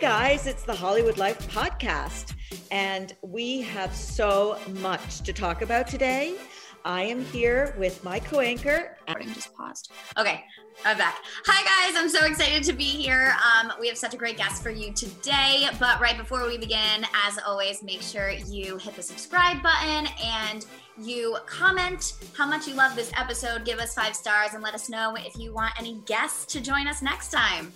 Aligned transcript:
Guys, 0.00 0.46
it's 0.46 0.62
the 0.62 0.74
Hollywood 0.74 1.16
Life 1.16 1.38
podcast, 1.50 2.34
and 2.70 3.16
we 3.22 3.62
have 3.62 3.94
so 3.94 4.58
much 4.80 5.20
to 5.22 5.32
talk 5.32 5.62
about 5.62 5.86
today. 5.86 6.36
I 6.84 7.02
am 7.04 7.24
here 7.24 7.74
with 7.78 8.04
my 8.04 8.20
co 8.20 8.40
anchor. 8.40 8.98
just 9.32 9.56
paused. 9.56 9.90
Okay, 10.18 10.44
I'm 10.84 10.98
back. 10.98 11.16
Hi 11.46 11.64
guys, 11.64 11.98
I'm 11.98 12.10
so 12.10 12.26
excited 12.26 12.62
to 12.64 12.74
be 12.74 12.84
here. 12.84 13.34
Um, 13.42 13.72
we 13.80 13.88
have 13.88 13.96
such 13.96 14.12
a 14.12 14.18
great 14.18 14.36
guest 14.36 14.62
for 14.62 14.68
you 14.68 14.92
today. 14.92 15.68
But 15.80 15.98
right 15.98 16.18
before 16.18 16.46
we 16.46 16.58
begin, 16.58 17.06
as 17.26 17.38
always, 17.46 17.82
make 17.82 18.02
sure 18.02 18.28
you 18.30 18.76
hit 18.76 18.96
the 18.96 19.02
subscribe 19.02 19.62
button 19.62 20.08
and 20.22 20.66
you 21.02 21.38
comment 21.46 22.12
how 22.36 22.46
much 22.46 22.68
you 22.68 22.74
love 22.74 22.94
this 22.94 23.10
episode. 23.16 23.64
Give 23.64 23.78
us 23.78 23.94
five 23.94 24.14
stars 24.14 24.52
and 24.52 24.62
let 24.62 24.74
us 24.74 24.90
know 24.90 25.16
if 25.16 25.38
you 25.38 25.54
want 25.54 25.72
any 25.78 26.02
guests 26.04 26.44
to 26.52 26.60
join 26.60 26.86
us 26.86 27.00
next 27.00 27.32
time. 27.32 27.72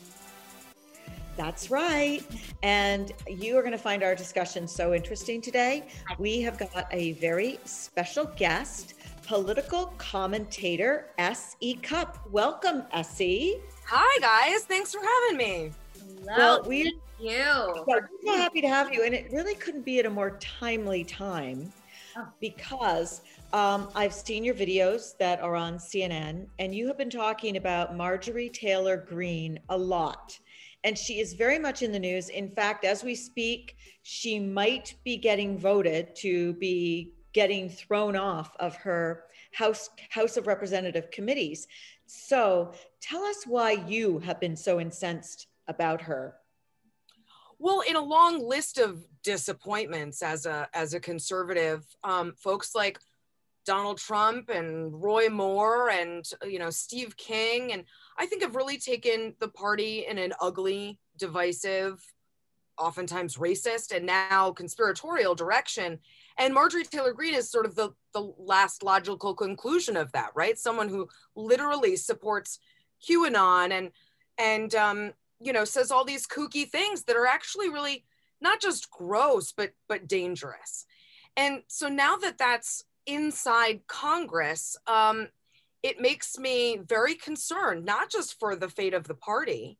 That's 1.37 1.71
right. 1.71 2.21
And 2.63 3.13
you 3.29 3.57
are 3.57 3.63
going 3.63 3.73
to 3.73 3.79
find 3.79 4.03
our 4.03 4.15
discussion 4.15 4.69
so 4.69 4.93
interesting 4.95 5.41
today. 5.41 5.87
We 6.19 6.41
have 6.43 6.59
got 6.59 6.87
a 6.91 7.13
very 7.13 7.59
special 7.65 8.27
guest, 8.37 8.95
political 9.27 9.87
commentator 9.99 11.07
S.E. 11.19 11.75
Cupp. 11.77 12.19
Welcome, 12.31 12.83
S.E. 12.93 13.57
Hi 13.87 14.19
guys, 14.21 14.65
thanks 14.67 14.93
for 14.93 15.01
having 15.01 15.37
me. 15.39 15.73
Well, 16.25 16.63
we- 16.65 16.85
thank 16.85 16.95
you. 16.95 17.01
Yeah, 17.23 17.67
we're 17.87 18.09
so 18.25 18.37
happy 18.37 18.63
to 18.63 18.69
have 18.69 18.95
you. 18.95 19.05
And 19.05 19.13
it 19.15 19.31
really 19.31 19.55
couldn't 19.55 19.85
be 19.85 19.99
at 19.99 20.07
a 20.07 20.11
more 20.11 20.39
timely 20.41 21.05
time 21.05 21.71
Oh. 22.17 22.27
because 22.41 23.21
um, 23.53 23.89
I've 23.95 24.13
seen 24.15 24.43
your 24.43 24.55
videos 24.55 25.17
that 25.19 25.41
are 25.41 25.55
on 25.55 25.75
CNN, 25.77 26.47
and 26.59 26.75
you 26.75 26.87
have 26.89 26.99
been 26.99 27.11
talking 27.11 27.57
about 27.57 27.95
Marjorie 27.97 28.49
Taylor 28.49 28.97
Greene 28.97 29.61
a 29.69 29.77
lot. 29.79 30.37
And 30.85 30.97
she 30.97 31.21
is 31.21 31.35
very 31.35 31.59
much 31.59 31.83
in 31.83 31.93
the 31.93 31.99
news. 31.99 32.29
In 32.31 32.51
fact, 32.51 32.85
as 32.85 33.05
we 33.05 33.15
speak, 33.15 33.77
she 34.03 34.39
might 34.39 34.95
be 35.05 35.17
getting 35.17 35.59
voted 35.59 36.17
to 36.17 36.55
be 36.55 37.13
getting 37.33 37.69
thrown 37.69 38.17
off 38.17 38.57
of 38.59 38.75
her 38.77 39.25
House 39.53 39.91
House 40.09 40.37
of 40.37 40.47
Representative 40.47 41.11
committees. 41.11 41.67
So 42.07 42.73
tell 43.01 43.23
us 43.23 43.45
why 43.47 43.73
you 43.73 44.19
have 44.21 44.41
been 44.41 44.57
so 44.57 44.81
incensed 44.81 45.47
about 45.69 46.01
her. 46.03 46.35
Well, 47.59 47.83
in 47.89 47.97
a 47.97 48.03
long 48.03 48.43
list 48.43 48.79
of 48.79 49.07
disappointments 49.23 50.23
as 50.23 50.47
a 50.47 50.69
as 50.73 50.95
a 50.95 51.01
conservative, 51.01 51.85
um, 52.05 52.33
folks 52.33 52.75
like 52.75 52.99
Donald 53.67 53.99
Trump 53.99 54.49
and 54.49 55.03
Roy 55.03 55.29
Moore 55.29 55.91
and 55.91 56.25
you 56.45 56.59
know 56.59 56.71
Steve 56.71 57.17
King 57.17 57.73
and 57.73 57.85
I 58.19 58.27
think 58.27 58.43
have 58.43 58.57
really 58.57 58.79
taken 58.79 59.35
the 59.41 59.49
party 59.49 60.07
in 60.09 60.19
an 60.19 60.33
ugly, 60.41 60.99
divisive, 61.19 62.03
oftentimes 62.81 63.37
racist 63.37 63.95
and 63.95 64.07
now 64.07 64.51
conspiratorial 64.51 65.35
direction. 65.35 65.99
And 66.39 66.55
Marjorie 66.55 66.85
Taylor 66.85 67.13
Greene 67.13 67.35
is 67.35 67.51
sort 67.51 67.67
of 67.67 67.75
the 67.75 67.91
the 68.13 68.33
last 68.39 68.83
logical 68.83 69.35
conclusion 69.35 69.97
of 69.97 70.11
that, 70.13 70.31
right? 70.35 70.59
Someone 70.59 70.89
who 70.89 71.09
literally 71.37 71.97
supports 71.97 72.59
QAnon 73.07 73.73
and 73.73 73.91
and 74.39 74.75
um, 74.75 75.13
you 75.39 75.53
know 75.53 75.65
says 75.65 75.91
all 75.91 76.05
these 76.05 76.27
kooky 76.27 76.69
things 76.69 77.05
that 77.05 77.17
are 77.17 77.27
actually 77.27 77.69
really 77.69 78.05
not 78.41 78.61
just 78.61 78.91
gross 78.91 79.53
but 79.53 79.73
but 79.89 80.09
dangerous. 80.09 80.87
And 81.37 81.63
so 81.69 81.89
now 81.89 82.17
that 82.17 82.39
that's 82.39 82.85
inside 83.07 83.81
Congress, 83.87 84.77
um, 84.87 85.29
it 85.83 86.01
makes 86.01 86.39
me 86.39 86.79
very 86.87 87.15
concerned, 87.15 87.85
not 87.85 88.11
just 88.11 88.39
for 88.39 88.55
the 88.55 88.69
fate 88.69 88.95
of 88.95 89.09
the 89.09 89.15
party, 89.15 89.79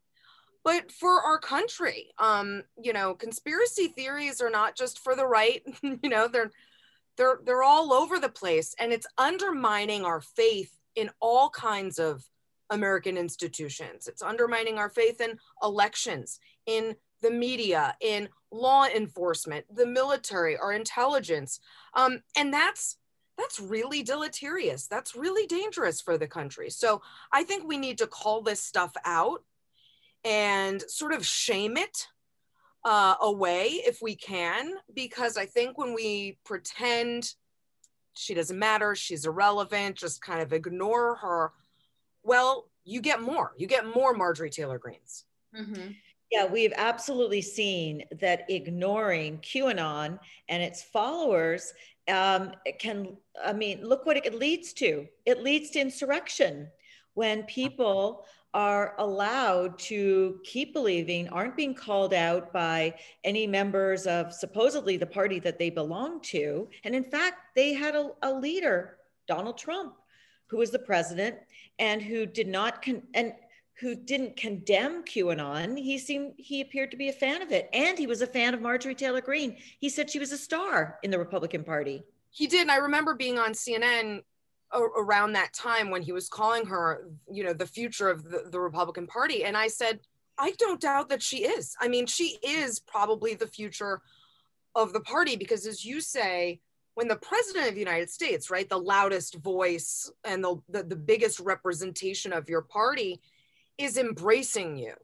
but 0.65 0.91
for 0.91 1.23
our 1.23 1.39
country. 1.39 2.13
Um, 2.19 2.63
you 2.81 2.93
know, 2.93 3.15
conspiracy 3.15 3.89
theories 3.89 4.41
are 4.41 4.51
not 4.51 4.77
just 4.77 4.99
for 4.99 5.15
the 5.15 5.27
right. 5.27 5.63
you 5.83 6.09
know, 6.09 6.29
they're 6.29 6.51
they're 7.17 7.41
they're 7.45 7.63
all 7.63 7.93
over 7.93 8.19
the 8.19 8.29
place, 8.29 8.75
and 8.79 8.93
it's 8.93 9.07
undermining 9.19 10.05
our 10.05 10.21
faith 10.21 10.75
in 10.97 11.11
all 11.21 11.51
kinds 11.51 11.99
of 11.99 12.25
American 12.71 13.17
institutions. 13.17 14.07
It's 14.07 14.23
undermining 14.23 14.79
our 14.79 14.89
faith 14.89 15.21
in 15.21 15.39
elections, 15.63 16.39
in 16.67 16.95
the 17.21 17.31
media, 17.31 17.95
in 18.01 18.29
law 18.51 18.87
enforcement, 18.87 19.67
the 19.75 19.87
military, 19.87 20.57
our 20.57 20.73
intelligence, 20.73 21.61
um, 21.95 22.21
and 22.37 22.53
that's 22.53 22.97
that's 23.41 23.59
really 23.59 24.03
deleterious. 24.03 24.87
That's 24.87 25.17
really 25.17 25.47
dangerous 25.47 26.01
for 26.01 26.19
the 26.19 26.27
country. 26.27 26.71
So 26.71 27.03
I 27.33 27.43
think 27.45 27.67
we 27.67 27.79
need 27.79 27.99
to 27.99 28.07
call 28.07 28.43
this 28.43 28.61
stuff 28.61 28.93
out 29.05 29.43
and 30.25 30.83
sort 30.83 31.13
of 31.13 31.27
shame 31.27 31.77
it 31.77 32.07
uh, 32.85 33.15
away 33.21 33.83
if 33.87 34.01
we 34.03 34.15
can, 34.15 34.75
because 34.95 35.37
I 35.37 35.47
think 35.47 35.79
when 35.79 35.95
we 35.95 36.39
pretend 36.45 37.33
she 38.15 38.35
doesn't 38.35 38.59
matter, 38.59 38.95
she's 38.95 39.25
irrelevant, 39.25 39.97
just 39.97 40.21
kind 40.21 40.43
of 40.43 40.53
ignore 40.53 41.17
her, 41.17 41.53
well, 42.23 42.69
you 42.85 43.01
get 43.01 43.23
more. 43.23 43.53
You 43.57 43.67
get 43.67 43.95
more 43.95 44.15
Marjorie 44.15 44.51
Taylor 44.51 44.79
Greenes. 44.79 45.25
Mm-hmm. 45.59 45.93
Yeah, 46.31 46.47
we've 46.47 46.73
absolutely 46.77 47.43
seen 47.43 48.05
that 48.21 48.45
ignoring 48.49 49.39
QAnon 49.39 50.19
and 50.49 50.63
its 50.63 50.83
followers 50.83 51.73
um, 52.11 52.53
can, 52.79 53.17
I 53.43 53.53
mean, 53.53 53.83
look 53.83 54.07
what 54.07 54.17
it 54.17 54.35
leads 54.35 54.73
to. 54.75 55.07
It 55.25 55.43
leads 55.43 55.71
to 55.71 55.81
insurrection 55.81 56.69
when 57.15 57.45
people 57.45 58.27
are 58.53 58.95
allowed 58.99 59.79
to 59.79 60.41
keep 60.45 60.73
believing, 60.73 61.29
aren't 61.29 61.57
being 61.57 61.75
called 61.75 62.13
out 62.13 62.53
by 62.53 62.95
any 63.23 63.47
members 63.47 64.07
of 64.07 64.33
supposedly 64.33 64.97
the 64.97 65.07
party 65.07 65.39
that 65.39 65.59
they 65.59 65.71
belong 65.71 66.21
to. 66.21 66.69
And 66.85 66.95
in 66.95 67.05
fact, 67.05 67.39
they 67.55 67.73
had 67.73 67.95
a, 67.95 68.11
a 68.23 68.33
leader, 68.33 68.97
Donald 69.29 69.57
Trump, 69.57 69.95
who 70.49 70.57
was 70.57 70.71
the 70.71 70.81
president 70.81 71.37
and 71.79 72.03
who 72.03 72.27
did 72.27 72.49
not, 72.49 72.83
con- 72.83 73.03
and 73.15 73.33
who 73.79 73.95
didn't 73.95 74.37
condemn 74.37 75.05
QAnon. 75.05 75.79
He 75.79 75.99
seemed 75.99 76.35
he 76.37 76.61
appeared 76.61 76.91
to 76.91 76.97
be 76.97 77.09
a 77.09 77.13
fan 77.13 77.43
of 77.43 77.51
it, 77.51 77.69
and 77.73 77.99
he 77.99 78.07
was 78.07 78.23
a 78.23 78.27
fan 78.27 78.55
of 78.55 78.61
Marjorie 78.61 78.95
Taylor 78.95 79.21
Greene. 79.21 79.57
He 79.79 79.89
said 79.89 80.11
she 80.11 80.19
was 80.19 80.33
a 80.33 80.39
star 80.39 80.99
in 81.03 81.11
the 81.11 81.19
Republican 81.19 81.65
Party. 81.65 82.03
He 82.31 82.47
did. 82.47 82.63
And 82.63 82.71
I 82.71 82.77
remember 82.77 83.15
being 83.15 83.39
on 83.39 83.53
CNN 83.53 84.23
around 84.73 85.33
that 85.33 85.53
time 85.53 85.91
when 85.91 86.03
he 86.03 86.13
was 86.13 86.29
calling 86.29 86.65
her, 86.67 87.09
you 87.31 87.43
know, 87.43 87.53
the 87.53 87.67
future 87.67 88.09
of 88.09 88.23
the, 88.23 88.45
the 88.51 88.61
Republican 88.61 89.07
Party, 89.07 89.45
and 89.45 89.57
I 89.57 89.69
said, 89.69 90.01
I 90.39 90.53
don't 90.53 90.81
doubt 90.81 91.09
that 91.11 91.23
she 91.23 91.45
is. 91.45 91.77
I 91.81 91.89
mean, 91.89 92.07
she 92.07 92.39
is 92.43 92.81
probably 92.81 93.35
the 93.35 93.47
future 93.47 94.01
of 94.75 94.93
the 94.93 95.01
party 95.01 95.37
because, 95.37 95.67
as 95.67 95.85
you 95.85 96.01
say, 96.01 96.61
when 96.95 97.09
the 97.09 97.17
president 97.17 97.69
of 97.69 97.75
the 97.75 97.81
United 97.81 98.11
States, 98.11 98.51
right, 98.51 98.69
the 98.69 98.79
loudest 98.79 99.37
voice 99.37 100.11
and 100.25 100.43
the, 100.43 100.57
the, 100.69 100.83
the 100.83 100.97
biggest 100.97 101.41
representation 101.41 102.33
of 102.33 102.49
your 102.49 102.63
party 102.63 103.21
is 103.83 103.97
embracing 103.97 104.77
you, 104.77 104.95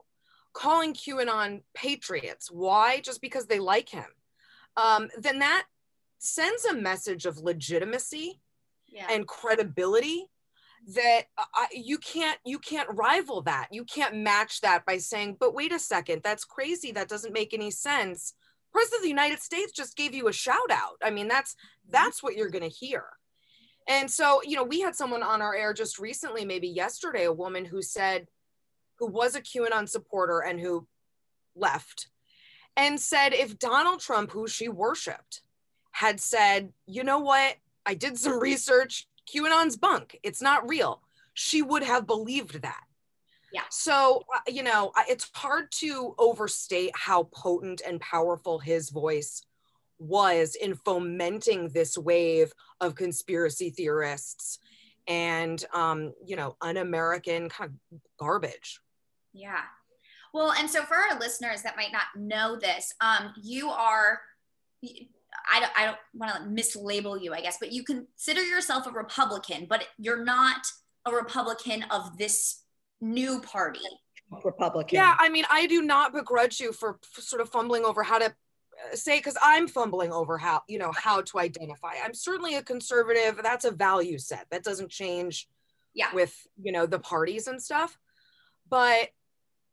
calling 0.53 0.95
QAnon 0.95 1.63
patriots. 1.75 2.51
Why? 2.51 3.01
Just 3.01 3.21
because 3.21 3.47
they 3.47 3.59
like 3.59 3.89
him. 3.89 4.07
Um, 4.77 5.09
then 5.19 5.39
that 5.41 5.65
sends 6.19 6.65
a 6.65 6.75
message 6.75 7.27
of 7.27 7.39
legitimacy 7.39 8.41
Yeah. 8.89 9.07
and 9.11 9.27
credibility 9.27 10.27
that 10.95 11.23
I, 11.37 11.67
you 11.73 11.99
can't 11.99 12.39
you 12.45 12.59
can't 12.59 12.89
rival 12.93 13.43
that 13.43 13.69
you 13.73 13.85
can't 13.85 14.15
match 14.17 14.61
that 14.61 14.87
by 14.87 14.99
saying 14.99 15.37
but 15.41 15.53
wait 15.55 15.73
a 15.73 15.79
second 15.81 16.23
that's 16.23 16.45
crazy 16.45 16.93
that 16.93 17.09
doesn't 17.09 17.33
make 17.33 17.53
any 17.53 17.73
sense 17.73 18.35
president 18.73 18.99
of 19.01 19.03
the 19.03 19.09
united 19.09 19.41
states 19.41 19.73
just 19.73 19.97
gave 19.97 20.15
you 20.15 20.29
a 20.29 20.33
shout 20.33 20.71
out 20.71 20.97
i 21.03 21.11
mean 21.11 21.27
that's 21.27 21.57
that's 21.91 22.23
what 22.23 22.37
you're 22.37 22.51
going 22.51 22.63
to 22.71 22.77
hear 22.85 23.05
And 23.89 24.11
so, 24.11 24.41
you 24.43 24.57
know, 24.57 24.65
we 24.65 24.81
had 24.81 24.95
someone 24.97 25.23
on 25.23 25.41
our 25.43 25.55
air 25.55 25.73
just 25.73 25.99
recently, 25.99 26.45
maybe 26.45 26.69
yesterday, 26.69 27.25
a 27.27 27.33
woman 27.33 27.65
who 27.65 27.83
said, 27.83 28.27
who 28.99 29.07
was 29.07 29.35
a 29.35 29.41
QAnon 29.41 29.89
supporter 29.89 30.41
and 30.41 30.61
who 30.61 30.87
left 31.55 32.09
and 32.77 33.01
said 33.01 33.33
if 33.33 33.59
Donald 33.59 34.01
Trump, 34.01 34.31
who 34.31 34.47
she 34.47 34.69
worshiped, 34.69 35.41
had 35.93 36.21
said, 36.21 36.73
you 36.87 37.03
know 37.03 37.19
what, 37.19 37.57
I 37.87 37.95
did 37.95 38.19
some 38.19 38.39
research, 38.41 39.09
QAnon's 39.33 39.77
bunk, 39.77 40.19
it's 40.23 40.43
not 40.43 40.69
real, 40.69 41.03
she 41.35 41.63
would 41.63 41.83
have 41.83 42.07
believed 42.07 42.63
that. 42.63 42.83
Yeah. 43.53 43.63
So, 43.71 44.25
uh, 44.35 44.41
you 44.49 44.63
know, 44.63 44.93
it's 45.09 45.31
hard 45.35 45.71
to 45.77 46.15
overstate 46.19 46.91
how 46.95 47.25
potent 47.25 47.81
and 47.87 48.01
powerful 48.01 48.59
his 48.59 48.91
voice 48.91 49.43
was 49.99 50.57
in 50.57 50.75
fomenting 50.75 51.71
this 51.71 51.97
wave 51.97 52.53
of 52.81 52.95
conspiracy 52.95 53.71
theorists 53.71 54.59
and, 55.09 55.65
um, 55.73 56.13
you 56.27 56.37
know, 56.37 56.57
un 56.61 56.77
American 56.77 57.49
kind 57.49 57.71
of 57.93 58.01
garbage. 58.19 58.81
Yeah. 59.37 59.61
Well, 60.33 60.53
and 60.53 60.69
so 60.69 60.83
for 60.83 60.97
our 60.97 61.19
listeners 61.19 61.63
that 61.63 61.77
might 61.77 61.93
not 61.93 62.05
know 62.17 62.59
this, 62.59 62.93
um, 63.01 63.33
you 63.43 63.69
are, 63.71 64.21
I 64.83 65.61
don't, 65.61 65.73
I 65.77 65.85
don't 65.87 65.99
want 66.15 66.35
to 66.35 66.63
mislabel 66.63 67.23
you, 67.23 67.33
I 67.33 67.41
guess, 67.41 67.59
but 67.59 67.73
you 67.73 67.85
consider 67.85 68.45
yourself 68.45 68.87
a 68.87 68.91
Republican, 68.91 69.67
but 69.69 69.85
you're 69.99 70.25
not 70.25 70.67
a 71.07 71.13
Republican 71.13 71.85
of 71.91 72.19
this 72.19 72.63
new 73.01 73.41
party. 73.41 73.81
Republican. 74.45 74.97
Yeah, 74.97 75.17
I 75.19 75.29
mean, 75.29 75.45
I 75.51 75.67
do 75.67 75.83
not 75.83 76.13
begrudge 76.13 76.61
you 76.61 76.73
for 76.73 76.99
sort 77.13 77.41
of 77.41 77.49
fumbling 77.49 77.85
over 77.85 78.03
how 78.03 78.19
to 78.19 78.27
uh, 78.27 78.97
say 78.97 79.19
because 79.19 79.37
I'm 79.43 79.69
fumbling 79.69 80.13
over 80.13 80.37
how 80.37 80.63
you 80.69 80.79
know 80.79 80.93
how 80.93 81.23
to 81.23 81.39
identify. 81.39 81.93
I'm 82.05 82.13
certainly 82.13 82.57
a 82.57 82.63
conservative. 82.63 83.41
That's 83.43 83.65
a 83.65 83.71
value 83.71 84.19
set 84.19 84.47
that 84.51 84.65
doesn't 84.65 84.91
change. 84.91 85.49
Yeah. 85.95 86.13
With 86.13 86.35
you 86.61 86.73
know 86.73 86.87
the 86.87 86.99
parties 86.99 87.47
and 87.47 87.63
stuff, 87.63 87.97
but 88.69 89.09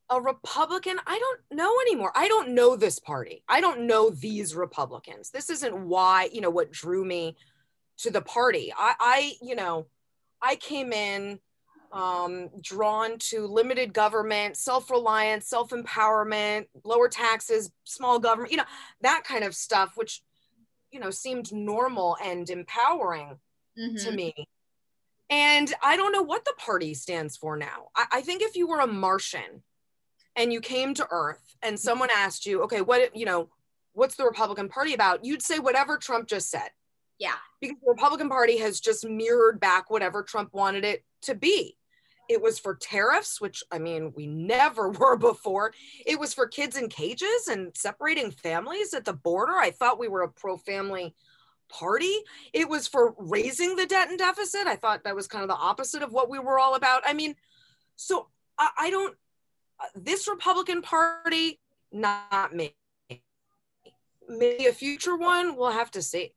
a 0.09 0.21
Republican, 0.21 0.97
I 1.05 1.17
don't 1.17 1.57
know 1.57 1.79
anymore. 1.81 2.11
I 2.15 2.27
don't 2.27 2.50
know 2.50 2.75
this 2.75 3.00
party. 3.00 3.44
I 3.47 3.61
don't 3.61 3.88
know 3.88 4.09
these 4.09 4.55
Republicans. 4.55 5.31
This 5.31 5.50
isn't 5.50 5.88
why, 5.88 6.29
you 6.31 6.41
know, 6.41 6.50
what 6.50 6.71
drew 6.71 7.03
me 7.05 7.35
to 8.00 8.11
the 8.11 8.21
party. 8.21 8.73
I, 8.77 8.95
I 9.00 9.33
you 9.41 9.55
know, 9.55 9.88
I 10.41 10.55
came 10.55 10.91
in 10.94 11.39
um, 11.94 12.50
drawn 12.59 13.19
to 13.19 13.45
limited 13.45 13.94
government, 13.94 14.57
self 14.57 14.89
reliance, 14.89 15.47
self 15.47 15.69
empowerment, 15.69 16.65
lower 16.83 17.07
taxes, 17.07 17.71
small 17.83 18.19
government, 18.19 18.51
you 18.51 18.57
know, 18.57 18.65
that 19.01 19.23
kind 19.23 19.44
of 19.44 19.55
stuff, 19.55 19.94
which, 19.95 20.21
you 20.91 21.00
know, 21.00 21.11
seemed 21.11 21.53
normal 21.53 22.17
and 22.23 22.50
empowering 22.50 23.38
mm-hmm. 23.79 23.95
to 23.97 24.11
me. 24.11 24.33
And 25.29 25.73
I 25.81 25.95
don't 25.95 26.11
know 26.11 26.23
what 26.23 26.45
the 26.45 26.53
party 26.57 26.94
stands 26.94 27.38
for 27.38 27.55
now. 27.57 27.89
I, 27.95 28.05
I 28.11 28.21
think 28.21 28.41
if 28.41 28.55
you 28.55 28.67
were 28.67 28.79
a 28.79 28.88
Martian, 28.88 29.63
and 30.35 30.51
you 30.51 30.62
came 30.62 30.94
to 30.94 31.07
earth 31.12 31.56
and 31.62 31.75
mm-hmm. 31.75 31.81
someone 31.81 32.09
asked 32.15 32.45
you 32.45 32.63
okay 32.63 32.81
what 32.81 33.15
you 33.15 33.25
know 33.25 33.50
what's 33.94 34.15
the 34.15 34.25
republican 34.25 34.69
party 34.69 34.94
about? 34.94 35.24
You'd 35.24 35.41
say 35.41 35.59
whatever 35.59 35.97
trump 35.97 36.27
just 36.27 36.50
said. 36.50 36.69
Yeah. 37.19 37.35
Because 37.62 37.77
the 37.81 37.91
republican 37.91 38.30
party 38.30 38.57
has 38.57 38.80
just 38.80 39.07
mirrored 39.07 39.59
back 39.59 39.89
whatever 39.89 40.24
trump 40.24 40.53
wanted 40.53 40.83
it 40.83 41.03
to 41.24 41.35
be. 41.35 41.77
It 42.30 42.41
was 42.41 42.59
for 42.59 42.75
tariffs 42.75 43.39
which 43.39 43.63
i 43.71 43.80
mean 43.80 44.13
we 44.15 44.27
never 44.27 44.89
were 45.00 45.18
before. 45.18 45.74
It 46.06 46.19
was 46.19 46.33
for 46.33 46.47
kids 46.47 46.75
in 46.75 46.89
cages 46.89 47.47
and 47.50 47.75
separating 47.75 48.31
families 48.31 48.94
at 48.94 49.06
the 49.06 49.13
border. 49.13 49.53
I 49.53 49.71
thought 49.71 50.00
we 50.00 50.09
were 50.09 50.24
a 50.24 50.29
pro-family 50.29 51.15
party. 51.69 52.15
It 52.51 52.69
was 52.69 52.88
for 52.88 53.15
raising 53.18 53.75
the 53.75 53.86
debt 53.86 54.09
and 54.09 54.19
deficit. 54.19 54.68
I 54.68 54.75
thought 54.75 55.06
that 55.06 55.15
was 55.15 55.27
kind 55.27 55.44
of 55.44 55.50
the 55.50 55.56
opposite 55.56 56.03
of 56.03 56.12
what 56.12 56.29
we 56.29 56.39
were 56.39 56.59
all 56.59 56.75
about. 56.75 57.03
I 57.06 57.13
mean 57.13 57.36
so 57.95 58.27
I, 58.57 58.69
I 58.77 58.89
don't 58.89 59.15
Uh, 59.79 59.85
this 59.95 60.27
Republican 60.27 60.81
Party, 60.81 61.59
not 61.91 62.55
me. 62.55 62.75
Maybe 64.27 64.65
a 64.67 64.73
future 64.73 65.15
one, 65.15 65.55
we'll 65.55 65.71
have 65.71 65.91
to 65.91 66.01
see. 66.01 66.33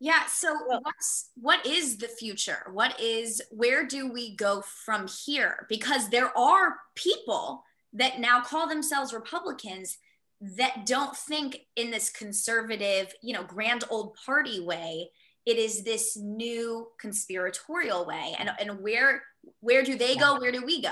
Yeah. 0.00 0.26
So 0.26 0.54
what's 0.82 1.30
what 1.34 1.64
is 1.64 1.96
the 1.98 2.08
future? 2.08 2.66
What 2.72 3.00
is 3.00 3.40
where 3.50 3.86
do 3.86 4.10
we 4.10 4.36
go 4.36 4.62
from 4.84 5.06
here? 5.24 5.66
Because 5.68 6.08
there 6.08 6.36
are 6.36 6.76
people 6.94 7.64
that 7.94 8.18
now 8.18 8.42
call 8.42 8.68
themselves 8.68 9.14
Republicans 9.14 9.96
that 10.40 10.84
don't 10.84 11.16
think 11.16 11.60
in 11.76 11.90
this 11.90 12.10
conservative, 12.10 13.14
you 13.22 13.32
know, 13.32 13.44
grand 13.44 13.84
old 13.88 14.14
party 14.26 14.60
way. 14.60 15.10
It 15.46 15.56
is 15.58 15.84
this 15.84 16.16
new 16.16 16.88
conspiratorial 16.98 18.04
way. 18.04 18.34
And 18.38 18.50
and 18.58 18.80
where 18.80 19.22
where 19.60 19.84
do 19.84 19.96
they 19.96 20.16
go? 20.16 20.38
Where 20.38 20.52
do 20.52 20.64
we 20.66 20.82
go? 20.82 20.90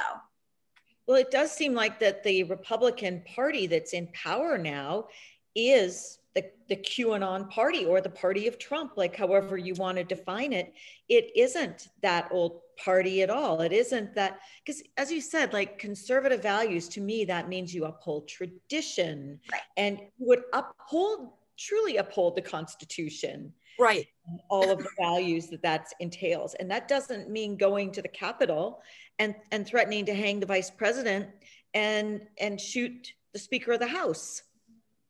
Well, 1.06 1.16
it 1.16 1.30
does 1.30 1.52
seem 1.52 1.74
like 1.74 1.98
that 2.00 2.22
the 2.22 2.44
Republican 2.44 3.22
Party 3.34 3.66
that's 3.66 3.92
in 3.92 4.08
power 4.12 4.56
now 4.56 5.08
is 5.54 6.18
the, 6.34 6.44
the 6.68 6.76
QAnon 6.76 7.50
party 7.50 7.84
or 7.84 8.00
the 8.00 8.08
party 8.08 8.46
of 8.46 8.58
Trump, 8.58 8.92
like 8.96 9.16
however 9.16 9.58
you 9.58 9.74
want 9.74 9.98
to 9.98 10.04
define 10.04 10.52
it. 10.52 10.72
It 11.08 11.30
isn't 11.36 11.88
that 12.02 12.28
old 12.30 12.60
party 12.82 13.22
at 13.22 13.30
all. 13.30 13.60
It 13.60 13.72
isn't 13.72 14.14
that, 14.14 14.40
because 14.64 14.82
as 14.96 15.10
you 15.10 15.20
said, 15.20 15.52
like 15.52 15.78
conservative 15.78 16.42
values, 16.42 16.88
to 16.90 17.00
me, 17.00 17.24
that 17.26 17.48
means 17.48 17.74
you 17.74 17.84
uphold 17.84 18.28
tradition 18.28 19.40
right. 19.50 19.60
and 19.76 20.00
would 20.18 20.42
uphold, 20.54 21.30
truly 21.58 21.98
uphold 21.98 22.36
the 22.36 22.42
Constitution. 22.42 23.52
Right. 23.78 24.06
All 24.48 24.70
of 24.70 24.78
the 24.78 24.88
values 24.98 25.48
that 25.48 25.62
that 25.62 25.88
entails. 25.98 26.54
And 26.54 26.70
that 26.70 26.88
doesn't 26.88 27.28
mean 27.28 27.56
going 27.56 27.90
to 27.92 28.02
the 28.02 28.08
Capitol 28.08 28.80
and, 29.18 29.34
and 29.50 29.66
threatening 29.66 30.06
to 30.06 30.14
hang 30.14 30.40
the 30.40 30.46
vice 30.46 30.70
president 30.70 31.28
and, 31.74 32.22
and 32.38 32.60
shoot 32.60 33.12
the 33.32 33.38
Speaker 33.38 33.72
of 33.72 33.80
the 33.80 33.86
House. 33.86 34.42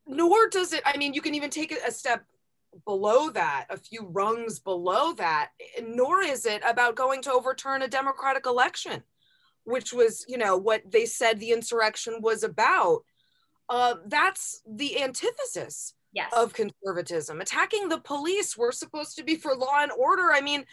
Nor 0.07 0.49
does 0.49 0.73
it, 0.73 0.83
I 0.85 0.97
mean, 0.97 1.15
you 1.15 1.21
can 1.21 1.35
even 1.35 1.51
take 1.51 1.73
it 1.73 1.81
a 1.87 1.93
step 1.93 2.25
below 2.87 3.31
that, 3.31 3.67
a 3.71 3.77
few 3.77 4.07
rungs 4.07 4.59
below 4.59 5.13
that, 5.15 5.51
nor 5.83 6.23
is 6.23 6.47
it 6.47 6.63
about 6.67 6.97
going 6.97 7.23
to 7.23 7.33
overturn 7.33 7.83
a 7.83 7.89
democratic 7.89 8.47
election, 8.47 9.03
which 9.65 9.93
was, 9.93 10.25
you 10.27 10.39
know, 10.39 10.57
what 10.57 10.83
they 10.91 11.05
said 11.05 11.39
the 11.39 11.53
insurrection 11.53 12.21
was 12.21 12.43
about. 12.43 13.05
Uh, 13.69 13.97
that's 14.07 14.63
the 14.67 15.03
antithesis 15.03 15.95
yes. 16.13 16.33
of 16.37 16.53
conservatism. 16.53 17.41
Attacking 17.41 17.89
the 17.89 18.01
police, 18.01 18.57
we're 18.57 18.73
supposed 18.73 19.17
to 19.17 19.25
be 19.25 19.37
for 19.37 19.55
law 19.55 19.81
and 19.81 19.93
order. 19.93 20.33
I 20.33 20.41
mean, 20.41 20.65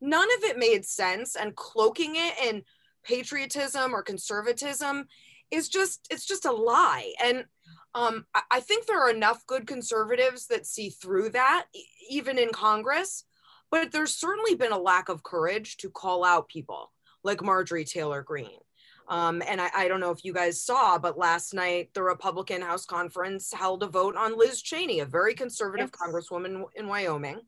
none 0.00 0.28
of 0.38 0.44
it 0.44 0.58
made 0.58 0.84
sense, 0.84 1.36
and 1.36 1.56
cloaking 1.56 2.14
it 2.16 2.34
in 2.44 2.62
patriotism 3.04 3.94
or 3.94 4.02
conservatism 4.02 5.06
is 5.50 5.68
just 5.68 6.06
it's 6.10 6.26
just 6.26 6.44
a 6.44 6.52
lie 6.52 7.14
and 7.24 7.46
um, 7.94 8.26
I 8.50 8.60
think 8.60 8.86
there 8.86 9.00
are 9.00 9.10
enough 9.10 9.46
good 9.46 9.66
conservatives 9.66 10.46
that 10.48 10.66
see 10.66 10.90
through 10.90 11.30
that, 11.30 11.66
even 12.08 12.38
in 12.38 12.50
Congress. 12.50 13.24
But 13.70 13.92
there's 13.92 14.14
certainly 14.14 14.54
been 14.54 14.72
a 14.72 14.78
lack 14.78 15.08
of 15.08 15.22
courage 15.22 15.76
to 15.78 15.90
call 15.90 16.24
out 16.24 16.48
people 16.48 16.92
like 17.24 17.42
Marjorie 17.42 17.84
Taylor 17.84 18.22
Greene. 18.22 18.60
Um, 19.08 19.42
and 19.46 19.60
I, 19.60 19.70
I, 19.74 19.88
don't 19.88 20.00
know 20.00 20.10
if 20.10 20.22
you 20.22 20.34
guys 20.34 20.60
saw, 20.60 20.98
but 20.98 21.16
last 21.16 21.54
night 21.54 21.94
the 21.94 22.02
Republican 22.02 22.60
House 22.60 22.84
Conference 22.84 23.50
held 23.50 23.82
a 23.82 23.86
vote 23.86 24.16
on 24.16 24.36
Liz 24.36 24.60
Cheney, 24.60 25.00
a 25.00 25.06
very 25.06 25.32
conservative 25.32 25.90
yes. 25.90 26.30
congresswoman 26.30 26.64
in 26.76 26.88
Wyoming 26.88 27.40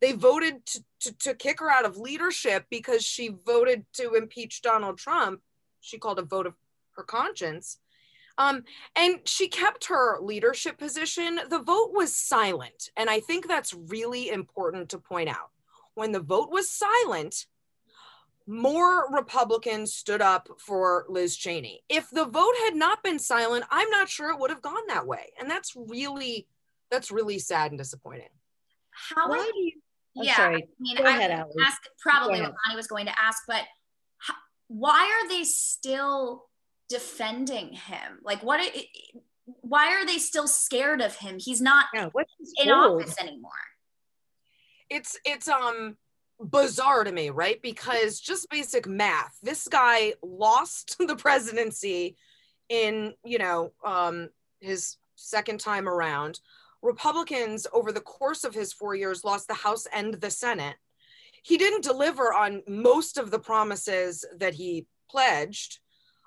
they 0.00 0.12
voted 0.12 0.64
to, 0.66 0.84
to, 1.00 1.12
to 1.18 1.34
kick 1.34 1.60
her 1.60 1.70
out 1.70 1.84
of 1.84 1.98
leadership 1.98 2.66
because 2.70 3.04
she 3.04 3.36
voted 3.46 3.84
to 3.94 4.14
impeach 4.14 4.62
Donald 4.62 4.98
Trump. 4.98 5.40
She 5.80 5.98
called 5.98 6.18
a 6.18 6.22
vote 6.22 6.46
of 6.46 6.54
her 6.96 7.02
conscience. 7.02 7.78
Um, 8.38 8.64
and 8.96 9.20
she 9.24 9.48
kept 9.48 9.86
her 9.86 10.18
leadership 10.20 10.78
position. 10.78 11.40
The 11.50 11.58
vote 11.58 11.90
was 11.92 12.16
silent. 12.16 12.90
And 12.96 13.10
I 13.10 13.20
think 13.20 13.46
that's 13.46 13.74
really 13.74 14.30
important 14.30 14.88
to 14.90 14.98
point 14.98 15.28
out. 15.28 15.50
When 15.94 16.12
the 16.12 16.20
vote 16.20 16.50
was 16.50 16.70
silent, 16.70 17.46
more 18.50 19.10
Republicans 19.12 19.94
stood 19.94 20.20
up 20.20 20.48
for 20.58 21.06
Liz 21.08 21.36
Cheney. 21.36 21.82
If 21.88 22.10
the 22.10 22.24
vote 22.24 22.54
had 22.64 22.74
not 22.74 23.02
been 23.02 23.18
silent, 23.18 23.64
I'm 23.70 23.88
not 23.90 24.08
sure 24.08 24.30
it 24.30 24.38
would 24.38 24.50
have 24.50 24.62
gone 24.62 24.86
that 24.88 25.06
way. 25.06 25.32
And 25.38 25.48
that's 25.48 25.74
really, 25.76 26.48
that's 26.90 27.10
really 27.10 27.38
sad 27.38 27.70
and 27.70 27.78
disappointing. 27.78 28.28
How 28.90 29.28
Why 29.28 29.50
do 29.54 29.60
you 29.60 29.72
I'm 30.18 30.24
yeah, 30.24 30.36
sorry. 30.36 30.62
I 30.62 30.66
mean, 30.80 30.96
Go 30.96 31.04
I 31.04 31.16
ahead, 31.16 31.30
ask 31.64 31.82
probably 32.00 32.40
what 32.40 32.52
Bonnie 32.64 32.76
was 32.76 32.88
going 32.88 33.06
to 33.06 33.16
ask, 33.16 33.44
but 33.46 33.62
how, 34.18 34.34
why 34.66 35.20
are 35.22 35.28
they 35.28 35.44
still 35.44 36.46
defending 36.88 37.72
him? 37.72 38.18
Like, 38.22 38.42
what? 38.42 38.60
It, 38.60 38.86
why 39.44 39.94
are 39.94 40.04
they 40.04 40.18
still 40.18 40.48
scared 40.48 41.00
of 41.00 41.14
him? 41.14 41.38
He's 41.38 41.60
not 41.60 41.86
yeah, 41.94 42.08
in 42.60 42.70
office 42.70 43.14
anymore. 43.20 43.52
It's 44.88 45.16
it's 45.24 45.48
um 45.48 45.96
bizarre 46.42 47.04
to 47.04 47.12
me, 47.12 47.30
right? 47.30 47.60
Because 47.62 48.20
just 48.20 48.50
basic 48.50 48.86
math. 48.86 49.38
This 49.42 49.68
guy 49.68 50.14
lost 50.22 50.96
the 51.06 51.16
presidency 51.16 52.16
in 52.68 53.14
you 53.24 53.38
know 53.38 53.72
um 53.84 54.28
his 54.60 54.96
second 55.16 55.60
time 55.60 55.88
around 55.88 56.40
Republicans, 56.82 57.66
over 57.72 57.92
the 57.92 58.00
course 58.00 58.44
of 58.44 58.54
his 58.54 58.72
four 58.72 58.94
years, 58.94 59.24
lost 59.24 59.48
the 59.48 59.54
House 59.54 59.86
and 59.92 60.14
the 60.14 60.30
Senate. 60.30 60.76
he 61.42 61.56
didn't 61.56 61.84
deliver 61.84 62.32
on 62.34 62.62
most 62.68 63.16
of 63.18 63.30
the 63.30 63.38
promises 63.38 64.26
that 64.38 64.54
he 64.54 64.86
pledged. 65.10 65.78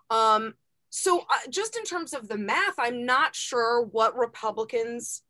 Um, 0.09 0.55
so, 0.89 1.21
uh, 1.21 1.49
just 1.49 1.75
in 1.75 1.83
terms 1.83 2.13
of 2.13 2.27
the 2.27 2.37
math, 2.37 2.75
I'm 2.77 3.05
not 3.05 3.35
sure 3.35 3.83
what 3.83 4.17
Republicans 4.17 5.23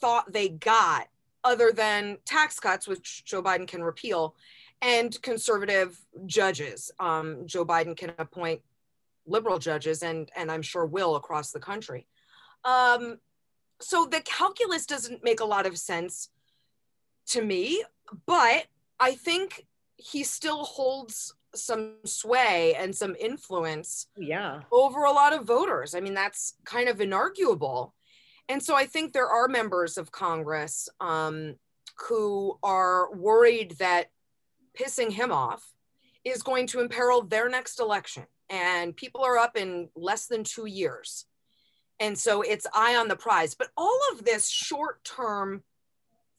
thought 0.00 0.32
they 0.32 0.48
got 0.48 1.08
other 1.46 1.70
than 1.70 2.18
tax 2.24 2.58
cuts, 2.58 2.88
which 2.88 3.24
Joe 3.24 3.42
Biden 3.42 3.68
can 3.68 3.82
repeal, 3.82 4.34
and 4.82 5.20
conservative 5.22 5.98
judges. 6.26 6.90
Um, 6.98 7.46
Joe 7.46 7.64
Biden 7.64 7.96
can 7.96 8.12
appoint 8.18 8.60
liberal 9.26 9.58
judges, 9.58 10.02
and 10.02 10.28
and 10.36 10.50
I'm 10.50 10.62
sure 10.62 10.84
will 10.84 11.14
across 11.14 11.52
the 11.52 11.60
country. 11.60 12.06
Um, 12.64 13.18
so 13.80 14.06
the 14.06 14.20
calculus 14.22 14.86
doesn't 14.86 15.22
make 15.22 15.40
a 15.40 15.44
lot 15.44 15.66
of 15.66 15.78
sense 15.78 16.30
to 17.28 17.42
me, 17.42 17.84
but 18.26 18.66
I 18.98 19.14
think 19.14 19.66
he 19.96 20.24
still 20.24 20.64
holds 20.64 21.34
some 21.54 21.94
sway 22.04 22.74
and 22.78 22.94
some 22.94 23.16
influence 23.18 24.08
yeah 24.18 24.60
over 24.70 25.04
a 25.04 25.12
lot 25.12 25.32
of 25.32 25.46
voters. 25.46 25.94
I 25.94 26.00
mean, 26.00 26.14
that's 26.14 26.54
kind 26.64 26.88
of 26.88 26.98
inarguable. 26.98 27.92
And 28.48 28.62
so 28.62 28.74
I 28.74 28.86
think 28.86 29.12
there 29.12 29.28
are 29.28 29.48
members 29.48 29.98
of 29.98 30.12
Congress 30.12 30.88
um, 31.00 31.56
who 32.08 32.58
are 32.62 33.12
worried 33.14 33.72
that 33.78 34.10
pissing 34.78 35.10
him 35.10 35.32
off 35.32 35.72
is 36.24 36.42
going 36.42 36.66
to 36.68 36.80
imperil 36.80 37.22
their 37.22 37.48
next 37.48 37.80
election. 37.80 38.24
And 38.48 38.94
people 38.94 39.22
are 39.22 39.38
up 39.38 39.56
in 39.56 39.88
less 39.96 40.26
than 40.26 40.44
two 40.44 40.66
years. 40.66 41.26
And 41.98 42.16
so 42.16 42.42
it's 42.42 42.66
eye 42.74 42.96
on 42.96 43.08
the 43.08 43.16
prize. 43.16 43.54
But 43.54 43.68
all 43.76 43.98
of 44.12 44.24
this 44.24 44.48
short 44.48 45.02
term 45.02 45.62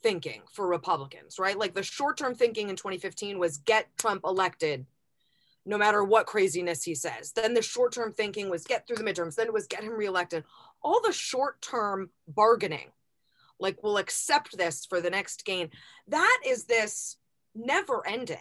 thinking 0.02 0.42
for 0.54 0.68
Republicans, 0.68 1.40
right? 1.40 1.58
Like 1.58 1.74
the 1.74 1.84
short 1.84 2.18
term 2.18 2.36
thinking 2.36 2.70
in 2.70 2.76
2015 2.76 3.40
was 3.40 3.58
get 3.58 3.88
Trump 3.98 4.22
elected 4.24 4.86
no 5.68 5.78
matter 5.78 6.04
what 6.04 6.26
craziness 6.26 6.84
he 6.84 6.96
says. 6.96 7.34
Then 7.34 7.54
the 7.54 7.62
short 7.62 7.92
term 7.92 8.14
thinking 8.14 8.50
was 8.50 8.64
get 8.64 8.88
through 8.88 8.96
the 8.96 9.04
midterms. 9.04 9.36
Then 9.36 9.48
it 9.48 9.54
was 9.54 9.68
get 9.68 9.84
him 9.84 9.94
reelected. 9.94 10.46
All 10.82 11.02
the 11.04 11.14
short 11.14 11.62
term 11.62 12.10
bargaining, 12.28 12.92
like 13.60 13.82
we'll 13.84 13.98
accept 13.98 14.58
this 14.58 14.86
for 14.86 15.02
the 15.02 15.10
next 15.10 15.46
gain, 15.46 15.70
that 16.08 16.40
is 16.46 16.66
this 16.66 17.18
never 17.56 18.06
ending, 18.08 18.38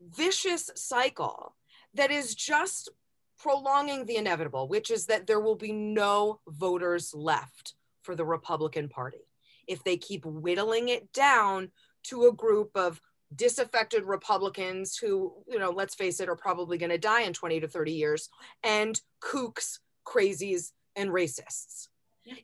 vicious 0.00 0.70
cycle 0.74 1.54
that 1.94 2.10
is 2.10 2.34
just 2.34 2.90
prolonging 3.38 4.04
the 4.04 4.16
inevitable, 4.16 4.68
which 4.68 4.90
is 4.90 5.06
that 5.06 5.26
there 5.26 5.40
will 5.40 5.56
be 5.56 5.72
no 5.72 6.40
voters 6.48 7.14
left 7.14 7.74
for 8.02 8.14
the 8.14 8.24
Republican 8.24 8.88
Party 8.88 9.28
if 9.66 9.84
they 9.84 9.96
keep 9.96 10.24
whittling 10.24 10.88
it 10.88 11.12
down 11.12 11.70
to 12.02 12.26
a 12.26 12.32
group 12.32 12.70
of 12.74 13.00
disaffected 13.34 14.04
Republicans 14.04 14.96
who, 14.96 15.32
you 15.46 15.58
know, 15.58 15.70
let's 15.70 15.94
face 15.94 16.18
it, 16.20 16.28
are 16.28 16.36
probably 16.36 16.78
going 16.78 16.90
to 16.90 16.98
die 16.98 17.22
in 17.22 17.32
20 17.32 17.60
to 17.60 17.68
30 17.68 17.92
years, 17.92 18.30
and 18.62 19.00
kooks, 19.20 19.78
crazies, 20.06 20.72
and 20.98 21.10
racists. 21.10 21.88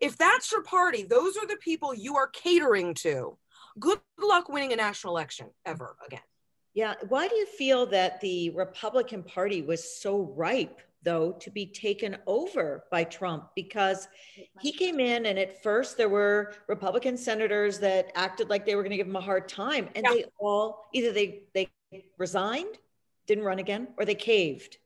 If 0.01 0.17
that's 0.17 0.51
your 0.51 0.63
party, 0.63 1.03
those 1.03 1.37
are 1.37 1.47
the 1.47 1.59
people 1.59 1.93
you 1.95 2.17
are 2.17 2.29
catering 2.29 2.95
to. 2.95 3.37
Good 3.79 3.99
luck 4.19 4.49
winning 4.49 4.73
a 4.73 4.77
national 4.77 5.15
election 5.15 5.49
ever 5.67 5.97
again. 6.07 6.21
Yeah. 6.73 6.95
Why 7.09 7.29
do 7.29 7.35
you 7.37 7.47
feel 7.47 7.87
that 7.87 8.21
the 8.21 8.51
Republican 8.51 9.23
Party 9.23 9.63
was 9.63 10.01
so 10.01 10.33
ripe, 10.37 10.81
though, 11.03 11.33
to 11.33 11.51
be 11.51 11.67
taken 11.67 12.17
over 12.27 12.85
by 12.91 13.05
Trump? 13.05 13.51
Because 13.55 14.09
he 14.61 14.73
came 14.73 15.01
in, 15.01 15.27
and 15.27 15.39
at 15.39 15.63
first 15.63 15.97
there 15.97 16.09
were 16.09 16.55
Republican 16.67 17.17
senators 17.17 17.79
that 17.81 18.11
acted 18.15 18.49
like 18.49 18.65
they 18.65 18.75
were 18.77 18.83
going 18.83 18.91
to 18.91 18.97
give 18.97 19.07
him 19.07 19.17
a 19.17 19.21
hard 19.21 19.49
time, 19.49 19.89
and 19.95 20.05
Yeah. 20.09 20.15
they 20.15 20.25
all 20.39 20.87
either 20.93 21.13
they 21.13 21.45
they 21.53 21.69
resigned, 22.17 22.79
didn't 23.27 23.45
run 23.45 23.59
again, 23.59 23.89
or 23.99 24.05
they 24.05 24.15
caved. 24.17 24.79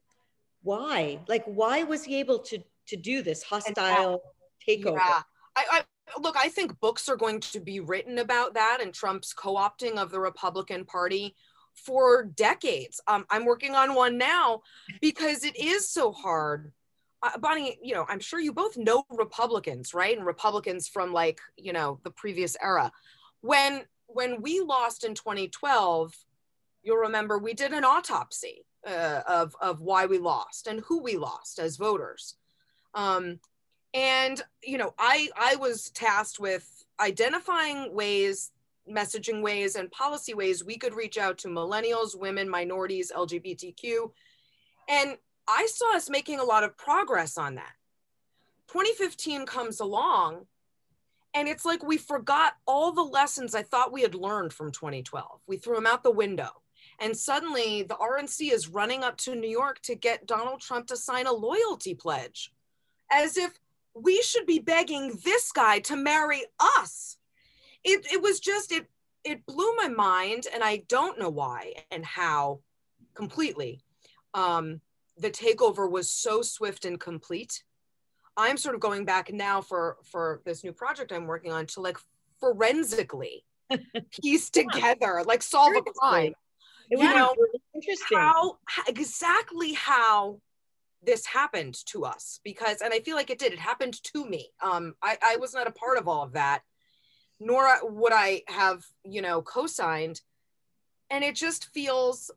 Why? 0.63 1.21
Like, 1.29 1.45
why 1.47 1.85
was 1.85 2.05
he 2.05 2.17
able 2.17 2.41
to 2.41 2.63
to 2.89 2.97
do 2.97 3.23
this 3.23 3.43
hostile 3.43 4.23
takeover? 4.67 4.97
Yeah. 4.97 5.23
I, 5.57 5.65
I 5.71 5.83
look, 6.21 6.37
I 6.37 6.49
think 6.49 6.79
books 6.81 7.09
are 7.09 7.17
going 7.17 7.41
to 7.41 7.61
be 7.61 7.81
written 7.81 8.19
about 8.19 8.55
that 8.55 8.79
and 8.81 8.93
Trump's 8.93 9.33
co-opting 9.33 9.97
of 9.97 10.11
the 10.11 10.21
Republican 10.21 10.85
Party 10.85 11.35
for 11.75 12.25
decades. 12.25 13.01
Um, 13.07 13.27
I'm 13.31 13.45
working 13.45 13.75
on 13.75 13.95
one 13.95 14.19
now 14.19 14.63
because 15.01 15.45
it 15.45 15.57
is 15.57 15.89
so 15.89 16.13
hard. 16.13 16.73
Uh, 17.23 17.37
Bonnie, 17.39 17.79
you 17.83 17.95
know, 17.95 18.07
I'm 18.09 18.21
sure 18.21 18.41
you 18.41 18.53
both 18.53 18.77
know 18.77 19.05
Republicans, 19.11 19.95
right? 19.95 20.17
And 20.17 20.27
Republicans 20.27 20.89
from 20.89 21.13
like, 21.13 21.41
you 21.57 21.73
know, 21.73 22.01
the 22.05 22.11
previous 22.11 22.57
era. 22.63 22.93
When 23.41 23.83
when 24.07 24.41
we 24.41 24.61
lost 24.61 25.05
in 25.05 25.15
2012, 25.15 26.15
you'll 26.83 26.97
remember 26.97 27.39
we 27.39 27.55
did 27.55 27.73
an 27.73 27.85
autopsy 27.85 28.65
uh, 28.87 29.21
of 29.27 29.55
of 29.61 29.81
why 29.81 30.07
we 30.07 30.19
lost 30.19 30.67
and 30.67 30.81
who 30.81 31.03
we 31.03 31.17
lost 31.17 31.59
as 31.59 31.77
voters. 31.77 32.37
Um, 32.95 33.41
and 33.95 34.43
you 34.63 34.79
know 34.79 34.95
i 34.99 35.29
i 35.37 35.57
was 35.57 35.91
tasked 35.91 36.39
with 36.39 36.85
identifying 37.01 37.95
ways 37.95 38.53
messaging 38.91 39.43
ways 39.43 39.77
and 39.77 39.91
policy 39.91 40.35
ways 40.35 40.65
we 40.65 40.77
could 40.77 40.95
reach 40.95 41.19
out 41.19 41.39
to 41.39 41.49
millennials 41.49 42.19
women 42.19 42.49
minorities 42.49 43.13
lgbtq 43.15 44.11
and 44.89 45.17
i 45.47 45.67
saw 45.67 45.97
us 45.97 46.11
making 46.11 46.39
a 46.39 46.45
lot 46.45 46.65
of 46.65 46.77
progress 46.77 47.39
on 47.39 47.55
that. 47.55 47.73
2015 48.69 49.47
comes 49.47 49.81
along 49.81 50.47
and 51.35 51.49
it's 51.49 51.65
like 51.65 51.83
we 51.83 51.97
forgot 51.97 52.55
all 52.67 52.93
the 52.93 53.03
lessons 53.03 53.55
i 53.55 53.63
thought 53.63 53.93
we 53.93 54.03
had 54.03 54.15
learned 54.15 54.53
from 54.53 54.71
2012 54.71 55.41
we 55.47 55.57
threw 55.57 55.75
them 55.75 55.87
out 55.87 56.03
the 56.03 56.11
window 56.11 56.51
and 57.01 57.17
suddenly 57.17 57.83
the 57.83 57.97
rnc 57.97 58.53
is 58.53 58.69
running 58.69 59.03
up 59.03 59.17
to 59.17 59.35
new 59.35 59.49
york 59.49 59.81
to 59.81 59.95
get 59.95 60.27
donald 60.27 60.61
trump 60.61 60.87
to 60.87 60.97
sign 60.97 61.27
a 61.27 61.33
loyalty 61.33 61.95
pledge 61.95 62.53
as 63.13 63.37
if 63.37 63.53
we 63.95 64.23
should 64.23 64.47
be 64.47 64.59
begging 64.59 65.19
this 65.25 65.51
guy 65.53 65.81
to 65.81 65.97
marry 65.97 66.45
us. 66.61 67.17
It, 67.85 68.07
it 68.13 68.23
was 68.23 68.41
just, 68.41 68.73
it, 68.73 68.87
it 69.25 69.45
blew 69.47 69.75
my 69.77 69.89
mind, 69.89 70.47
and 70.53 70.63
I 70.63 70.85
don't 70.89 71.19
know 71.19 71.31
why 71.31 71.75
and 71.91 72.05
how 72.05 72.61
completely. 73.15 73.81
Um, 74.35 74.81
the 75.17 75.31
takeover 75.31 75.91
was 75.91 76.11
so 76.11 76.43
swift 76.43 76.85
and 76.85 76.99
complete. 76.99 77.65
I'm 78.37 78.57
sort 78.57 78.77
of 78.77 78.81
going 78.81 79.05
back 79.05 79.33
now 79.33 79.61
for 79.61 79.97
for 80.05 80.41
this 80.45 80.63
new 80.63 80.73
project 80.73 81.13
I'm 81.13 81.27
working 81.27 81.53
on 81.53 81.67
to 81.67 81.81
like 81.81 81.99
forensically 82.39 83.45
piece 84.23 84.49
together, 84.49 85.25
like 85.27 85.43
solve 85.43 85.75
a 85.77 85.83
crime. 85.83 86.35
It 86.91 86.99
You 87.01 87.15
know, 87.15 87.35
interesting. 87.75 88.19
How 88.19 88.59
exactly 88.87 89.73
how 89.75 90.41
this 91.03 91.27
happened 91.27 91.75
to 91.87 92.05
us 92.05 92.41
because 92.45 92.81
and 92.81 92.93
i 92.93 93.01
feel 93.01 93.17
like 93.17 93.31
it 93.31 93.39
did 93.39 93.53
it 93.53 93.59
happened 93.59 94.03
to 94.03 94.25
me. 94.25 94.51
Um 94.63 94.95
i 95.03 95.17
i 95.23 95.37
was 95.37 95.55
not 95.55 95.69
a 95.69 95.73
part 95.73 95.99
of 95.99 96.09
all 96.09 96.23
of 96.23 96.33
that 96.33 96.63
nor 97.41 97.69
would 97.83 98.13
i 98.13 98.43
have 98.49 98.85
you 99.05 99.23
know 99.23 99.43
co-signed. 99.43 100.21
And 101.11 101.25
it 101.25 101.37
just 101.37 101.73
feels 101.73 102.31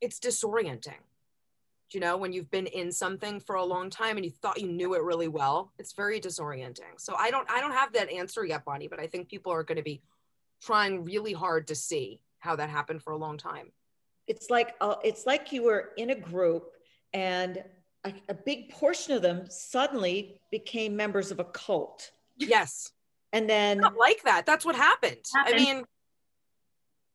it's 0.00 0.18
disorienting 0.18 1.02
you 1.90 2.00
know 2.00 2.16
when 2.16 2.32
you've 2.32 2.50
been 2.50 2.66
in 2.66 2.90
something 2.90 3.38
for 3.38 3.56
a 3.56 3.64
long 3.64 3.90
time 3.90 4.16
and 4.16 4.24
you 4.24 4.30
thought 4.30 4.60
you 4.60 4.68
knew 4.68 4.94
it 4.94 5.02
really 5.02 5.28
well 5.28 5.72
it's 5.78 5.92
very 5.92 6.20
disorienting. 6.20 6.98
So 6.98 7.14
i 7.16 7.30
don't 7.30 7.50
i 7.50 7.60
don't 7.60 7.72
have 7.72 7.92
that 7.92 8.10
answer 8.10 8.44
yet 8.44 8.64
bonnie 8.64 8.88
but 8.88 9.00
i 9.00 9.06
think 9.06 9.28
people 9.28 9.52
are 9.52 9.62
going 9.62 9.76
to 9.76 9.82
be 9.82 10.02
trying 10.62 11.04
really 11.04 11.32
hard 11.32 11.66
to 11.66 11.74
see 11.74 12.20
how 12.38 12.56
that 12.56 12.70
happened 12.70 13.02
for 13.02 13.12
a 13.12 13.16
long 13.16 13.38
time. 13.38 13.72
It's 14.26 14.50
like 14.50 14.74
uh, 14.80 14.96
it's 15.02 15.26
like 15.26 15.52
you 15.52 15.64
were 15.64 15.90
in 15.96 16.10
a 16.10 16.14
group 16.14 16.70
and 17.14 17.64
a, 18.04 18.12
a 18.28 18.34
big 18.34 18.68
portion 18.68 19.14
of 19.14 19.22
them 19.22 19.46
suddenly 19.48 20.38
became 20.50 20.94
members 20.94 21.30
of 21.30 21.40
a 21.40 21.44
cult 21.44 22.10
yes 22.36 22.92
and 23.34 23.50
then 23.50 23.78
not 23.78 23.96
like 23.98 24.22
that. 24.22 24.46
That's 24.46 24.64
what 24.64 24.76
happened. 24.76 25.18
Happened. 25.34 25.54
I 25.54 25.58
mean, 25.58 25.84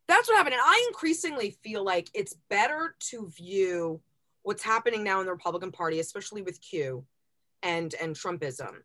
that's 0.07 0.27
what 0.27 0.37
happened. 0.37 0.55
And 0.55 0.63
I 0.63 0.85
increasingly 0.89 1.57
feel 1.63 1.83
like 1.83 2.09
it's 2.13 2.35
better 2.49 2.95
to 3.11 3.29
view 3.29 4.01
what's 4.43 4.61
happening 4.61 5.03
now 5.03 5.21
in 5.21 5.25
the 5.25 5.31
Republican 5.31 5.71
Party, 5.71 5.99
especially 5.99 6.41
with 6.41 6.61
Q 6.61 7.05
and 7.63 7.95
and 8.01 8.15
Trumpism, 8.15 8.81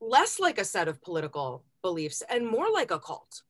less 0.00 0.38
like 0.38 0.58
a 0.58 0.64
set 0.64 0.86
of 0.86 1.02
political 1.02 1.64
beliefs 1.82 2.22
and 2.30 2.46
more 2.46 2.70
like 2.72 2.92
a 2.92 3.00
cult. 3.00 3.42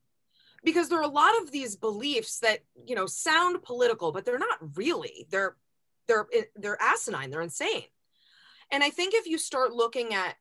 Because 0.64 0.88
there 0.88 0.98
are 0.98 1.02
a 1.02 1.08
lot 1.08 1.40
of 1.42 1.52
these 1.52 1.76
beliefs 1.76 2.40
that, 2.40 2.60
you 2.86 2.96
know, 2.96 3.06
sound 3.06 3.62
political, 3.62 4.10
but 4.10 4.24
they're 4.24 4.38
not 4.38 4.58
really. 4.76 5.26
They're 5.30 5.56
they're 6.08 6.26
they're 6.56 6.80
asinine, 6.80 7.30
they're 7.30 7.42
insane. 7.42 7.84
And 8.72 8.82
I 8.82 8.90
think 8.90 9.14
if 9.14 9.26
you 9.26 9.38
start 9.38 9.72
looking 9.72 10.14
at 10.14 10.34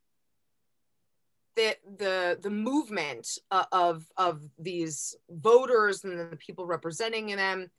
the 1.56 1.76
the 1.98 2.40
the 2.42 2.50
movement 2.50 3.28
uh, 3.52 3.66
of 3.72 4.06
of 4.16 4.42
these 4.58 5.16
voters 5.30 6.04
and 6.04 6.20
the 6.32 6.38
people 6.38 6.66
representing 6.66 7.28
them 7.36 7.70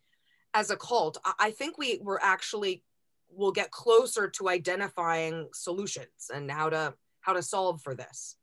as 0.54 0.71
a 0.71 0.76
cult 0.76 1.18
I, 1.38 1.52
think 1.52 1.78
we 1.78 2.00
we're 2.02 2.18
actually 2.21 2.83
will 3.30 3.52
get 3.52 3.71
closer 3.71 4.28
to 4.28 4.49
identifying 4.49 5.49
solutions 5.52 6.30
and 6.35 6.50
how 6.50 6.71
to 6.71 6.95
how 7.21 7.35
to 7.35 7.42
solve 7.42 7.80
for 7.83 7.95
this 7.95 8.37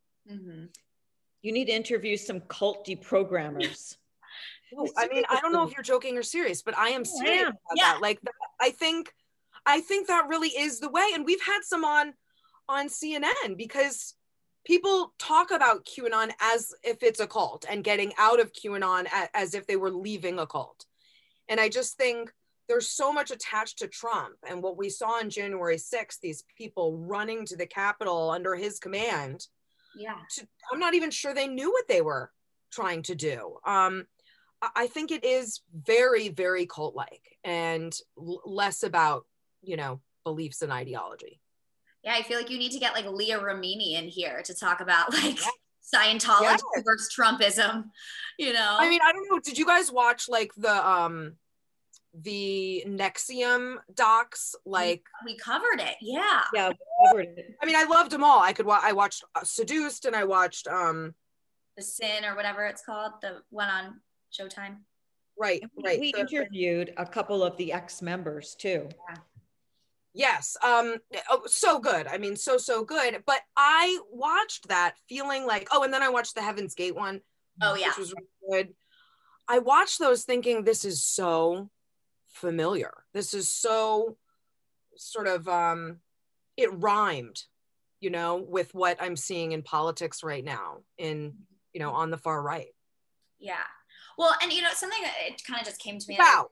you 1.41 1.51
need 1.51 1.65
to 1.65 1.73
interview 1.73 2.15
some 2.15 2.39
cult 2.41 2.87
deprogrammers 2.87 3.97
I 4.97 5.07
mean, 5.07 5.23
I 5.29 5.39
don't 5.41 5.53
know 5.53 5.65
if 5.67 5.73
you're 5.73 5.83
joking 5.83 6.17
or 6.17 6.23
serious, 6.23 6.61
but 6.61 6.77
I 6.77 6.89
am 6.89 7.05
serious 7.05 7.43
am. 7.43 7.47
about 7.47 7.57
Yeah. 7.75 7.93
that. 7.93 8.01
Like, 8.01 8.19
that, 8.21 8.33
I 8.59 8.71
think, 8.71 9.13
I 9.65 9.81
think 9.81 10.07
that 10.07 10.27
really 10.27 10.49
is 10.49 10.79
the 10.79 10.89
way. 10.89 11.07
And 11.13 11.25
we've 11.25 11.41
had 11.41 11.61
some 11.63 11.83
on, 11.83 12.13
on 12.69 12.87
CNN 12.87 13.57
because 13.57 14.15
people 14.65 15.13
talk 15.19 15.51
about 15.51 15.85
QAnon 15.85 16.31
as 16.41 16.73
if 16.83 17.03
it's 17.03 17.19
a 17.19 17.27
cult 17.27 17.65
and 17.69 17.83
getting 17.83 18.13
out 18.17 18.39
of 18.39 18.51
QAnon 18.53 19.07
as 19.33 19.53
if 19.53 19.67
they 19.67 19.75
were 19.75 19.91
leaving 19.91 20.39
a 20.39 20.47
cult. 20.47 20.85
And 21.47 21.59
I 21.59 21.69
just 21.69 21.97
think 21.97 22.31
there's 22.67 22.89
so 22.89 23.13
much 23.13 23.29
attached 23.29 23.79
to 23.79 23.87
Trump 23.87 24.35
and 24.47 24.61
what 24.63 24.77
we 24.77 24.89
saw 24.89 25.17
on 25.19 25.29
January 25.29 25.77
6th, 25.77 26.19
these 26.21 26.43
people 26.57 26.97
running 26.97 27.45
to 27.45 27.55
the 27.55 27.67
Capitol 27.67 28.31
under 28.31 28.55
his 28.55 28.79
command. 28.79 29.47
Yeah. 29.95 30.15
To, 30.37 30.47
I'm 30.73 30.79
not 30.79 30.95
even 30.95 31.11
sure 31.11 31.33
they 31.33 31.47
knew 31.47 31.71
what 31.71 31.87
they 31.87 32.01
were 32.01 32.31
trying 32.71 33.03
to 33.03 33.15
do. 33.15 33.57
Um, 33.65 34.07
I- 34.75 34.87
think 34.87 35.11
it 35.11 35.23
is 35.23 35.61
very, 35.73 36.29
very 36.29 36.65
cult 36.65 36.95
like 36.95 37.37
and 37.43 37.95
l- 38.17 38.41
less 38.45 38.81
about, 38.81 39.25
you 39.65 39.77
know, 39.77 39.99
beliefs 40.23 40.61
and 40.61 40.71
ideology. 40.71 41.39
Yeah, 42.03 42.13
I 42.15 42.21
feel 42.21 42.37
like 42.37 42.49
you 42.49 42.57
need 42.59 42.71
to 42.71 42.79
get 42.79 42.93
like 42.93 43.05
Leah 43.05 43.39
Remini 43.39 43.93
in 43.93 44.07
here 44.07 44.41
to 44.43 44.53
talk 44.53 44.79
about 44.81 45.11
like 45.13 45.39
Yeah. 45.41 45.47
Scientology 45.93 46.41
Yes. 46.41 46.83
versus 46.83 47.13
Trumpism. 47.15 47.85
You 48.39 48.53
know, 48.53 48.75
I 48.79 48.89
mean, 48.89 48.99
I 49.03 49.11
don't 49.11 49.27
know. 49.29 49.39
Did 49.39 49.57
you 49.57 49.65
guys 49.65 49.91
watch 49.91 50.27
like 50.29 50.51
the 50.55 50.87
um 50.87 51.33
the 52.13 52.83
NXIVM 52.87 53.77
docs? 53.93 54.55
Like, 54.65 55.03
we 55.25 55.37
covered 55.37 55.79
it. 55.79 55.95
Yeah. 56.01 56.43
Yeah, 56.53 56.69
we 56.69 56.75
covered 57.07 57.37
it. 57.37 57.55
I 57.61 57.65
mean, 57.65 57.75
I 57.75 57.83
loved 57.83 58.11
them 58.11 58.23
all. 58.23 58.39
I 58.39 58.53
could. 58.53 58.65
Wa- 58.65 58.79
I 58.81 58.93
watched 58.93 59.23
uh, 59.35 59.43
Seduced, 59.43 60.05
and 60.05 60.15
I 60.15 60.23
watched 60.23 60.67
um 60.67 61.13
The 61.77 61.83
Sin 61.83 62.23
or 62.25 62.35
whatever 62.35 62.65
it's 62.65 62.83
called, 62.83 63.13
the 63.21 63.41
one 63.49 63.69
on 63.69 63.99
Showtime. 64.33 64.77
right, 65.37 65.61
We- 65.75 65.83
right. 65.83 65.99
We 65.99 66.11
the- 66.13 66.19
interviewed 66.21 66.93
a 66.97 67.05
couple 67.05 67.43
of 67.43 67.57
the 67.57 67.73
ex-members 67.73 68.55
too. 68.55 68.89
Yes. 70.15 70.55
Um 70.63 70.95
oh, 71.29 71.41
so 71.45 71.79
good. 71.79 72.07
I 72.07 72.17
mean, 72.17 72.37
so 72.37 72.57
so 72.57 72.85
good. 72.85 73.21
But 73.25 73.41
I 73.57 73.99
watched 74.09 74.69
that 74.69 74.95
feeling 75.09 75.45
like, 75.45 75.67
oh, 75.71 75.83
and 75.83 75.93
then 75.93 76.01
I 76.01 76.09
watched 76.09 76.35
the 76.35 76.41
Heaven's 76.41 76.73
Gate 76.73 76.95
one. 76.95 77.19
Oh, 77.61 77.75
yeah. 77.75 77.89
Which 77.89 77.97
was 77.97 78.13
really 78.13 78.63
good. 78.63 78.73
I 79.47 79.59
watched 79.59 79.99
those 79.99 80.23
thinking 80.23 80.63
this 80.63 80.85
is 80.85 81.03
so 81.03 81.69
familiar. 82.29 82.93
This 83.13 83.33
is 83.33 83.49
so 83.49 84.17
sort 84.95 85.27
of 85.27 85.49
um 85.49 85.97
it 86.55 86.69
rhymed, 86.71 87.43
you 87.99 88.09
know, 88.09 88.37
with 88.37 88.73
what 88.73 89.01
I'm 89.01 89.17
seeing 89.17 89.51
in 89.51 89.63
politics 89.63 90.23
right 90.23 90.43
now 90.43 90.77
in, 90.97 91.33
you 91.73 91.81
know, 91.81 91.91
on 91.91 92.09
the 92.09 92.17
far 92.17 92.41
right. 92.41 92.73
Yeah. 93.37 93.55
Well, 94.17 94.33
and 94.41 94.53
you 94.53 94.61
know, 94.61 94.69
something 94.73 95.01
that 95.01 95.13
it 95.27 95.41
kind 95.45 95.59
of 95.59 95.67
just 95.67 95.81
came 95.81 95.99
to 95.99 96.05
me. 96.07 96.15
Vow. 96.15 96.51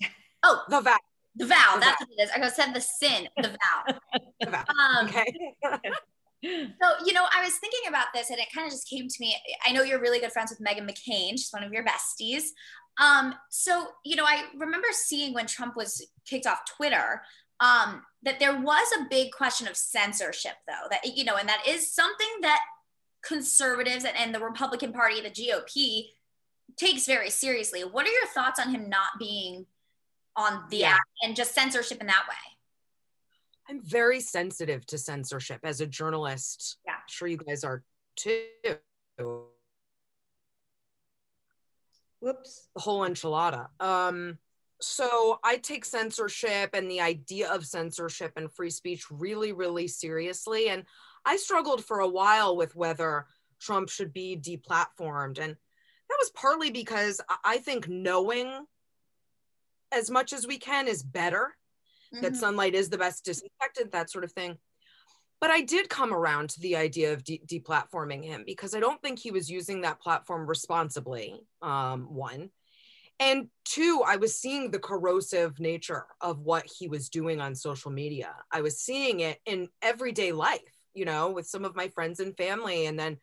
Oh, 0.46 0.62
The 0.68 0.82
vow. 0.82 0.98
The 1.36 1.46
vow. 1.46 1.74
The 1.74 1.80
That's 1.80 2.00
vow. 2.00 2.06
what 2.08 2.18
it 2.18 2.22
is. 2.22 2.30
I 2.34 2.48
said 2.48 2.74
the 2.74 2.80
sin, 2.80 3.28
the 3.36 3.48
vow. 3.48 3.98
The 4.40 4.50
vow. 4.50 4.64
Um, 4.68 5.06
Okay. 5.08 5.24
So, 6.46 7.06
you 7.06 7.14
know, 7.14 7.24
I 7.34 7.42
was 7.42 7.54
thinking 7.54 7.88
about 7.88 8.08
this 8.12 8.28
and 8.28 8.38
it 8.38 8.48
kind 8.54 8.66
of 8.66 8.70
just 8.70 8.86
came 8.86 9.08
to 9.08 9.16
me. 9.18 9.34
I 9.66 9.72
know 9.72 9.82
you're 9.82 9.98
really 9.98 10.20
good 10.20 10.30
friends 10.30 10.50
with 10.50 10.60
Meghan 10.66 10.86
McCain. 10.86 11.30
She's 11.32 11.48
one 11.52 11.64
of 11.64 11.72
your 11.72 11.82
besties. 11.84 12.48
Um, 13.02 13.34
so, 13.48 13.86
you 14.04 14.14
know, 14.14 14.24
I 14.24 14.44
remember 14.54 14.88
seeing 14.92 15.32
when 15.32 15.46
Trump 15.46 15.74
was 15.74 16.06
kicked 16.28 16.46
off 16.46 16.60
Twitter 16.76 17.22
um, 17.60 18.02
that 18.24 18.40
there 18.40 18.60
was 18.60 18.86
a 19.00 19.06
big 19.08 19.32
question 19.32 19.66
of 19.68 19.76
censorship, 19.76 20.52
though, 20.68 20.86
that, 20.90 21.16
you 21.16 21.24
know, 21.24 21.36
and 21.36 21.48
that 21.48 21.62
is 21.66 21.92
something 21.92 22.28
that 22.42 22.60
conservatives 23.24 24.04
and, 24.04 24.16
and 24.16 24.34
the 24.34 24.40
Republican 24.44 24.92
Party, 24.92 25.22
the 25.22 25.30
GOP, 25.30 26.08
takes 26.76 27.06
very 27.06 27.30
seriously. 27.30 27.82
What 27.82 28.06
are 28.06 28.12
your 28.12 28.26
thoughts 28.26 28.60
on 28.60 28.70
him 28.74 28.90
not 28.90 29.18
being 29.18 29.66
on 30.36 30.68
the 30.70 30.78
Yeah. 30.78 30.94
app 30.94 31.00
and 31.22 31.36
just 31.36 31.54
censorship 31.54 32.00
in 32.00 32.06
that 32.08 32.26
way? 32.28 32.34
I'm 33.68 33.80
very 33.80 34.20
sensitive 34.20 34.84
to 34.86 34.98
censorship 34.98 35.60
as 35.64 35.80
a 35.80 35.86
journalist. 35.86 36.76
Yeah. 36.84 36.94
I'm 36.94 37.02
sure 37.08 37.28
you 37.28 37.38
guys 37.38 37.64
are 37.64 37.82
too. 38.16 38.46
Whoops. 38.60 39.18
The 39.18 39.46
Whoops. 42.20 42.68
whole 42.76 43.00
enchilada. 43.02 43.68
Um, 43.80 44.38
so 44.80 45.38
I 45.42 45.56
take 45.56 45.84
censorship 45.84 46.70
and 46.74 46.90
the 46.90 47.00
idea 47.00 47.50
of 47.50 47.66
censorship 47.66 48.32
and 48.36 48.52
free 48.52 48.70
speech 48.70 49.10
really, 49.10 49.52
really 49.52 49.88
seriously. 49.88 50.68
And 50.68 50.84
I 51.24 51.36
struggled 51.36 51.84
for 51.84 52.00
a 52.00 52.08
while 52.08 52.56
with 52.56 52.74
whether 52.76 53.26
Trump 53.60 53.88
should 53.88 54.12
be 54.12 54.36
deplatformed. 54.36 55.38
And 55.38 55.54
that 55.54 56.18
was 56.18 56.30
partly 56.34 56.70
because 56.70 57.20
I- 57.28 57.38
I 57.44 57.58
think 57.58 57.88
knowing 57.88 58.66
as 59.94 60.10
much 60.10 60.32
as 60.32 60.46
we 60.46 60.58
can 60.58 60.88
is 60.88 61.02
better 61.02 61.56
that 62.12 62.32
Mhm. 62.32 62.36
sunlight 62.36 62.74
is 62.74 62.90
the 62.90 62.98
best 62.98 63.24
disinfectant, 63.24 63.92
that 63.92 64.10
sort 64.10 64.24
of 64.24 64.32
thing. 64.32 64.58
But 65.40 65.50
I 65.50 65.60
did 65.62 65.88
come 65.88 66.12
around 66.14 66.50
to 66.50 66.60
the 66.60 66.76
idea 66.76 67.12
of 67.12 67.24
de- 67.24 67.42
deplatforming 67.46 68.24
him 68.24 68.44
because 68.44 68.74
I 68.74 68.80
don't 68.80 69.02
think 69.02 69.18
he 69.18 69.30
was 69.30 69.50
using 69.50 69.80
that 69.82 70.00
platform 70.00 70.46
responsibly. 70.46 71.40
Um, 71.60 72.14
one. 72.14 72.50
And 73.20 73.50
two, 73.64 74.02
I 74.04 74.16
was 74.16 74.38
seeing 74.38 74.70
the 74.70 74.78
corrosive 74.78 75.60
nature 75.60 76.06
of 76.20 76.40
what 76.40 76.66
he 76.66 76.88
was 76.88 77.08
doing 77.08 77.40
on 77.40 77.54
social 77.54 77.90
media. 77.90 78.34
I 78.50 78.60
was 78.60 78.80
seeing 78.80 79.20
it 79.20 79.40
in 79.44 79.68
everyday 79.82 80.32
life, 80.32 80.74
you 80.94 81.04
know, 81.04 81.30
with 81.30 81.46
some 81.46 81.64
of 81.64 81.76
my 81.76 81.88
friends 81.88 82.20
and 82.20 82.36
family. 82.36 82.86
And 82.86 82.98
then, 82.98 83.20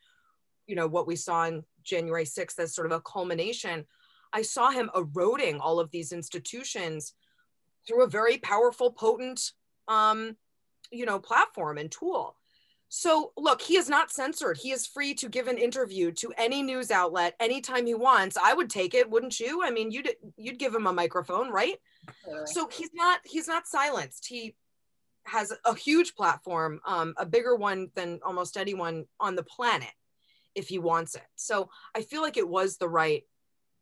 you 0.68 0.76
know, 0.76 0.88
what 0.88 1.08
we 1.08 1.16
saw 1.16 1.40
on 1.42 1.66
January 1.84 2.26
6th 2.26 2.60
as 2.60 2.74
sort 2.74 2.88
of 2.92 2.98
a 2.98 3.02
culmination. 3.02 3.88
I 4.34 4.42
saw 4.42 4.72
him 4.72 4.90
eroding 4.96 5.60
all 5.60 5.80
of 5.80 5.92
these 5.92 6.12
institutions 6.12 7.14
through 7.88 8.04
a 8.04 8.10
very 8.10 8.38
powerful, 8.38 8.92
potent, 8.92 9.52
um, 9.88 10.38
you 10.92 11.06
know, 11.06 11.20
platform 11.20 11.78
and 11.78 11.92
tool. 11.92 12.36
So 12.94 13.32
look, 13.38 13.62
he 13.62 13.78
is 13.78 13.88
not 13.88 14.12
censored. 14.12 14.58
He 14.58 14.72
is 14.72 14.86
free 14.86 15.14
to 15.16 15.30
give 15.30 15.48
an 15.48 15.58
interview 15.58 16.12
to 16.14 16.34
any 16.38 16.62
news 16.62 16.92
outlet 16.92 17.36
anytime 17.40 17.86
he 17.86 17.94
wants. 17.94 18.36
I 18.36 18.54
would 18.54 18.70
take 18.70 18.94
it, 18.94 19.10
wouldn't 19.10 19.40
you? 19.40 19.64
I 19.64 19.72
mean, 19.72 19.92
you'd 19.92 20.10
you'd 20.36 20.60
give 20.60 20.76
him 20.76 20.88
a 20.88 20.94
microphone, 20.94 21.50
right? 21.50 21.78
Totally. 22.26 22.48
So 22.48 22.68
he's 22.68 22.90
not 22.94 23.22
he's 23.24 23.48
not 23.48 23.66
silenced. 23.66 24.28
He 24.28 24.56
has 25.24 25.54
a 25.64 25.74
huge 25.74 26.16
platform, 26.16 26.82
um, 26.86 27.14
a 27.16 27.26
bigger 27.26 27.56
one 27.56 27.92
than 27.96 28.20
almost 28.26 28.58
anyone 28.58 29.06
on 29.22 29.36
the 29.36 29.44
planet, 29.44 29.94
if 30.54 30.68
he 30.68 30.78
wants 30.78 31.16
it. 31.16 31.28
So 31.36 31.70
I 31.96 32.02
feel 32.02 32.22
like 32.22 32.36
it 32.36 32.50
was 32.50 32.76
the 32.76 32.90
right 32.90 33.24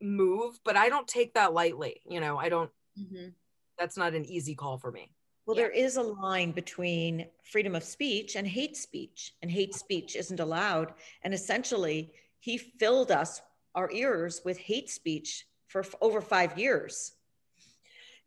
move, 0.02 0.60
but 0.64 0.76
I 0.78 0.90
don't 0.90 1.08
take 1.08 1.34
that 1.34 1.54
lightly. 1.54 2.02
You 2.06 2.20
know, 2.20 2.38
I 2.38 2.50
don't. 2.50 2.72
Mhm. 2.98 3.34
That's 3.78 3.98
not 3.98 4.14
an 4.14 4.26
easy 4.26 4.56
call 4.56 4.78
for 4.78 4.92
me. 4.92 5.12
Well, 5.46 5.56
Yeah. 5.56 5.64
there 5.64 5.72
is 5.72 5.96
a 5.98 6.04
line 6.04 6.52
between 6.52 7.30
freedom 7.44 7.76
of 7.76 7.84
speech 7.84 8.36
and 8.36 8.48
hate 8.48 8.78
speech, 8.78 9.36
and 9.42 9.50
hate 9.50 9.74
speech 9.74 10.16
isn't 10.16 10.40
allowed. 10.40 10.94
And 11.24 11.34
essentially, 11.34 12.14
he 12.40 12.58
filled 12.58 13.12
us, 13.12 13.42
our 13.76 13.90
ears, 13.92 14.42
with 14.44 14.58
hate 14.58 14.90
speech 14.90 15.48
for 15.68 15.82
f- 15.82 15.96
over 16.02 16.22
five 16.22 16.58
years. 16.58 17.16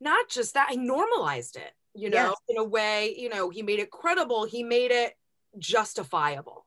not 0.01 0.29
just 0.29 0.55
that, 0.55 0.67
I 0.69 0.75
normalized 0.75 1.55
it, 1.55 1.73
you 1.95 2.11
know, 2.11 2.31
Yes. 2.31 2.37
in 2.49 2.57
a 2.57 2.65
way, 2.65 3.15
you 3.17 3.29
know, 3.29 3.51
he 3.51 3.63
made 3.63 3.79
it 3.79 3.93
credible, 3.93 4.45
he 4.45 4.65
made 4.65 4.91
it 4.91 5.17
justifiable. 5.59 6.67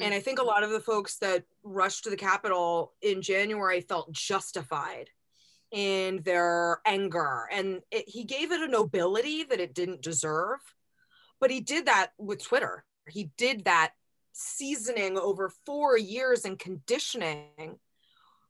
And 0.00 0.14
I 0.14 0.20
think 0.20 0.38
a 0.38 0.44
lot 0.44 0.62
of 0.62 0.70
the 0.70 0.80
folks 0.80 1.16
that 1.18 1.44
rushed 1.62 2.04
to 2.04 2.10
the 2.10 2.16
Capitol 2.16 2.92
in 3.02 3.22
January 3.22 3.80
felt 3.80 4.12
justified 4.12 5.10
in 5.72 6.22
their 6.22 6.80
anger. 6.86 7.48
And 7.50 7.80
it, 7.90 8.08
he 8.08 8.24
gave 8.24 8.52
it 8.52 8.60
a 8.60 8.68
nobility 8.68 9.44
that 9.44 9.60
it 9.60 9.74
didn't 9.74 10.02
deserve. 10.02 10.60
But 11.40 11.50
he 11.50 11.60
did 11.60 11.86
that 11.86 12.12
with 12.18 12.42
Twitter. 12.42 12.84
He 13.08 13.30
did 13.36 13.64
that 13.64 13.92
seasoning 14.32 15.18
over 15.18 15.50
four 15.64 15.96
years 15.96 16.44
and 16.44 16.58
conditioning 16.58 17.78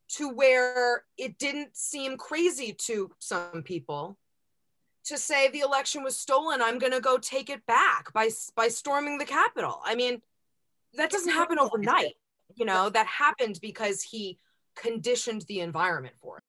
to 0.09 0.29
where 0.29 1.03
it 1.17 1.37
didn't 1.37 1.75
seem 1.75 2.17
crazy 2.17 2.73
to 2.73 3.11
some 3.19 3.63
people 3.63 4.17
to 5.05 5.17
say 5.17 5.49
the 5.49 5.61
election 5.61 6.03
was 6.03 6.17
stolen 6.17 6.61
i'm 6.61 6.79
going 6.79 6.91
to 6.91 6.99
go 6.99 7.17
take 7.17 7.49
it 7.49 7.65
back 7.65 8.11
by 8.13 8.29
by 8.55 8.67
storming 8.67 9.17
the 9.17 9.25
capitol 9.25 9.79
i 9.85 9.95
mean 9.95 10.21
that 10.97 11.09
doesn't 11.09 11.33
happen 11.33 11.57
overnight 11.59 12.13
you 12.55 12.65
know 12.65 12.89
that 12.89 13.07
happened 13.07 13.59
because 13.61 14.01
he 14.01 14.37
conditioned 14.75 15.43
the 15.47 15.59
environment 15.61 16.15
for 16.21 16.37
it 16.37 16.43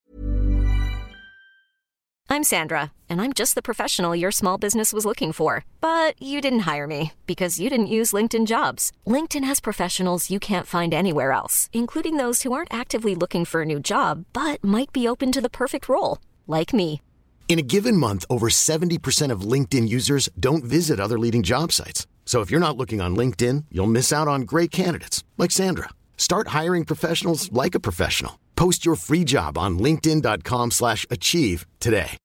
I'm 2.30 2.44
Sandra, 2.44 2.92
and 3.08 3.22
I'm 3.22 3.32
just 3.32 3.54
the 3.54 3.62
professional 3.62 4.14
your 4.14 4.30
small 4.30 4.58
business 4.58 4.92
was 4.92 5.06
looking 5.06 5.32
for. 5.32 5.64
But 5.80 6.20
you 6.22 6.42
didn't 6.42 6.68
hire 6.70 6.86
me 6.86 7.12
because 7.26 7.58
you 7.58 7.70
didn't 7.70 7.94
use 7.98 8.12
LinkedIn 8.12 8.46
jobs. 8.46 8.92
LinkedIn 9.06 9.44
has 9.44 9.60
professionals 9.60 10.28
you 10.28 10.38
can't 10.38 10.66
find 10.66 10.92
anywhere 10.92 11.32
else, 11.32 11.70
including 11.72 12.18
those 12.18 12.42
who 12.42 12.52
aren't 12.52 12.72
actively 12.72 13.14
looking 13.14 13.46
for 13.46 13.62
a 13.62 13.66
new 13.66 13.80
job 13.80 14.26
but 14.34 14.62
might 14.62 14.92
be 14.92 15.08
open 15.08 15.32
to 15.32 15.40
the 15.40 15.56
perfect 15.62 15.88
role, 15.88 16.18
like 16.46 16.74
me. 16.74 17.00
In 17.48 17.58
a 17.58 17.68
given 17.74 17.96
month, 17.96 18.26
over 18.28 18.50
70% 18.50 19.32
of 19.32 19.52
LinkedIn 19.52 19.88
users 19.88 20.28
don't 20.38 20.64
visit 20.64 21.00
other 21.00 21.18
leading 21.18 21.42
job 21.42 21.72
sites. 21.72 22.06
So 22.28 22.42
if 22.42 22.50
you're 22.50 22.60
not 22.60 22.76
looking 22.76 23.00
on 23.00 23.16
LinkedIn, 23.16 23.64
you'll 23.70 23.86
miss 23.86 24.12
out 24.12 24.28
on 24.28 24.42
great 24.42 24.70
candidates 24.70 25.24
like 25.38 25.50
Sandra. 25.50 25.88
Start 26.18 26.48
hiring 26.48 26.84
professionals 26.84 27.50
like 27.52 27.74
a 27.74 27.80
professional. 27.80 28.38
Post 28.54 28.84
your 28.84 28.96
free 28.96 29.24
job 29.24 29.56
on 29.56 29.78
linkedin.com 29.78 30.72
slash 30.72 31.06
achieve 31.08 31.66
today. 31.80 32.18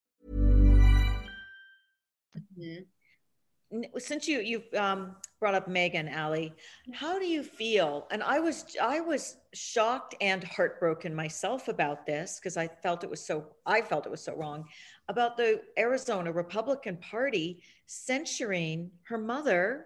Since 3.97 4.27
you, 4.27 4.41
you've 4.41 4.73
um, 4.73 5.15
brought 5.39 5.55
up 5.55 5.69
Megan 5.69 6.13
Ali, 6.13 6.53
how 6.93 7.17
do 7.17 7.25
you 7.25 7.41
feel? 7.41 8.05
And 8.11 8.21
I 8.21 8.41
was, 8.41 8.75
I 8.81 8.99
was 8.99 9.37
shocked 9.53 10.15
and 10.19 10.43
heartbroken 10.43 11.15
myself 11.15 11.69
about 11.69 12.05
this 12.05 12.41
because 12.41 12.57
I 12.57 12.67
felt 12.67 13.05
it 13.05 13.09
was 13.09 13.25
so, 13.25 13.45
I 13.65 13.79
felt 13.79 14.05
it 14.05 14.11
was 14.11 14.21
so 14.21 14.35
wrong 14.35 14.65
about 15.07 15.37
the 15.37 15.61
Arizona 15.77 16.29
Republican 16.33 16.97
Party 16.97 17.63
censuring 17.85 18.91
her 19.03 19.17
mother 19.17 19.85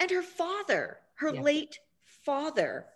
and 0.00 0.10
her 0.10 0.22
father, 0.22 0.98
her 1.16 1.34
yeah. 1.34 1.40
late 1.40 1.78
father. 2.04 2.86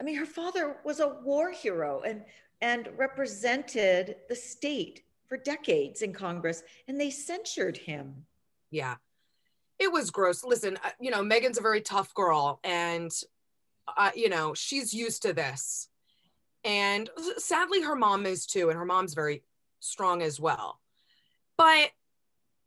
I 0.00 0.04
mean, 0.04 0.16
her 0.16 0.26
father 0.26 0.76
was 0.84 1.00
a 1.00 1.08
war 1.22 1.50
hero 1.50 2.02
and 2.02 2.24
and 2.60 2.88
represented 2.96 4.16
the 4.28 4.34
state 4.34 5.02
for 5.26 5.36
decades 5.36 6.02
in 6.02 6.12
Congress, 6.12 6.62
and 6.88 7.00
they 7.00 7.10
censured 7.10 7.76
him. 7.76 8.24
Yeah, 8.70 8.96
it 9.78 9.92
was 9.92 10.10
gross. 10.10 10.44
Listen, 10.44 10.78
uh, 10.84 10.90
you 11.00 11.10
know, 11.10 11.22
Meghan's 11.22 11.58
a 11.58 11.62
very 11.62 11.80
tough 11.80 12.14
girl, 12.14 12.60
and 12.64 13.10
uh, 13.96 14.10
you 14.14 14.28
know 14.28 14.54
she's 14.54 14.94
used 14.94 15.22
to 15.22 15.32
this, 15.32 15.88
and 16.64 17.10
sadly, 17.36 17.82
her 17.82 17.96
mom 17.96 18.26
is 18.26 18.46
too, 18.46 18.70
and 18.70 18.78
her 18.78 18.84
mom's 18.86 19.14
very 19.14 19.42
strong 19.80 20.22
as 20.22 20.40
well. 20.40 20.80
But 21.56 21.90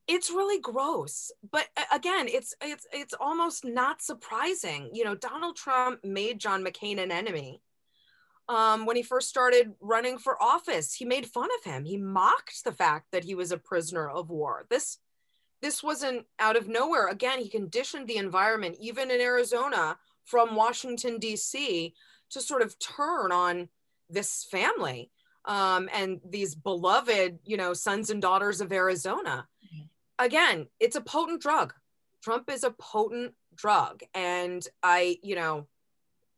it's 0.07 0.29
really 0.29 0.59
gross 0.59 1.31
but 1.51 1.67
again 1.91 2.27
it's 2.29 2.53
it's 2.61 2.87
it's 2.91 3.13
almost 3.19 3.65
not 3.65 4.01
surprising 4.01 4.89
you 4.93 5.03
know 5.03 5.15
donald 5.15 5.55
trump 5.55 6.03
made 6.03 6.39
john 6.39 6.63
mccain 6.63 7.01
an 7.01 7.11
enemy 7.11 7.61
um, 8.49 8.85
when 8.85 8.95
he 8.95 9.03
first 9.03 9.27
started 9.27 9.73
running 9.81 10.17
for 10.17 10.41
office. 10.41 10.93
He 10.93 11.03
made 11.03 11.27
fun 11.27 11.49
of 11.59 11.69
him. 11.69 11.83
He 11.83 11.97
mocked 11.97 12.63
the 12.63 12.71
fact 12.71 13.07
that 13.11 13.25
he 13.25 13.35
was 13.35 13.51
a 13.51 13.57
prisoner 13.57 14.09
of 14.09 14.29
war. 14.29 14.65
This 14.69 14.99
this 15.61 15.83
wasn't 15.83 16.25
out 16.39 16.55
of 16.55 16.67
nowhere. 16.67 17.07
Again 17.07 17.39
he 17.39 17.49
conditioned 17.49 18.07
the 18.07 18.17
environment 18.17 18.77
even 18.79 19.11
in 19.11 19.19
arizona 19.19 19.97
from 20.23 20.55
washington 20.55 21.17
d.c 21.17 21.93
to 22.29 22.41
sort 22.41 22.61
of 22.61 22.77
turn 22.79 23.31
on 23.31 23.69
this 24.09 24.45
family 24.51 25.09
um, 25.45 25.89
and 25.93 26.19
these 26.29 26.53
beloved 26.53 27.39
you 27.45 27.57
know 27.57 27.73
sons 27.73 28.09
and 28.09 28.21
daughters 28.21 28.61
of 28.61 28.71
arizona 28.71 29.47
again, 30.19 30.67
it's 30.79 30.95
a 30.95 31.01
potent 31.01 31.41
drug. 31.41 31.73
Trump 32.23 32.49
is 32.49 32.63
a 32.63 32.71
potent 32.71 33.33
drug. 33.55 34.01
And 34.13 34.65
I, 34.83 35.17
you 35.23 35.35
know, 35.35 35.67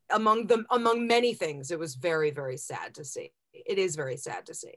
among 0.10 0.48
them, 0.48 0.66
among 0.70 1.08
many 1.08 1.34
things, 1.34 1.72
it 1.72 1.80
was 1.80 1.96
very, 1.96 2.32
very 2.32 2.58
sad 2.58 2.96
to 2.96 3.06
see. 3.06 3.32
It 3.54 3.78
is 3.78 3.96
very 3.96 4.18
sad 4.18 4.46
to 4.48 4.54
see. 4.54 4.74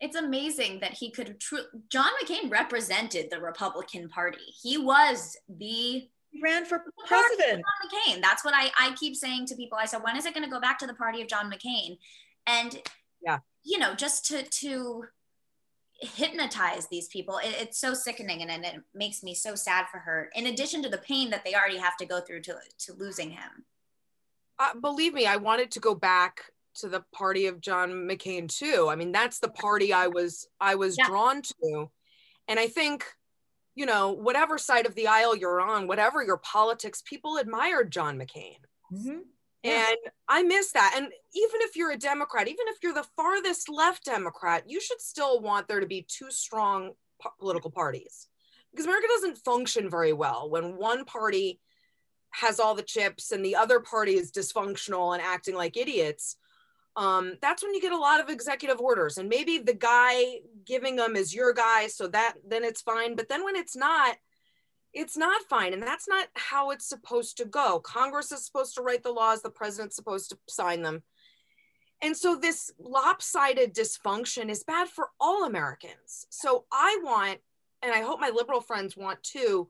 It's 0.00 0.16
amazing 0.16 0.80
that 0.80 0.92
he 0.92 1.10
could. 1.10 1.40
Tr- 1.40 1.70
John 1.88 2.10
McCain 2.22 2.50
represented 2.50 3.30
the 3.30 3.40
Republican 3.40 4.08
Party. 4.08 4.44
He 4.62 4.76
was 4.76 5.36
the 5.48 6.08
he 6.30 6.40
ran 6.42 6.64
for 6.64 6.82
president. 7.06 7.62
John 7.62 7.88
McCain. 8.18 8.20
That's 8.20 8.44
what 8.44 8.54
I, 8.54 8.70
I 8.78 8.94
keep 8.96 9.14
saying 9.14 9.46
to 9.46 9.56
people. 9.56 9.78
I 9.80 9.86
said, 9.86 10.02
when 10.02 10.16
is 10.16 10.26
it 10.26 10.34
going 10.34 10.44
to 10.44 10.50
go 10.50 10.60
back 10.60 10.78
to 10.80 10.86
the 10.86 10.94
party 10.94 11.22
of 11.22 11.28
John 11.28 11.50
McCain? 11.50 11.96
And 12.46 12.76
yeah, 13.24 13.38
you 13.62 13.78
know, 13.78 13.94
just 13.94 14.26
to 14.26 14.42
to 14.42 15.04
hypnotize 16.00 16.86
these 16.88 17.08
people. 17.08 17.38
It, 17.38 17.56
it's 17.60 17.78
so 17.78 17.94
sickening 17.94 18.42
and, 18.42 18.50
and 18.50 18.64
it 18.64 18.82
makes 18.94 19.22
me 19.22 19.34
so 19.34 19.54
sad 19.54 19.86
for 19.90 19.98
her 19.98 20.30
in 20.34 20.46
addition 20.46 20.82
to 20.82 20.88
the 20.88 20.98
pain 20.98 21.30
that 21.30 21.44
they 21.44 21.54
already 21.54 21.78
have 21.78 21.96
to 21.98 22.06
go 22.06 22.20
through 22.20 22.42
to, 22.42 22.56
to 22.80 22.92
losing 22.94 23.30
him. 23.30 23.64
Uh, 24.58 24.74
believe 24.80 25.12
me 25.12 25.26
i 25.26 25.36
wanted 25.36 25.70
to 25.72 25.80
go 25.80 25.96
back 25.96 26.44
to 26.76 26.88
the 26.88 27.04
party 27.12 27.46
of 27.46 27.60
john 27.60 27.90
mccain 27.90 28.48
too. 28.48 28.88
I 28.88 28.94
mean 28.94 29.10
that's 29.10 29.40
the 29.40 29.48
party 29.48 29.92
i 29.92 30.06
was 30.06 30.46
i 30.60 30.76
was 30.76 30.96
yeah. 30.96 31.06
drawn 31.06 31.42
to. 31.42 31.90
And 32.46 32.60
i 32.60 32.68
think 32.68 33.04
you 33.74 33.86
know 33.86 34.12
whatever 34.12 34.56
side 34.58 34.86
of 34.86 34.94
the 34.94 35.08
aisle 35.08 35.36
you're 35.36 35.60
on 35.60 35.88
whatever 35.88 36.22
your 36.22 36.36
politics 36.36 37.02
people 37.04 37.36
admired 37.36 37.90
john 37.90 38.16
mccain. 38.16 38.58
Mm-hmm. 38.92 39.18
And 39.64 39.96
I 40.28 40.42
miss 40.42 40.72
that. 40.72 40.94
And 40.96 41.06
even 41.06 41.60
if 41.62 41.74
you're 41.74 41.92
a 41.92 41.96
Democrat, 41.96 42.48
even 42.48 42.66
if 42.68 42.76
you're 42.82 42.94
the 42.94 43.06
farthest 43.16 43.68
left 43.68 44.04
Democrat, 44.04 44.64
you 44.66 44.80
should 44.80 45.00
still 45.00 45.40
want 45.40 45.68
there 45.68 45.80
to 45.80 45.86
be 45.86 46.06
two 46.06 46.30
strong 46.30 46.92
po- 47.20 47.32
political 47.38 47.70
parties 47.70 48.28
because 48.70 48.86
America 48.86 49.06
doesn't 49.08 49.38
function 49.38 49.88
very 49.88 50.12
well 50.12 50.50
when 50.50 50.76
one 50.76 51.04
party 51.04 51.60
has 52.30 52.58
all 52.58 52.74
the 52.74 52.82
chips 52.82 53.30
and 53.30 53.44
the 53.44 53.54
other 53.56 53.80
party 53.80 54.14
is 54.14 54.32
dysfunctional 54.32 55.14
and 55.14 55.22
acting 55.22 55.54
like 55.54 55.76
idiots. 55.76 56.36
Um, 56.96 57.34
that's 57.40 57.62
when 57.62 57.74
you 57.74 57.80
get 57.80 57.92
a 57.92 57.98
lot 57.98 58.20
of 58.20 58.28
executive 58.28 58.80
orders, 58.80 59.18
and 59.18 59.28
maybe 59.28 59.58
the 59.58 59.74
guy 59.74 60.40
giving 60.64 60.94
them 60.96 61.16
is 61.16 61.34
your 61.34 61.52
guy, 61.52 61.88
so 61.88 62.06
that 62.08 62.34
then 62.46 62.62
it's 62.62 62.82
fine. 62.82 63.16
But 63.16 63.28
then 63.28 63.44
when 63.44 63.56
it's 63.56 63.74
not, 63.74 64.16
it's 64.94 65.16
not 65.16 65.42
fine 65.50 65.72
and 65.72 65.82
that's 65.82 66.08
not 66.08 66.28
how 66.34 66.70
it's 66.70 66.88
supposed 66.88 67.36
to 67.38 67.44
go. 67.44 67.80
Congress 67.80 68.32
is 68.32 68.44
supposed 68.44 68.74
to 68.74 68.82
write 68.82 69.02
the 69.02 69.12
laws 69.12 69.42
the 69.42 69.50
president's 69.50 69.96
supposed 69.96 70.30
to 70.30 70.38
sign 70.48 70.82
them. 70.82 71.02
And 72.02 72.16
so 72.16 72.36
this 72.36 72.70
lopsided 72.78 73.74
dysfunction 73.74 74.50
is 74.50 74.64
bad 74.64 74.88
for 74.88 75.10
all 75.20 75.44
americans. 75.44 76.26
So 76.30 76.64
i 76.72 76.98
want 77.02 77.40
and 77.82 77.92
i 77.92 78.00
hope 78.00 78.20
my 78.20 78.30
liberal 78.30 78.60
friends 78.60 78.96
want 78.96 79.22
too 79.22 79.68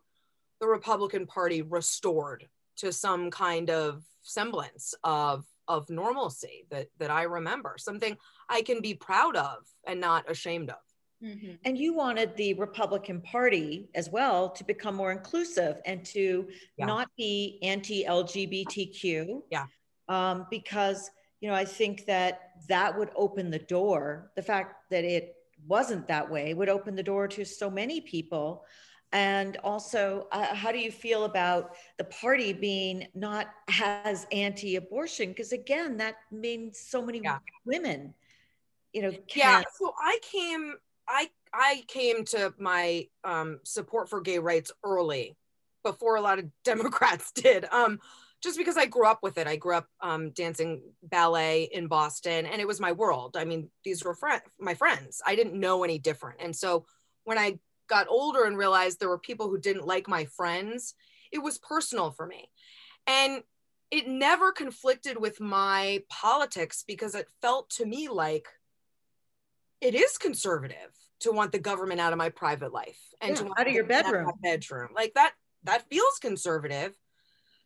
the 0.61 0.67
republican 0.67 1.27
party 1.27 1.63
restored 1.63 2.49
to 2.77 2.93
some 2.93 3.31
kind 3.31 3.71
of 3.71 4.05
semblance 4.23 4.95
of 5.05 5.45
of 5.69 5.89
normalcy 5.91 6.67
that 6.71 6.89
that 6.99 7.11
i 7.11 7.23
remember 7.23 7.75
something 7.79 8.17
i 8.49 8.63
can 8.63 8.81
be 8.81 8.95
proud 8.95 9.37
of 9.37 9.59
and 9.87 10.01
not 10.01 10.31
ashamed 10.31 10.71
of 10.71 10.77
Mm-hmm. 11.25 11.53
And 11.65 11.79
you 11.79 11.95
wanted 11.95 12.37
the 12.37 12.55
Republican 12.55 13.21
Party 13.21 13.89
as 13.95 14.11
well 14.11 14.51
to 14.51 14.65
become 14.65 14.95
more 14.95 15.11
inclusive 15.11 15.81
and 15.87 16.05
to 16.07 16.49
yeah. 16.77 16.87
not 16.87 17.09
be 17.17 17.59
anti 17.63 18.05
LGBTQ. 18.05 19.43
Yeah. 19.51 19.67
Um, 20.09 20.47
because, 20.51 21.11
you 21.41 21.49
know, 21.49 21.55
I 21.55 21.65
think 21.65 22.05
that 22.07 22.51
that 22.69 22.99
would 22.99 23.11
open 23.17 23.51
the 23.51 23.59
door. 23.59 24.31
The 24.37 24.43
fact 24.43 24.91
that 24.91 25.05
it 25.05 25.35
wasn't 25.67 26.07
that 26.09 26.31
way 26.31 26.53
would 26.53 26.69
open 26.69 26.95
the 26.95 27.03
door 27.03 27.27
to 27.29 27.45
so 27.45 27.71
many 27.71 28.03
people. 28.03 28.65
And 29.13 29.57
also, 29.59 30.27
uh, 30.33 30.55
how 30.55 30.73
do 30.73 30.79
you 30.79 30.91
feel 30.91 31.25
about 31.25 31.77
the 31.99 32.05
party 32.05 32.53
being 32.53 33.07
not 33.15 33.47
as 33.81 34.27
anti 34.31 34.77
abortion? 34.77 35.31
Because 35.31 35.53
again, 35.53 35.97
that 35.99 36.17
means 36.31 36.81
so 36.81 37.01
many 37.01 37.21
yeah. 37.23 37.39
women 37.65 38.13
you 38.95 39.03
know 39.03 39.13
yeah 39.35 39.63
so 39.77 39.93
i 40.01 40.19
came 40.23 40.75
I 41.09 41.31
I 41.53 41.85
came 41.87 42.25
to 42.27 42.53
my 42.59 43.09
um, 43.23 43.61
support 43.65 44.09
for 44.09 44.21
gay 44.21 44.39
rights 44.39 44.73
early, 44.83 45.37
before 45.85 46.17
a 46.17 46.21
lot 46.21 46.41
of 46.41 46.47
Democrats 46.65 47.31
did. 47.33 47.67
Um, 47.71 48.01
just 48.43 48.59
because 48.59 48.77
I 48.77 48.85
grew 48.85 49.07
up 49.07 49.21
with 49.23 49.39
it. 49.39 49.47
I 49.47 49.57
grew 49.57 49.75
up 49.75 49.87
um, 50.03 50.31
dancing 50.31 50.83
ballet 51.03 51.71
in 51.73 51.87
Boston, 51.87 52.45
and 52.45 52.61
it 52.61 52.67
was 52.67 52.79
my 52.79 52.93
world. 52.93 53.37
I 53.39 53.45
mean, 53.45 53.71
these 53.85 54.05
were 54.05 54.15
fr- 54.15 54.45
my 54.59 54.75
friends. 54.75 55.23
I 55.27 55.35
didn't 55.35 55.59
know 55.59 55.83
any 55.83 55.99
different. 55.99 56.41
And 56.43 56.55
so 56.55 56.85
when 57.23 57.39
I 57.39 57.59
got 57.89 58.07
older 58.09 58.45
and 58.45 58.59
realized 58.59 59.01
there 59.01 59.09
were 59.09 59.19
people 59.19 59.49
who 59.49 59.59
didn't 59.59 59.87
like 59.87 60.09
my 60.09 60.27
friends, 60.27 60.95
it 61.33 61.39
was 61.39 61.59
personal 61.59 62.11
for 62.11 62.27
me. 62.27 62.51
And 63.07 63.43
it 63.91 64.09
never 64.09 64.53
conflicted 64.53 65.19
with 65.19 65.41
my 65.41 66.03
politics 66.11 66.85
because 66.87 67.15
it 67.15 67.29
felt 67.41 67.71
to 67.71 67.87
me 67.87 68.09
like 68.09 68.49
it 69.85 69.95
is 69.95 70.17
conservative 70.17 70.97
to 71.21 71.31
want 71.31 71.53
the 71.53 71.59
government 71.59 72.01
out 72.01 72.13
of 72.13 72.19
my 72.19 72.31
private 72.31 72.73
life 72.73 72.99
and 73.21 73.37
yeah, 73.37 73.45
to 73.45 73.51
out 73.59 73.67
of 73.69 73.75
your 73.75 73.85
bedroom. 73.85 74.31
bedroom. 74.43 74.89
Like 74.95 75.13
that 75.15 75.33
that 75.65 75.89
feels 75.91 76.19
conservative. 76.21 76.99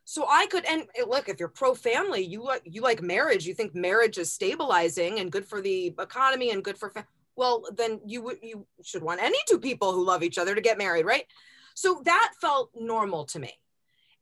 So 0.05 0.27
i 0.29 0.47
could 0.47 0.65
and 0.65 0.85
look 1.07 1.29
if 1.29 1.39
you're 1.39 1.49
pro 1.49 1.75
family 1.75 2.23
you 2.25 2.43
like 2.43 2.63
you 2.65 2.81
like 2.81 3.03
marriage 3.03 3.47
you 3.47 3.55
think 3.55 3.75
marriage 3.75 4.17
is 4.17 4.33
stabilizing 4.33 5.21
and 5.21 5.31
good 5.31 5.45
for 5.45 5.61
the 5.61 5.95
economy 5.99 6.51
and 6.51 6.65
good 6.65 6.79
for 6.79 6.89
fa- 6.89 7.07
well 7.37 7.63
then 7.77 8.01
you 8.07 8.23
would 8.23 8.39
you 8.43 8.67
should 8.83 9.03
want 9.03 9.23
any 9.23 9.37
two 9.47 9.59
people 9.59 9.93
who 9.93 10.05
love 10.05 10.23
each 10.23 10.39
other 10.39 10.55
to 10.55 10.61
get 10.61 10.79
married 10.79 11.07
right? 11.07 11.25
So 11.75 12.01
that 12.07 12.33
felt 12.41 12.71
normal 12.75 13.25
to 13.27 13.39
me. 13.39 13.53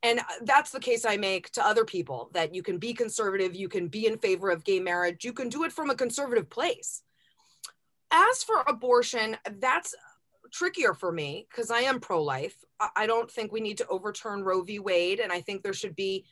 And 0.03 0.19
uh, 0.19 0.23
that's 0.43 0.71
the 0.71 0.79
case 0.79 1.05
i 1.05 1.17
make 1.17 1.49
to 1.53 1.65
other 1.65 1.85
people 1.85 2.29
that 2.33 2.53
you 2.53 2.61
can 2.61 2.77
be 2.77 2.93
conservative 2.93 3.55
you 3.55 3.69
can 3.69 3.87
be 3.87 4.05
in 4.05 4.17
favor 4.19 4.51
of 4.51 4.63
gay 4.63 4.79
marriage 4.79 5.25
you 5.25 5.33
can 5.33 5.49
do 5.49 5.63
it 5.63 5.71
from 5.71 5.89
a 5.89 5.95
conservative 5.95 6.49
place 6.49 7.01
as 8.11 8.43
for 8.43 8.63
abortion, 8.67 9.37
that's 9.59 9.95
trickier 10.51 10.93
for 10.93 11.11
me 11.11 11.47
because 11.49 11.71
I 11.71 11.81
am 11.81 11.99
pro 11.99 12.23
life. 12.23 12.55
I 12.95 13.07
don't 13.07 13.29
think 13.29 13.51
we 13.51 13.59
need 13.59 13.77
to 13.77 13.87
overturn 13.87 14.43
Roe 14.43 14.61
v. 14.61 14.79
Wade. 14.79 15.19
And 15.19 15.31
I 15.31 15.41
think 15.41 15.63
there 15.63 15.73
should 15.73 15.95
be 15.95 16.25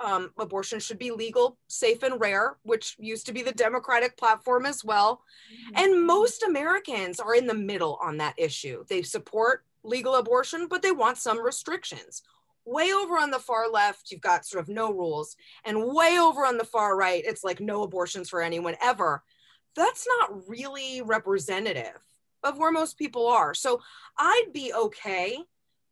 um, 0.00 0.30
abortion 0.38 0.80
should 0.80 0.98
be 0.98 1.12
legal, 1.12 1.58
safe, 1.68 2.02
and 2.02 2.20
rare, 2.20 2.56
which 2.64 2.96
used 2.98 3.26
to 3.26 3.32
be 3.32 3.42
the 3.42 3.52
Democratic 3.52 4.16
platform 4.16 4.66
as 4.66 4.84
well. 4.84 5.22
Mm-hmm. 5.52 5.84
And 5.84 6.06
most 6.06 6.42
Americans 6.42 7.20
are 7.20 7.34
in 7.34 7.46
the 7.46 7.54
middle 7.54 7.98
on 8.02 8.16
that 8.16 8.34
issue. 8.36 8.84
They 8.88 9.02
support 9.02 9.64
legal 9.84 10.16
abortion, 10.16 10.66
but 10.68 10.82
they 10.82 10.92
want 10.92 11.18
some 11.18 11.40
restrictions. 11.40 12.22
way 12.64 12.92
over 12.92 13.18
on 13.18 13.30
the 13.30 13.38
far 13.38 13.68
left, 13.68 14.10
you've 14.10 14.20
got 14.20 14.46
sort 14.46 14.62
of 14.62 14.68
no 14.68 14.92
rules. 14.92 15.36
And 15.64 15.84
way 15.84 16.18
over 16.18 16.46
on 16.46 16.58
the 16.58 16.64
far 16.64 16.96
right, 16.96 17.22
it's 17.24 17.44
like 17.44 17.60
no 17.60 17.82
abortions 17.82 18.28
for 18.28 18.42
anyone 18.42 18.76
ever. 18.82 19.22
That's 19.76 20.06
not 20.06 20.48
really 20.48 21.02
representative 21.02 21.98
of 22.42 22.58
where 22.58 22.72
most 22.72 22.98
people 22.98 23.26
are. 23.28 23.54
So 23.54 23.80
I'd 24.18 24.50
be 24.52 24.72
okay 24.74 25.38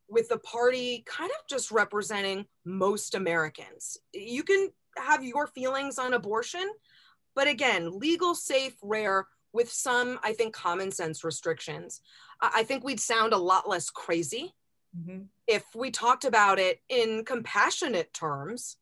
with 0.09 0.29
the 0.29 0.39
party 0.39 1.05
kind 1.07 1.31
of 1.31 1.47
just 1.49 1.71
representing 1.71 2.47
most 2.65 3.15
Americans. 3.15 3.97
You 4.13 4.43
can 4.43 4.71
have 4.97 5.25
your 5.25 5.47
feelings 5.47 5.99
on 5.99 6.15
abortion, 6.15 6.69
but 7.35 7.47
again, 7.47 7.99
legal, 7.99 8.35
safe, 8.35 8.75
rare, 8.83 9.27
with 9.53 9.71
some, 9.71 10.19
I 10.23 10.33
think, 10.33 10.55
common 10.55 10.91
sense 10.91 11.25
restrictions. 11.25 12.01
I 12.41 12.63
think 12.63 12.85
we'd 12.85 13.01
sound 13.01 13.33
a 13.33 13.39
lot 13.39 13.69
less 13.69 13.91
crazy 13.91 14.55
mm-hmm. 14.97 15.23
if 15.47 15.65
we 15.75 15.91
talked 15.91 16.25
about 16.25 16.59
it 16.59 16.81
in 16.89 17.25
compassionate 17.25 18.13
terms 18.13 18.77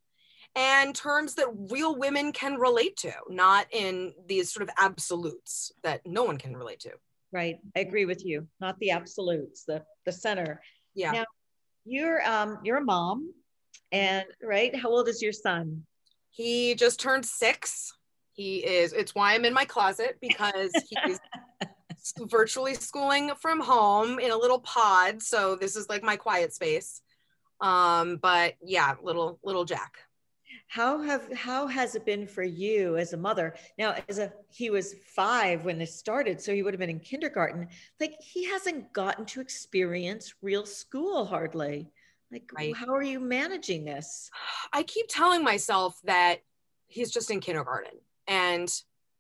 and 0.59 0.93
terms 0.93 1.37
that 1.37 1.47
real 1.71 1.97
women 1.97 2.33
can 2.33 2.57
relate 2.57 2.97
to, 2.97 3.13
not 3.29 3.67
in 3.71 4.13
these 4.27 4.53
sort 4.53 4.69
of 4.69 4.75
absolutes 4.77 5.71
that 5.85 6.01
no 6.05 6.25
one 6.25 6.37
can 6.37 6.57
relate 6.57 6.81
to. 6.81 6.91
Right. 7.33 7.61
I 7.77 7.81
agree 7.81 8.07
with 8.07 8.25
you. 8.27 8.49
Not 8.61 8.77
the 8.81 8.91
absolutes, 8.91 9.65
the 9.65 9.85
the 10.05 10.11
center. 10.11 10.61
Yeah. 10.95 11.13
Now, 11.13 11.25
you're 11.85 12.29
um 12.29 12.59
you're 12.65 12.79
a 12.79 12.85
mom 12.85 13.33
and 13.93 14.25
right, 14.43 14.75
how 14.75 14.89
old 14.91 15.09
is 15.09 15.23
your 15.23 15.33
son? 15.33 15.85
He 16.31 16.75
just 16.75 16.99
turned 16.99 17.25
6. 17.25 17.93
He 18.33 18.57
is 18.57 18.93
it's 18.93 19.15
why 19.15 19.35
I'm 19.35 19.45
in 19.45 19.55
my 19.55 19.65
closet 19.65 20.19
because 20.21 20.73
he's 21.05 21.21
virtually 22.31 22.75
schooling 22.75 23.33
from 23.41 23.61
home 23.61 24.19
in 24.19 24.33
a 24.33 24.37
little 24.37 24.61
pod, 24.61 25.23
so 25.23 25.55
this 25.55 25.77
is 25.77 25.89
like 25.89 26.03
my 26.03 26.17
quiet 26.17 26.53
space. 26.53 27.01
Um 27.61 28.19
but 28.21 28.55
yeah, 28.61 28.95
little 29.03 29.39
little 29.45 29.65
Jack 29.65 29.99
how 30.69 31.01
have 31.01 31.33
how 31.33 31.67
has 31.67 31.95
it 31.95 32.05
been 32.05 32.27
for 32.27 32.43
you 32.43 32.99
as 32.99 33.15
a 33.15 33.17
mother? 33.17 33.55
Now 33.79 33.95
as 34.09 34.19
a 34.19 34.33
he 34.51 34.69
was 34.69 34.95
five 35.03 35.65
when 35.65 35.79
this 35.79 35.95
started 35.95 36.41
so 36.41 36.55
he 36.55 36.63
would 36.63 36.75
have 36.75 36.79
been 36.79 36.91
in 36.91 37.01
kindergarten. 37.01 37.69
Like 37.99 38.15
he 38.21 38.45
hasn't 38.45 38.93
gotten 38.93 39.25
to 39.27 39.41
experience 39.41 40.35
real 40.43 40.67
school 40.67 41.25
hardly. 41.25 41.91
Like 42.31 42.51
right. 42.55 42.77
how 42.77 42.95
are 42.95 43.03
you 43.03 43.19
managing 43.19 43.87
this? 43.87 44.31
I 44.73 44.83
keep 44.83 45.07
telling 45.09 45.43
myself 45.43 45.99
that 46.05 46.43
he's 46.87 47.11
just 47.11 47.31
in 47.31 47.41
kindergarten 47.41 47.99
and 48.27 48.71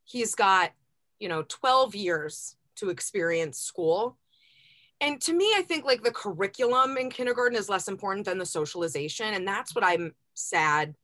he's 0.04 0.34
got 0.34 0.72
you 1.18 1.30
know 1.30 1.44
12 1.48 1.94
years 1.94 2.56
to 2.76 2.90
experience 2.90 3.58
school. 3.58 4.18
And 5.00 5.20
to 5.22 5.32
me 5.32 5.54
i 5.56 5.62
think 5.62 5.84
like 5.84 6.02
the 6.02 6.10
curriculum 6.10 6.98
in 6.98 7.08
kindergarten 7.08 7.56
is 7.56 7.68
less 7.68 7.86
important 7.88 8.26
than 8.26 8.36
the 8.36 8.44
socialization 8.44 9.32
and 9.32 9.46
that's 9.46 9.72
what 9.72 9.84
i'm 9.84 10.12
sad 10.34 10.96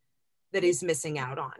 that 0.54 0.62
he's 0.62 0.82
missing 0.82 1.18
out 1.18 1.38
on. 1.38 1.52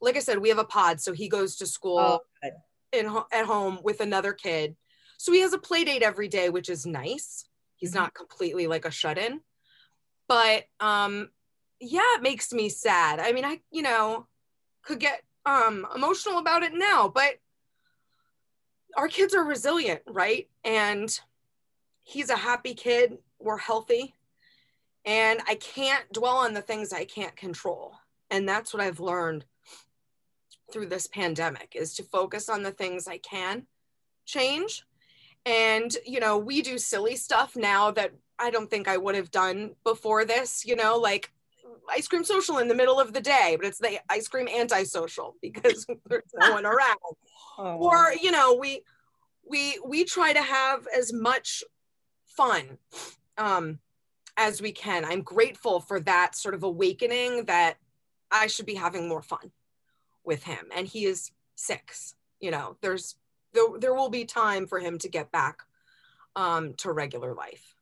Like 0.00 0.16
I 0.16 0.20
said, 0.20 0.38
we 0.38 0.50
have 0.50 0.58
a 0.58 0.64
pod, 0.64 1.00
so 1.00 1.12
he 1.12 1.28
goes 1.28 1.56
to 1.56 1.66
school 1.66 1.98
oh, 1.98 2.50
in 2.92 3.10
at 3.32 3.46
home 3.46 3.80
with 3.82 4.00
another 4.00 4.32
kid. 4.32 4.76
So 5.18 5.32
he 5.32 5.40
has 5.40 5.52
a 5.52 5.58
play 5.58 5.84
date 5.84 6.02
every 6.02 6.28
day, 6.28 6.48
which 6.50 6.68
is 6.68 6.86
nice. 6.86 7.44
He's 7.76 7.90
mm-hmm. 7.90 8.00
not 8.00 8.14
completely 8.14 8.66
like 8.66 8.84
a 8.84 8.90
shut 8.90 9.18
in. 9.18 9.40
But 10.28 10.64
um 10.80 11.30
yeah, 11.80 12.16
it 12.16 12.22
makes 12.22 12.52
me 12.52 12.68
sad. 12.68 13.18
I 13.18 13.32
mean, 13.32 13.44
I 13.44 13.60
you 13.70 13.82
know, 13.82 14.26
could 14.82 15.00
get 15.00 15.22
um 15.46 15.86
emotional 15.94 16.38
about 16.38 16.62
it 16.62 16.72
now, 16.74 17.08
but 17.08 17.34
our 18.96 19.08
kids 19.08 19.34
are 19.34 19.44
resilient, 19.44 20.02
right? 20.06 20.48
And 20.64 21.18
he's 22.02 22.28
a 22.28 22.36
happy 22.36 22.74
kid. 22.74 23.18
We're 23.40 23.56
healthy. 23.56 24.14
And 25.04 25.40
I 25.48 25.54
can't 25.54 26.12
dwell 26.12 26.36
on 26.36 26.54
the 26.54 26.60
things 26.60 26.92
I 26.92 27.04
can't 27.04 27.34
control 27.34 27.94
and 28.32 28.48
that's 28.48 28.74
what 28.74 28.82
i've 28.82 28.98
learned 28.98 29.44
through 30.72 30.86
this 30.86 31.06
pandemic 31.06 31.74
is 31.76 31.94
to 31.94 32.02
focus 32.02 32.48
on 32.48 32.62
the 32.64 32.72
things 32.72 33.06
i 33.06 33.18
can 33.18 33.66
change. 34.24 34.84
And 35.44 35.94
you 36.06 36.20
know 36.20 36.38
we 36.38 36.62
do 36.62 36.78
silly 36.78 37.16
stuff 37.16 37.56
now 37.56 37.90
that 37.92 38.12
i 38.38 38.50
don't 38.50 38.70
think 38.70 38.88
i 38.88 38.96
would 38.96 39.16
have 39.16 39.30
done 39.30 39.72
before 39.84 40.24
this 40.24 40.64
you 40.64 40.76
know 40.76 40.96
like 40.96 41.32
ice 41.90 42.06
cream 42.06 42.22
social 42.22 42.58
in 42.58 42.68
the 42.68 42.74
middle 42.74 43.00
of 43.00 43.12
the 43.12 43.20
day 43.20 43.56
but 43.58 43.66
it's 43.66 43.78
the 43.78 43.98
ice 44.08 44.28
cream 44.28 44.46
antisocial 44.48 45.34
because 45.42 45.84
there's 46.06 46.22
no 46.34 46.52
one 46.52 46.64
around. 46.64 47.16
Oh. 47.58 47.76
or 47.78 48.12
you 48.20 48.30
know 48.30 48.54
we 48.54 48.82
we 49.48 49.78
we 49.84 50.04
try 50.04 50.32
to 50.32 50.42
have 50.42 50.86
as 50.96 51.12
much 51.12 51.64
fun 52.24 52.78
um 53.36 53.80
as 54.36 54.62
we 54.62 54.72
can. 54.72 55.04
I'm 55.04 55.22
grateful 55.22 55.80
for 55.80 56.00
that 56.00 56.34
sort 56.34 56.54
of 56.54 56.62
awakening 56.62 57.44
that 57.46 57.76
I 58.32 58.46
should 58.46 58.66
be 58.66 58.74
having 58.74 59.08
more 59.08 59.22
fun 59.22 59.52
with 60.24 60.42
him. 60.42 60.66
And 60.74 60.86
he 60.86 61.04
is 61.04 61.30
six. 61.54 62.14
You 62.40 62.50
know, 62.50 62.76
there's 62.80 63.16
there, 63.52 63.64
there 63.78 63.94
will 63.94 64.08
be 64.08 64.24
time 64.24 64.66
for 64.66 64.80
him 64.80 64.98
to 64.98 65.08
get 65.08 65.30
back 65.30 65.62
um, 66.34 66.74
to 66.78 66.90
regular 66.90 67.34
life. 67.34 67.74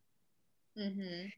Mm-hmm. 0.76 1.28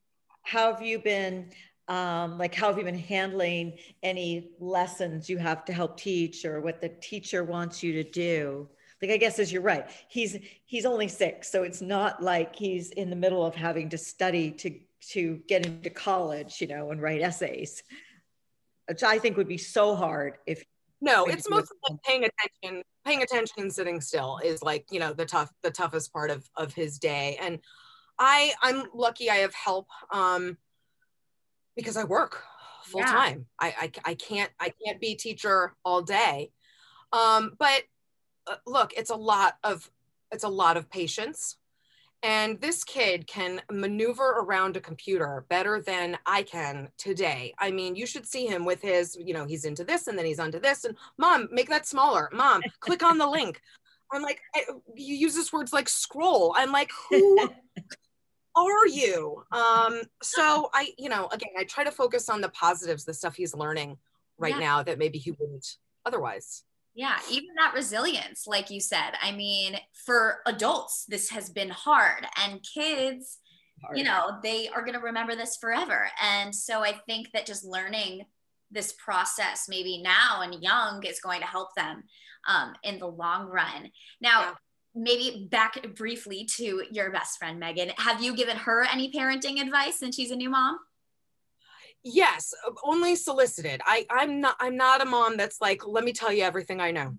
How 0.43 0.73
have 0.73 0.83
you 0.83 0.99
been? 0.99 1.51
Um, 1.89 2.39
like, 2.39 2.55
how 2.55 2.69
have 2.69 2.79
you 2.79 2.85
been 2.85 2.99
handling 2.99 3.77
any 4.03 4.51
lessons 4.61 5.29
you 5.29 5.37
have 5.39 5.65
to 5.67 5.73
help 5.73 5.99
teach, 5.99 6.45
or 6.45 6.61
what 6.61 6.81
the 6.81 6.89
teacher 6.89 7.45
wants 7.45 7.83
you 7.83 7.93
to 7.95 8.05
do? 8.05 8.69
Like, 9.03 9.11
I 9.11 9.17
guess 9.17 9.39
as 9.39 9.53
you're 9.53 9.63
right, 9.63 9.91
he's 10.09 10.39
he's 10.65 10.87
only 10.87 11.09
six, 11.09 11.51
so 11.51 11.65
it's 11.65 11.83
not 11.83 12.23
like 12.23 12.57
he's 12.57 12.91
in 12.91 13.11
the 13.11 13.17
middle 13.17 13.45
of 13.45 13.55
having 13.55 13.91
to 13.91 13.99
study 13.99 14.53
to 14.53 14.79
to 15.11 15.41
get 15.49 15.67
into 15.67 15.91
college, 15.91 16.61
you 16.61 16.69
know, 16.69 16.93
and 16.93 17.03
write 17.03 17.21
essays 17.21 17.83
which 18.89 19.03
I 19.03 19.19
think 19.19 19.37
would 19.37 19.49
be 19.49 19.59
so 19.59 19.95
hard 19.95 20.35
if. 20.47 20.65
No, 21.01 21.25
it's 21.25 21.51
mostly 21.51 21.77
like 21.89 22.01
paying 22.05 22.25
attention. 22.25 22.83
Paying 23.05 23.23
attention 23.23 23.63
and 23.63 23.73
sitting 23.73 24.01
still 24.01 24.39
is 24.45 24.63
like 24.63 24.87
you 24.93 25.01
know 25.01 25.13
the 25.13 25.27
tough, 25.27 25.51
the 25.63 25.71
toughest 25.71 26.13
part 26.13 26.31
of 26.31 26.49
of 26.57 26.73
his 26.73 26.99
day. 26.99 27.37
And 27.41 27.59
I, 28.21 28.53
I'm 28.63 28.85
lucky. 28.95 29.29
I 29.29 29.37
have 29.37 29.53
help 29.53 29.89
um, 30.13 30.59
because 31.75 31.97
I 31.97 32.05
work 32.05 32.45
full 32.85 33.01
yeah. 33.01 33.07
time. 33.07 33.47
I, 33.59 33.75
I 33.81 34.11
I 34.11 34.15
can't 34.15 34.51
I 34.61 34.73
can't 34.85 35.01
be 35.01 35.17
teacher 35.17 35.75
all 35.85 36.03
day. 36.03 36.53
Um, 37.13 37.53
but 37.59 37.83
uh, 38.47 38.57
look, 38.67 38.93
it's 38.97 39.11
a 39.11 39.17
lot 39.17 39.57
of 39.65 39.91
it's 40.31 40.45
a 40.45 40.49
lot 40.49 40.77
of 40.77 40.91
patience 40.91 41.57
and 42.23 42.61
this 42.61 42.85
kid 42.85 43.27
can 43.27 43.61
maneuver 43.71 44.37
around 44.39 44.77
a 44.77 44.81
computer 44.81 45.45
better 45.49 45.81
than 45.81 46.17
I 46.25 46.45
can 46.45 46.89
today. 46.97 47.53
I 47.59 47.71
mean, 47.71 47.97
you 47.97 48.07
should 48.07 48.27
see 48.27 48.47
him 48.47 48.65
with 48.65 48.81
his, 48.81 49.17
you 49.17 49.35
know, 49.35 49.45
he's 49.45 49.65
into 49.65 49.83
this 49.83 50.07
and 50.07 50.17
then 50.17 50.25
he's 50.25 50.39
onto 50.39 50.61
this. 50.61 50.85
And 50.85 50.97
mom, 51.19 51.49
make 51.51 51.69
that 51.69 51.87
smaller. 51.87 52.31
Mom, 52.33 52.63
click 52.81 53.03
on 53.03 53.19
the 53.19 53.27
link. 53.29 53.61
I'm 54.13 54.23
like, 54.23 54.41
I, 54.55 54.65
you 54.95 55.17
use 55.17 55.35
this 55.35 55.53
words 55.53 55.73
like 55.73 55.89
scroll. 55.89 56.55
I'm 56.57 56.71
like, 56.71 56.91
who 57.11 57.51
are 58.55 58.87
you? 58.87 59.43
Um, 59.51 60.03
so 60.23 60.71
I, 60.73 60.91
you 60.99 61.09
know, 61.09 61.29
again, 61.33 61.51
I 61.59 61.65
try 61.65 61.83
to 61.83 61.91
focus 61.91 62.29
on 62.29 62.41
the 62.41 62.51
positives, 62.51 63.05
the 63.05 63.15
stuff 63.15 63.35
he's 63.35 63.55
learning 63.55 63.97
right 64.39 64.55
yeah. 64.55 64.61
now 64.61 64.83
that 64.83 64.99
maybe 64.99 65.19
he 65.19 65.33
wouldn't 65.33 65.77
otherwise. 66.05 66.63
Yeah, 66.95 67.19
even 67.31 67.55
that 67.57 67.75
resilience, 67.75 68.47
like 68.47 68.71
you 68.71 68.81
said. 68.81 69.13
I 69.23 69.33
mean, 69.33 69.79
for 70.05 70.41
adults, 70.47 71.07
this 71.09 71.31
has 71.31 71.49
been 71.49 71.71
hard, 71.71 72.27
and 72.37 72.61
kids, 72.63 73.39
hard. 73.83 73.97
you 73.97 74.05
know, 74.05 74.39
they 74.43 74.69
are 74.69 74.83
going 74.83 74.95
to 74.95 75.01
remember 75.01 75.35
this 75.35 75.57
forever. 75.57 76.09
And 76.23 76.55
so 76.55 76.85
I 76.85 76.93
think 77.07 77.29
that 77.33 77.47
just 77.47 77.65
learning 77.65 78.27
this 78.71 78.93
process, 78.93 79.67
maybe 79.69 80.03
now 80.03 80.43
and 80.43 80.63
young, 80.63 81.03
is 81.05 81.21
going 81.21 81.41
to 81.41 81.47
help 81.47 81.75
them 81.77 82.05
um, 82.47 82.75
in 82.83 82.99
the 82.99 83.07
long 83.07 83.47
run. 83.47 83.91
Now, 84.21 84.41
yeah. 84.41 84.53
maybe 84.95 85.49
back 85.51 85.95
briefly 85.95 86.45
to 86.57 86.83
your 86.91 87.11
best 87.11 87.39
friend, 87.39 87.61
Meghan. 87.63 87.93
Have 87.99 88.23
you 88.23 88.37
given 88.37 88.57
her 88.57 88.85
any 88.85 89.11
parenting 89.11 89.63
advice 89.63 89.99
since 89.99 90.17
she's 90.17 90.31
a 90.31 90.37
new 90.37 90.51
mom? 90.51 90.79
Yes 92.03 92.55
only 92.83 93.15
solicited. 93.17 93.81
I 93.85 94.07
i'm 94.11 94.41
not 94.41 94.57
i'm 94.61 94.77
not 94.77 95.03
a 95.03 95.05
mom 95.05 95.37
that's 95.37 95.61
like 95.61 95.87
let 95.87 96.05
me 96.05 96.13
tell 96.13 96.33
you 96.33 96.43
everything 96.43 96.81
i 96.81 96.91
know. 96.91 97.17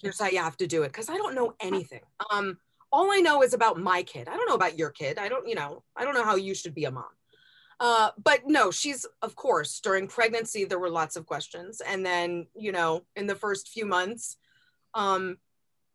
Here's 0.00 0.20
how 0.20 0.28
you 0.28 0.38
have 0.38 0.56
to 0.58 0.66
do 0.66 0.82
it. 0.82 0.88
Because 0.88 1.08
i 1.08 1.16
don't 1.16 1.34
know 1.34 1.54
anything. 1.60 2.02
Um 2.30 2.58
all 2.90 3.10
i 3.12 3.18
know 3.18 3.42
is 3.42 3.54
about 3.54 3.78
my 3.78 4.02
kid. 4.02 4.28
I 4.28 4.36
don't 4.36 4.48
know 4.48 4.54
about 4.54 4.78
your 4.78 4.90
kid. 4.90 5.18
I 5.18 5.28
don't 5.28 5.48
you 5.48 5.54
know 5.54 5.82
i 5.96 6.04
don't 6.04 6.14
know 6.14 6.24
how 6.24 6.36
you 6.36 6.54
should 6.54 6.74
be 6.74 6.84
a 6.84 6.90
mom. 6.90 7.04
Uh, 7.80 8.10
but 8.22 8.46
no 8.46 8.70
she's 8.70 9.06
of 9.22 9.34
course 9.34 9.80
during 9.80 10.06
pregnancy 10.06 10.64
there 10.64 10.78
were 10.78 10.90
lots 10.90 11.16
of 11.16 11.26
questions. 11.26 11.80
And 11.80 12.04
then 12.04 12.46
you 12.54 12.72
know 12.72 13.02
in 13.16 13.26
the 13.26 13.34
first 13.34 13.68
few 13.68 13.86
months 13.86 14.36
um 14.94 15.38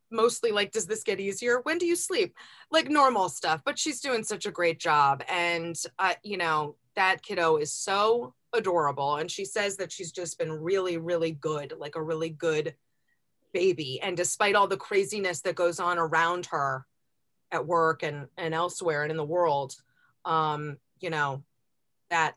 mostly 0.09 0.51
like 0.51 0.71
does 0.71 0.85
this 0.85 1.03
get 1.03 1.19
easier 1.19 1.59
when 1.63 1.77
do 1.77 1.85
you 1.85 1.95
sleep 1.95 2.33
like 2.71 2.89
normal 2.89 3.27
stuff 3.27 3.61
but 3.65 3.77
she's 3.77 3.99
doing 3.99 4.23
such 4.23 4.45
a 4.45 4.51
great 4.51 4.79
job 4.79 5.21
and 5.29 5.75
uh, 5.99 6.13
you 6.23 6.37
know 6.37 6.75
that 6.97 7.21
kiddo 7.21 7.57
is 7.57 7.71
so 7.71 8.33
adorable. 8.53 9.17
And 9.17 9.31
she 9.31 9.45
says 9.45 9.77
that 9.77 9.91
she's 9.91 10.11
just 10.11 10.37
been 10.37 10.51
really, 10.51 10.97
really 10.97 11.31
good, 11.31 11.73
like 11.77 11.95
a 11.95 12.01
really 12.01 12.29
good 12.29 12.75
baby. 13.53 14.01
And 14.01 14.17
despite 14.17 14.55
all 14.55 14.67
the 14.67 14.77
craziness 14.77 15.41
that 15.41 15.55
goes 15.55 15.79
on 15.79 15.97
around 15.97 16.47
her 16.47 16.85
at 17.51 17.65
work 17.65 18.03
and, 18.03 18.27
and 18.37 18.53
elsewhere 18.53 19.03
and 19.03 19.11
in 19.11 19.17
the 19.17 19.23
world, 19.23 19.75
um, 20.25 20.77
you 20.99 21.09
know, 21.09 21.43
that 22.09 22.35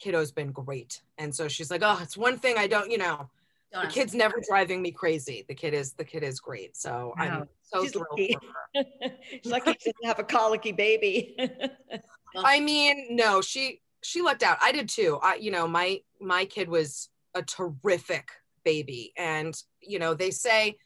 kiddo's 0.00 0.32
been 0.32 0.50
great 0.50 1.02
and 1.18 1.34
so 1.34 1.46
she's 1.46 1.70
like 1.70 1.82
oh 1.84 1.98
it's 2.00 2.16
one 2.16 2.38
thing 2.38 2.56
i 2.56 2.66
don't 2.66 2.90
you 2.90 2.96
know 2.96 3.28
the 3.72 3.86
kid's 3.88 4.14
never 4.14 4.40
driving 4.46 4.82
me 4.82 4.90
crazy. 4.90 5.44
The 5.48 5.54
kid 5.54 5.74
is 5.74 5.92
the 5.92 6.04
kid 6.04 6.22
is 6.22 6.40
great. 6.40 6.76
So 6.76 7.14
wow. 7.16 7.24
i'm 7.24 7.48
so 7.62 7.82
she's 7.82 7.92
thrilled 7.92 8.06
lucky. 8.10 8.36
for 8.74 8.82
her. 8.82 9.10
She's 9.30 9.52
lucky 9.52 9.76
she 9.80 9.92
doesn't 9.92 10.06
have 10.06 10.18
a 10.18 10.24
colicky 10.24 10.72
baby. 10.72 11.36
I 12.36 12.60
mean 12.60 13.16
no 13.16 13.40
she 13.40 13.80
she 14.02 14.22
lucked 14.22 14.42
out. 14.42 14.58
I 14.60 14.72
did 14.72 14.88
too. 14.88 15.18
I 15.22 15.36
you 15.36 15.50
know 15.50 15.68
my 15.68 16.00
my 16.20 16.44
kid 16.44 16.68
was 16.68 17.08
a 17.34 17.42
terrific 17.42 18.30
baby. 18.64 19.12
And 19.16 19.54
you 19.80 19.98
know 19.98 20.14
they 20.14 20.30
say 20.30 20.76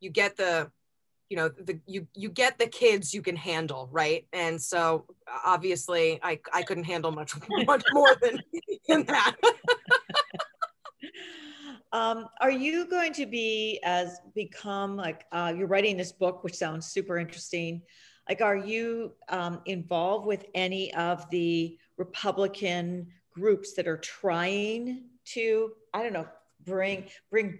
you 0.00 0.10
get 0.10 0.36
the 0.36 0.70
you 1.30 1.36
know 1.36 1.48
the 1.48 1.80
you 1.86 2.06
you 2.14 2.28
get 2.28 2.58
the 2.58 2.66
kids 2.66 3.14
you 3.14 3.22
can 3.22 3.36
handle 3.36 3.88
right? 3.90 4.26
And 4.32 4.60
so 4.60 5.06
obviously 5.44 6.20
i 6.22 6.38
i 6.52 6.62
couldn't 6.62 6.84
handle 6.84 7.10
much 7.10 7.34
much 7.66 7.84
more 7.92 8.16
than, 8.22 8.40
than 8.88 9.04
that 9.06 9.34
um, 11.92 12.26
are 12.40 12.50
you 12.50 12.86
going 12.86 13.12
to 13.12 13.26
be 13.26 13.80
as 13.84 14.20
become 14.34 14.96
like 14.96 15.24
uh, 15.32 15.52
you're 15.56 15.66
writing 15.66 15.96
this 15.96 16.12
book 16.12 16.44
which 16.44 16.54
sounds 16.54 16.86
super 16.86 17.18
interesting 17.18 17.82
like 18.28 18.40
are 18.40 18.56
you 18.56 19.12
um, 19.28 19.60
involved 19.66 20.26
with 20.26 20.44
any 20.54 20.92
of 20.94 21.28
the 21.30 21.78
republican 21.96 23.06
groups 23.32 23.74
that 23.74 23.86
are 23.86 23.98
trying 23.98 25.04
to 25.24 25.72
i 25.94 26.02
don't 26.02 26.12
know 26.12 26.26
bring 26.64 27.04
bring 27.30 27.58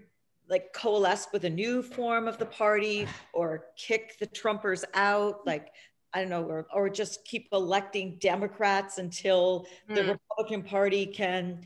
like 0.49 0.73
coalesce 0.73 1.27
with 1.33 1.43
a 1.43 1.49
new 1.49 1.81
form 1.81 2.27
of 2.27 2.37
the 2.37 2.45
party 2.45 3.07
or 3.33 3.65
kick 3.77 4.17
the 4.19 4.27
Trumpers 4.27 4.83
out, 4.93 5.45
like 5.45 5.71
I 6.13 6.21
don't 6.21 6.29
know, 6.29 6.43
or, 6.43 6.67
or 6.73 6.89
just 6.89 7.25
keep 7.25 7.49
electing 7.51 8.17
Democrats 8.19 8.97
until 8.97 9.67
mm. 9.89 9.95
the 9.95 10.03
Republican 10.03 10.63
Party 10.63 11.05
can 11.05 11.61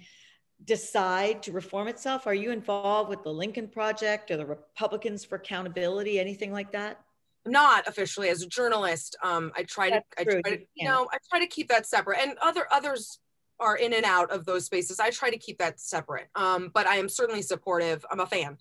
decide 0.66 1.44
to 1.44 1.52
reform 1.52 1.88
itself? 1.88 2.28
Are 2.28 2.34
you 2.34 2.52
involved 2.52 3.10
with 3.10 3.24
the 3.24 3.34
Lincoln 3.34 3.68
Project 3.68 4.32
or 4.32 4.38
the 4.38 4.46
Republicans 4.46 5.26
for 5.26 5.36
Accountability, 5.36 6.20
anything 6.20 6.52
like 6.52 6.72
that? 6.72 7.00
Not 7.46 7.88
officially 7.88 8.30
as 8.30 8.44
a 8.44 8.48
journalist. 8.48 9.16
Um, 9.24 9.52
I 9.56 9.64
try 9.64 9.90
That's 9.90 10.06
to, 10.18 10.22
I 10.22 10.42
try 10.42 10.56
to, 10.58 10.62
you 10.76 10.88
know, 10.88 11.08
I 11.12 11.18
try 11.30 11.40
to 11.40 11.48
keep 11.48 11.70
that 11.70 11.88
separate. 11.88 12.20
And 12.22 12.38
other 12.42 12.68
others 12.72 13.20
are 13.60 13.78
in 13.78 13.94
and 13.94 14.06
out 14.06 14.32
of 14.32 14.46
those 14.46 14.66
spaces. 14.66 15.00
I 15.00 15.10
try 15.10 15.30
to 15.30 15.38
keep 15.38 15.58
that 15.60 15.80
separate. 15.80 16.28
Um, 16.36 16.70
but 16.74 16.86
I 16.86 16.98
am 16.98 17.10
certainly 17.10 17.42
supportive. 17.42 18.06
I'm 18.12 18.20
a 18.20 18.28
fan 18.28 18.58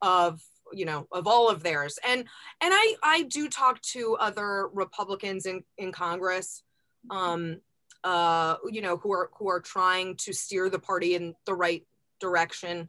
of 0.00 0.40
you 0.72 0.84
know 0.84 1.06
of 1.12 1.26
all 1.26 1.50
of 1.50 1.62
theirs 1.62 1.98
and 2.06 2.20
and 2.20 2.26
i 2.72 2.94
i 3.02 3.22
do 3.24 3.48
talk 3.48 3.80
to 3.82 4.16
other 4.18 4.68
republicans 4.72 5.44
in 5.44 5.62
in 5.76 5.92
congress 5.92 6.62
um 7.10 7.60
uh 8.04 8.56
you 8.70 8.80
know 8.80 8.96
who 8.96 9.12
are 9.12 9.30
who 9.34 9.48
are 9.48 9.60
trying 9.60 10.16
to 10.16 10.32
steer 10.32 10.68
the 10.68 10.78
party 10.78 11.14
in 11.14 11.34
the 11.46 11.54
right 11.54 11.86
direction 12.20 12.88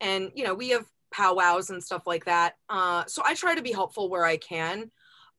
and 0.00 0.30
you 0.34 0.44
know 0.44 0.54
we 0.54 0.68
have 0.68 0.86
powwows 1.12 1.70
and 1.70 1.82
stuff 1.82 2.06
like 2.06 2.24
that 2.24 2.56
uh 2.68 3.04
so 3.06 3.22
i 3.24 3.34
try 3.34 3.54
to 3.54 3.62
be 3.62 3.72
helpful 3.72 4.08
where 4.08 4.24
i 4.24 4.36
can 4.36 4.90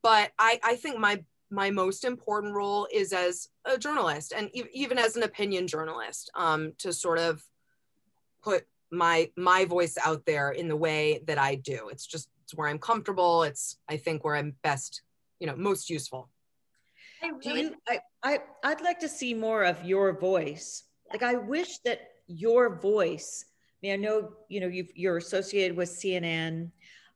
but 0.02 0.32
i 0.38 0.58
i 0.64 0.74
think 0.74 0.98
my 0.98 1.22
my 1.50 1.70
most 1.70 2.04
important 2.04 2.54
role 2.54 2.88
is 2.92 3.12
as 3.12 3.48
a 3.64 3.78
journalist 3.78 4.32
and 4.36 4.50
e- 4.54 4.64
even 4.72 4.98
as 4.98 5.16
an 5.16 5.22
opinion 5.22 5.66
journalist 5.66 6.30
um, 6.34 6.72
to 6.78 6.92
sort 6.92 7.18
of 7.18 7.42
put 8.42 8.66
my 8.90 9.30
my 9.36 9.64
voice 9.64 9.96
out 10.04 10.24
there 10.26 10.50
in 10.50 10.68
the 10.68 10.76
way 10.76 11.20
that 11.26 11.38
I 11.38 11.56
do. 11.56 11.88
It's 11.90 12.06
just 12.06 12.28
it's 12.44 12.54
where 12.54 12.68
I'm 12.68 12.78
comfortable. 12.78 13.42
It's 13.42 13.78
I 13.88 13.96
think 13.96 14.24
where 14.24 14.36
I'm 14.36 14.54
best, 14.62 15.02
you 15.40 15.46
know, 15.46 15.56
most 15.56 15.90
useful. 15.90 16.28
Do 17.22 17.50
you, 17.50 17.74
I, 17.88 18.00
I 18.22 18.38
I'd 18.64 18.80
like 18.80 19.00
to 19.00 19.08
see 19.08 19.34
more 19.34 19.64
of 19.64 19.84
your 19.84 20.18
voice. 20.18 20.84
Like 21.10 21.22
I 21.22 21.34
wish 21.34 21.78
that 21.78 22.00
your 22.26 22.76
voice. 22.76 23.44
I 23.46 23.78
mean, 23.82 23.92
I 23.92 23.96
know 23.96 24.32
you 24.48 24.60
know 24.60 24.68
you 24.68 24.86
you're 24.94 25.16
associated 25.16 25.76
with 25.76 25.90
CNN, 25.90 26.70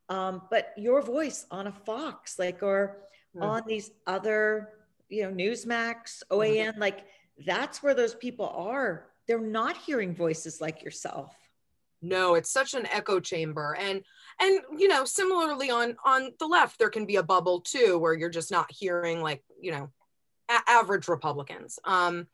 um, 0.09 0.43
but 0.51 0.73
your 0.77 1.03
voice 1.03 1.47
on 1.51 1.67
a 1.67 1.73
Fox, 1.73 2.39
like 2.39 2.63
or 2.63 2.99
mm. 3.37 3.43
on 3.43 3.63
these 3.67 3.91
other, 4.07 4.71
you 5.09 5.23
know, 5.23 5.31
Newsmax, 5.31 6.23
OAN, 6.31 6.71
mm-hmm. 6.71 6.81
like 6.81 7.05
that's 7.47 7.83
where 7.83 7.95
those 7.95 8.15
people 8.15 8.49
are. 8.49 9.07
They're 9.27 9.39
not 9.39 9.77
hearing 9.77 10.15
voices 10.15 10.61
like 10.61 10.83
yourself 10.83 11.37
no 12.03 12.35
it's 12.35 12.51
such 12.51 12.75
an 12.75 12.87
echo 12.87 13.21
chamber 13.21 13.77
and 13.79 14.03
and 14.41 14.61
you 14.79 14.89
know 14.89 15.05
similarly 15.05 15.71
on 15.71 15.97
on 16.05 16.31
the 16.39 16.47
left 16.47 16.79
there 16.79 16.91
can 16.91 17.07
be 17.07 17.17
a 17.17 17.23
bubble 17.23 17.61
too 17.61 17.99
where 17.99 18.15
you're 18.15 18.31
just 18.31 18.51
not 18.51 18.71
hearing 18.71 19.21
like 19.21 19.43
you 19.61 19.71
know 19.71 19.91
average 20.67 21.09
republicans 21.09 21.79
um 21.85 22.27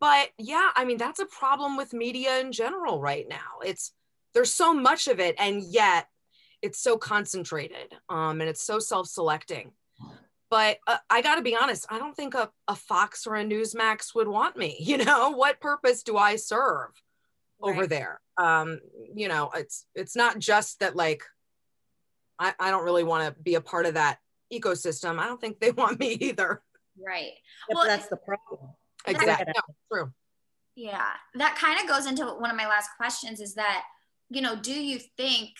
but 0.00 0.28
yeah 0.38 0.70
i 0.76 0.84
mean 0.84 0.96
that's 0.98 1.20
a 1.20 1.26
problem 1.26 1.76
with 1.76 1.92
media 1.92 2.38
in 2.40 2.52
general 2.52 3.00
right 3.00 3.26
now. 3.28 3.60
It's 3.64 3.92
there's 4.34 4.52
so 4.52 4.72
much 4.72 5.08
of 5.08 5.20
it 5.20 5.34
and 5.38 5.62
yet 5.62 6.06
it's 6.62 6.80
so 6.80 6.96
concentrated 6.96 7.94
um 8.08 8.40
and 8.40 8.48
it's 8.48 8.62
so 8.62 8.78
self-selecting. 8.78 9.72
But 10.50 10.78
uh, 10.86 10.96
i 11.10 11.20
got 11.20 11.34
to 11.36 11.42
be 11.42 11.56
honest 11.56 11.86
i 11.90 11.98
don't 11.98 12.16
think 12.16 12.34
a, 12.34 12.50
a 12.68 12.74
fox 12.74 13.26
or 13.26 13.36
a 13.36 13.44
newsmax 13.44 14.14
would 14.14 14.28
want 14.28 14.56
me 14.56 14.76
you 14.80 14.98
know? 14.98 15.30
What 15.30 15.60
purpose 15.60 16.02
do 16.02 16.16
i 16.16 16.36
serve 16.36 16.90
over 17.60 17.80
right. 17.80 17.88
there. 17.88 18.20
Um 18.36 18.80
you 19.14 19.28
know 19.28 19.50
it's 19.54 19.86
it's 19.94 20.16
not 20.16 20.38
just 20.38 20.80
that 20.80 20.94
like 20.94 21.22
i, 22.38 22.54
I 22.58 22.70
don't 22.70 22.84
really 22.84 23.04
want 23.04 23.34
to 23.34 23.42
be 23.42 23.56
a 23.56 23.60
part 23.60 23.86
of 23.86 23.94
that 23.94 24.18
ecosystem. 24.52 25.18
I 25.18 25.26
don't 25.26 25.40
think 25.40 25.60
they 25.60 25.70
want 25.82 25.98
me 25.98 26.12
either. 26.12 26.62
Right. 27.04 27.32
Well 27.70 27.84
that's 27.84 28.08
the 28.08 28.16
problem. 28.16 28.72
Exactly. 29.06 29.52
No, 29.54 29.74
true. 29.92 30.12
Yeah. 30.74 31.10
That 31.34 31.56
kind 31.56 31.80
of 31.80 31.88
goes 31.88 32.06
into 32.06 32.24
one 32.24 32.50
of 32.50 32.56
my 32.56 32.66
last 32.66 32.90
questions 32.96 33.40
is 33.40 33.54
that 33.54 33.84
you 34.30 34.40
know 34.40 34.56
do 34.56 34.72
you 34.72 35.00
think 35.16 35.50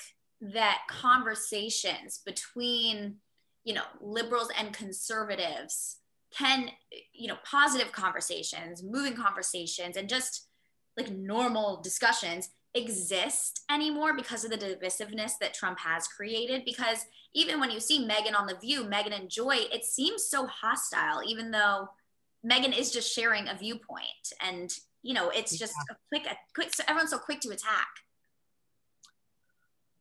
that 0.40 0.82
conversations 0.88 2.20
between 2.24 3.16
you 3.64 3.74
know 3.74 3.82
liberals 4.00 4.48
and 4.58 4.72
conservatives 4.72 5.98
can 6.36 6.70
you 7.12 7.28
know 7.28 7.36
positive 7.44 7.92
conversations 7.92 8.82
moving 8.82 9.14
conversations 9.14 9.96
and 9.96 10.08
just 10.08 10.47
like 10.98 11.10
normal 11.10 11.80
discussions 11.80 12.50
exist 12.74 13.62
anymore 13.70 14.14
because 14.14 14.44
of 14.44 14.50
the 14.50 14.58
divisiveness 14.58 15.32
that 15.40 15.54
Trump 15.54 15.78
has 15.78 16.06
created. 16.06 16.64
Because 16.64 17.06
even 17.34 17.60
when 17.60 17.70
you 17.70 17.80
see 17.80 18.06
Meghan 18.06 18.38
on 18.38 18.46
The 18.46 18.56
View, 18.56 18.84
Meghan 18.84 19.18
and 19.18 19.30
Joy, 19.30 19.56
it 19.72 19.84
seems 19.84 20.26
so 20.26 20.46
hostile, 20.46 21.22
even 21.26 21.50
though 21.50 21.88
Meghan 22.44 22.76
is 22.76 22.90
just 22.90 23.12
sharing 23.12 23.48
a 23.48 23.56
viewpoint. 23.56 24.32
And, 24.46 24.70
you 25.02 25.14
know, 25.14 25.30
it's 25.30 25.56
just 25.56 25.74
yeah. 25.88 25.94
a 25.94 25.96
quick, 26.08 26.32
a 26.32 26.36
quick, 26.54 26.74
so 26.74 26.84
everyone's 26.86 27.10
so 27.10 27.18
quick 27.18 27.40
to 27.40 27.50
attack. 27.50 27.88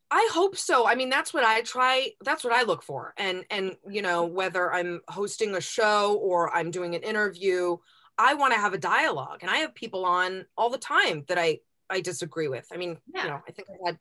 I 0.10 0.30
hope 0.32 0.56
so. 0.56 0.88
I 0.88 0.96
mean, 0.96 1.10
that's 1.10 1.34
what 1.34 1.44
I 1.44 1.62
try. 1.62 2.12
That's 2.24 2.44
what 2.44 2.54
I 2.54 2.64
look 2.64 2.82
for. 2.82 3.14
And, 3.18 3.44
and, 3.52 3.76
you 3.90 4.02
know, 4.02 4.26
whether 4.26 4.74
I'm 4.74 5.02
hosting 5.10 5.56
a 5.56 5.62
show 5.62 6.16
or 6.22 6.54
I'm 6.56 6.72
doing 6.72 6.96
an 6.96 7.02
interview, 7.02 7.78
I 8.17 8.34
want 8.34 8.53
to 8.53 8.60
have 8.60 8.73
a 8.73 8.77
dialogue 8.77 9.39
and 9.41 9.51
I 9.51 9.58
have 9.58 9.75
people 9.75 10.06
on 10.06 10.45
all 10.58 10.69
the 10.69 10.77
time 10.77 11.23
that 11.27 11.38
I 11.38 11.60
I 11.89 12.01
disagree 12.01 12.47
with. 12.47 12.67
I 12.71 12.77
mean, 12.77 12.97
yeah. 13.13 13.23
you 13.23 13.30
know, 13.30 13.41
I 13.47 13.51
think 13.51 13.69
I 13.69 13.86
had 13.86 13.99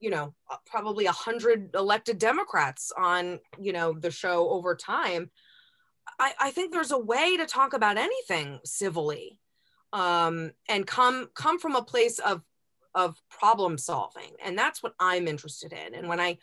you 0.00 0.10
know 0.10 0.34
uh, 0.50 0.56
probably 0.66 1.06
a 1.06 1.12
hundred 1.12 1.74
elected 1.74 2.18
Democrats 2.18 2.92
on 2.96 3.40
you 3.58 3.72
know 3.72 3.92
the 3.92 4.10
show 4.10 4.48
over 4.50 4.74
time. 4.74 5.30
I, 6.18 6.32
I 6.40 6.50
think 6.50 6.72
there's 6.72 6.90
a 6.90 6.98
way 6.98 7.36
to 7.36 7.46
talk 7.46 7.72
about 7.74 7.96
anything 7.96 8.58
civilly 8.64 9.38
um, 9.92 10.52
and 10.68 10.86
come 10.86 11.28
come 11.34 11.58
from 11.58 11.76
a 11.76 11.82
place 11.82 12.18
of 12.18 12.42
of 12.94 13.16
problem 13.30 13.78
solving 13.78 14.32
and 14.44 14.56
that's 14.56 14.82
what 14.82 14.92
i'm 15.00 15.26
interested 15.26 15.72
in 15.72 15.94
and 15.94 16.08
when 16.08 16.20
i 16.20 16.36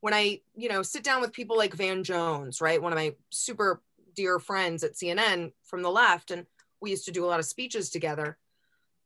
when 0.00 0.12
i 0.12 0.40
you 0.56 0.68
know 0.68 0.82
sit 0.82 1.04
down 1.04 1.20
with 1.20 1.32
people 1.32 1.56
like 1.56 1.72
van 1.72 2.02
jones 2.02 2.60
right 2.60 2.82
one 2.82 2.92
of 2.92 2.98
my 2.98 3.14
super 3.30 3.80
dear 4.14 4.38
friends 4.38 4.84
at 4.84 4.94
CNN 4.94 5.52
from 5.64 5.82
the 5.82 5.90
left, 5.90 6.30
and 6.30 6.46
we 6.80 6.90
used 6.90 7.06
to 7.06 7.12
do 7.12 7.24
a 7.24 7.28
lot 7.28 7.40
of 7.40 7.46
speeches 7.46 7.90
together. 7.90 8.38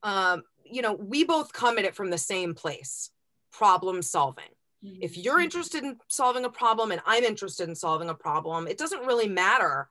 Um, 0.03 0.43
you 0.65 0.83
know, 0.83 0.93
we 0.93 1.25
both 1.25 1.53
come 1.53 1.79
at 1.79 1.85
it 1.85 1.95
from 1.95 2.11
the 2.11 2.19
same 2.19 2.55
place 2.55 3.11
problem 3.51 4.03
solving. 4.03 4.45
Mm-hmm. 4.85 5.03
If 5.03 5.17
you're 5.17 5.41
interested 5.41 5.83
in 5.83 5.97
solving 6.09 6.45
a 6.45 6.51
problem 6.51 6.93
and 6.93 7.01
I'm 7.07 7.25
interested 7.25 7.69
in 7.69 7.75
solving 7.75 8.09
a 8.09 8.15
problem, 8.15 8.69
it 8.69 8.79
doesn't 8.79 9.07
really 9.07 9.29
matter 9.29 9.89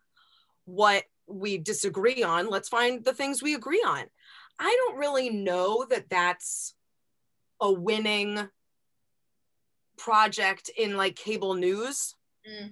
what 0.65 1.03
we 1.27 1.57
disagree 1.57 2.23
on. 2.23 2.49
Let's 2.49 2.69
find 2.69 3.03
the 3.03 3.13
things 3.13 3.41
we 3.41 3.55
agree 3.55 3.83
on. 3.85 4.03
I 4.59 4.75
don't 4.85 4.97
really 4.97 5.29
know 5.29 5.85
that 5.89 6.09
that's 6.09 6.73
a 7.59 7.71
winning 7.71 8.47
project 9.97 10.69
in 10.77 10.95
like 10.95 11.15
cable 11.15 11.55
news 11.55 12.15
mm. 12.47 12.71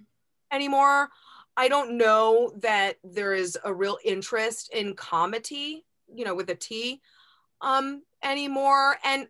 anymore. 0.52 1.10
I 1.58 1.68
don't 1.68 1.98
know 1.98 2.54
that 2.62 2.98
there 3.04 3.34
is 3.34 3.58
a 3.64 3.74
real 3.74 3.98
interest 4.04 4.72
in 4.74 4.94
comity, 4.96 5.86
you 6.14 6.26
know, 6.26 6.36
with 6.36 6.50
a 6.50 6.56
T 6.56 7.02
um, 7.62 8.04
anymore. 8.24 8.98
And 9.04 9.28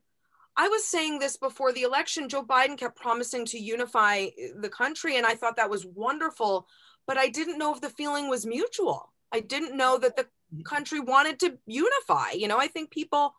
I 0.57 0.67
was 0.67 0.85
saying 0.85 1.19
this 1.19 1.37
before 1.37 1.71
the 1.73 1.83
election. 1.83 2.29
Joe 2.29 2.43
Biden 2.43 2.77
kept 2.77 2.95
promising 2.95 3.45
to 3.45 3.59
unify 3.59 4.27
the 4.55 4.69
country, 4.69 5.17
and 5.17 5.25
I 5.25 5.35
thought 5.35 5.57
that 5.57 5.69
was 5.69 5.85
wonderful. 5.85 6.67
But 7.07 7.17
I 7.17 7.27
didn't 7.29 7.59
know 7.59 7.73
if 7.73 7.81
the 7.81 7.89
feeling 7.89 8.29
was 8.29 8.45
mutual. 8.45 9.13
I 9.31 9.41
didn't 9.41 9.77
know 9.77 9.97
that 9.99 10.15
the 10.15 10.27
country 10.63 10.99
wanted 10.99 11.39
to 11.41 11.57
unify. 11.67 12.31
You 12.31 12.47
know, 12.47 12.57
I 12.57 12.67
think 12.67 12.89
people 12.89 13.35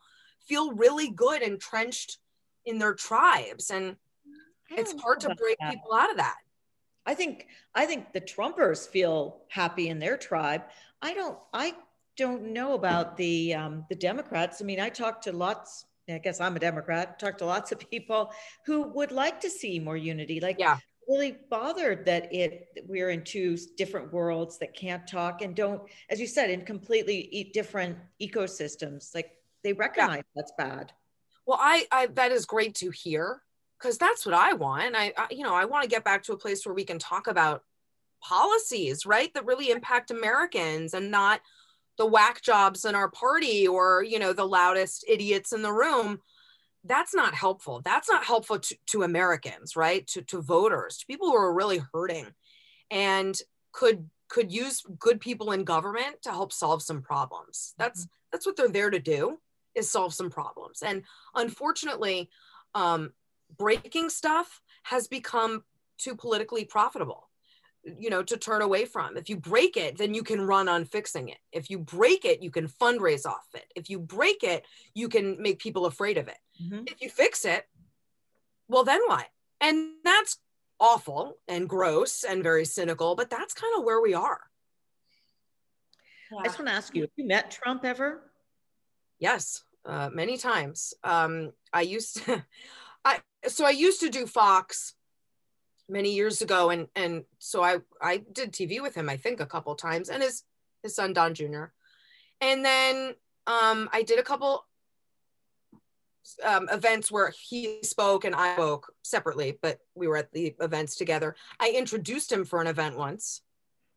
feel 0.46 0.72
really 0.72 1.10
good 1.10 1.42
entrenched 1.42 2.18
in 2.64 2.78
their 2.78 2.94
tribes 2.94 3.70
and 3.70 3.96
it's 4.70 5.00
hard 5.00 5.20
to 5.20 5.34
break 5.36 5.56
that. 5.60 5.72
people 5.72 5.94
out 5.94 6.10
of 6.10 6.16
that. 6.16 6.36
I 7.06 7.14
think 7.14 7.46
I 7.74 7.86
think 7.86 8.12
the 8.12 8.20
Trumpers 8.20 8.88
feel 8.88 9.42
happy 9.48 9.88
in 9.88 9.98
their 9.98 10.16
tribe. 10.16 10.62
I 11.00 11.14
don't 11.14 11.38
I 11.52 11.74
don't 12.16 12.52
know 12.52 12.74
about 12.74 13.16
the 13.16 13.54
um, 13.54 13.84
the 13.88 13.94
Democrats. 13.94 14.60
I 14.60 14.64
mean, 14.64 14.80
I 14.80 14.88
talked 14.88 15.24
to 15.24 15.32
lots. 15.32 15.86
I 16.08 16.18
guess 16.18 16.40
I'm 16.40 16.56
a 16.56 16.60
Democrat. 16.60 17.18
Talked 17.18 17.38
to 17.38 17.46
lots 17.46 17.72
of 17.72 17.78
people 17.90 18.32
who 18.64 18.82
would 18.82 19.12
like 19.12 19.40
to 19.40 19.50
see 19.50 19.78
more 19.78 19.96
unity. 19.96 20.40
Like, 20.40 20.56
yeah, 20.58 20.78
really 21.08 21.36
bothered 21.50 22.04
that 22.06 22.32
it 22.34 22.84
we're 22.86 23.10
in 23.10 23.22
two 23.22 23.56
different 23.76 24.12
worlds 24.12 24.58
that 24.58 24.74
can't 24.74 25.06
talk 25.06 25.42
and 25.42 25.54
don't, 25.54 25.82
as 26.10 26.20
you 26.20 26.26
said, 26.26 26.50
in 26.50 26.62
completely 26.64 27.50
different 27.52 27.96
ecosystems. 28.20 29.14
Like 29.14 29.32
they 29.62 29.72
recognize 29.72 30.18
yeah. 30.18 30.22
that's 30.34 30.52
bad. 30.58 30.92
Well, 31.46 31.58
I, 31.60 31.86
I 31.92 32.06
that 32.06 32.32
is 32.32 32.46
great 32.46 32.74
to 32.76 32.90
hear 32.90 33.42
because 33.78 33.98
that's 33.98 34.24
what 34.24 34.34
I 34.34 34.54
want. 34.54 34.96
I, 34.96 35.12
I 35.16 35.26
you 35.30 35.44
know, 35.44 35.54
I 35.54 35.64
want 35.64 35.84
to 35.84 35.88
get 35.88 36.04
back 36.04 36.22
to 36.24 36.32
a 36.32 36.38
place 36.38 36.64
where 36.64 36.74
we 36.74 36.84
can 36.84 36.98
talk 36.98 37.26
about 37.26 37.62
policies, 38.22 39.06
right, 39.06 39.32
that 39.34 39.46
really 39.46 39.70
impact 39.70 40.10
Americans 40.10 40.94
and 40.94 41.10
not 41.10 41.40
the 41.96 42.06
whack 42.06 42.42
jobs 42.42 42.84
in 42.84 42.94
our 42.94 43.10
party 43.10 43.66
or 43.66 44.02
you 44.02 44.18
know 44.18 44.32
the 44.32 44.44
loudest 44.44 45.04
idiots 45.08 45.52
in 45.52 45.62
the 45.62 45.72
room 45.72 46.20
that's 46.84 47.14
not 47.14 47.34
helpful 47.34 47.80
that's 47.84 48.08
not 48.08 48.24
helpful 48.24 48.58
to, 48.58 48.76
to 48.86 49.02
americans 49.02 49.76
right 49.76 50.06
to, 50.06 50.22
to 50.22 50.40
voters 50.40 50.98
to 50.98 51.06
people 51.06 51.28
who 51.28 51.36
are 51.36 51.54
really 51.54 51.80
hurting 51.92 52.26
and 52.90 53.40
could 53.72 54.08
could 54.28 54.52
use 54.52 54.82
good 54.98 55.20
people 55.20 55.52
in 55.52 55.64
government 55.64 56.20
to 56.22 56.30
help 56.30 56.52
solve 56.52 56.82
some 56.82 57.02
problems 57.02 57.74
that's 57.78 58.02
mm-hmm. 58.02 58.26
that's 58.32 58.46
what 58.46 58.56
they're 58.56 58.68
there 58.68 58.90
to 58.90 59.00
do 59.00 59.38
is 59.74 59.90
solve 59.90 60.12
some 60.12 60.30
problems 60.30 60.82
and 60.82 61.02
unfortunately 61.34 62.28
um, 62.74 63.12
breaking 63.56 64.10
stuff 64.10 64.60
has 64.84 65.08
become 65.08 65.64
too 65.98 66.14
politically 66.14 66.64
profitable 66.64 67.28
you 67.98 68.10
know 68.10 68.22
to 68.22 68.36
turn 68.36 68.62
away 68.62 68.84
from. 68.84 69.16
If 69.16 69.28
you 69.28 69.36
break 69.36 69.76
it 69.76 69.96
then 69.96 70.14
you 70.14 70.22
can 70.22 70.40
run 70.40 70.68
on 70.68 70.84
fixing 70.84 71.28
it. 71.28 71.38
If 71.52 71.70
you 71.70 71.78
break 71.78 72.24
it 72.24 72.42
you 72.42 72.50
can 72.50 72.68
fundraise 72.68 73.26
off 73.26 73.46
it. 73.54 73.64
If 73.74 73.88
you 73.90 73.98
break 73.98 74.42
it 74.42 74.64
you 74.94 75.08
can 75.08 75.40
make 75.40 75.58
people 75.58 75.86
afraid 75.86 76.18
of 76.18 76.28
it. 76.28 76.38
Mm-hmm. 76.62 76.84
if 76.86 77.00
you 77.00 77.10
fix 77.10 77.44
it 77.44 77.66
well 78.68 78.84
then 78.84 79.00
what? 79.06 79.26
And 79.60 79.90
that's 80.04 80.38
awful 80.80 81.38
and 81.48 81.68
gross 81.68 82.24
and 82.24 82.42
very 82.42 82.64
cynical 82.64 83.14
but 83.14 83.30
that's 83.30 83.54
kind 83.54 83.72
of 83.78 83.84
where 83.84 84.00
we 84.00 84.14
are. 84.14 84.40
Yeah. 86.32 86.38
i 86.40 86.44
just 86.44 86.58
want 86.58 86.68
to 86.68 86.74
ask 86.74 86.94
you 86.94 87.02
have 87.02 87.10
you 87.16 87.26
met 87.26 87.50
trump 87.50 87.84
ever? 87.84 88.22
Yes 89.18 89.62
uh, 89.84 90.10
many 90.12 90.36
times. 90.36 90.94
Um, 91.04 91.52
i 91.72 91.82
used 91.82 92.24
to 92.24 92.44
i 93.06 93.20
so 93.48 93.64
i 93.64 93.70
used 93.70 94.00
to 94.00 94.10
do 94.10 94.26
fox 94.26 94.94
many 95.88 96.14
years 96.14 96.42
ago 96.42 96.70
and 96.70 96.88
and 96.96 97.24
so 97.38 97.62
i 97.62 97.78
i 98.02 98.18
did 98.32 98.52
tv 98.52 98.82
with 98.82 98.94
him 98.94 99.08
i 99.08 99.16
think 99.16 99.40
a 99.40 99.46
couple 99.46 99.74
times 99.74 100.08
and 100.08 100.22
his 100.22 100.42
his 100.82 100.94
son 100.94 101.12
don 101.12 101.32
jr 101.32 101.66
and 102.40 102.64
then 102.64 103.14
um 103.46 103.88
i 103.92 104.02
did 104.02 104.18
a 104.18 104.22
couple 104.22 104.66
um, 106.44 106.68
events 106.72 107.10
where 107.10 107.32
he 107.48 107.78
spoke 107.82 108.24
and 108.24 108.34
i 108.34 108.54
spoke 108.54 108.92
separately 109.04 109.58
but 109.62 109.78
we 109.94 110.08
were 110.08 110.16
at 110.16 110.32
the 110.32 110.54
events 110.60 110.96
together. 110.96 111.36
I 111.60 111.70
introduced 111.70 112.32
him 112.32 112.44
for 112.44 112.60
an 112.60 112.66
event 112.66 112.96
once. 112.96 113.42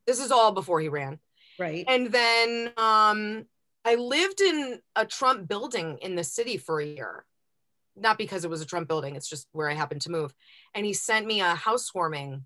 This 0.06 0.20
is 0.20 0.32
all 0.32 0.52
before 0.52 0.80
he 0.80 0.90
ran. 0.90 1.20
Right. 1.58 1.86
And 1.88 2.12
then 2.12 2.72
um 2.78 3.46
i 3.84 3.96
lived 3.96 4.42
in 4.42 4.80
a 4.96 5.06
trump 5.06 5.48
building 5.48 5.98
in 6.02 6.16
the 6.16 6.24
city 6.24 6.58
for 6.58 6.80
a 6.80 6.86
year 6.86 7.26
not 8.00 8.18
because 8.18 8.44
it 8.44 8.50
was 8.50 8.62
a 8.62 8.66
Trump 8.66 8.88
building, 8.88 9.16
it's 9.16 9.30
just 9.30 9.48
where 9.52 9.70
I 9.70 9.74
happened 9.74 10.02
to 10.02 10.12
move. 10.12 10.34
And 10.74 10.86
he 10.86 10.94
sent 10.94 11.26
me 11.26 11.42
a 11.42 11.56
housewarming 11.56 12.46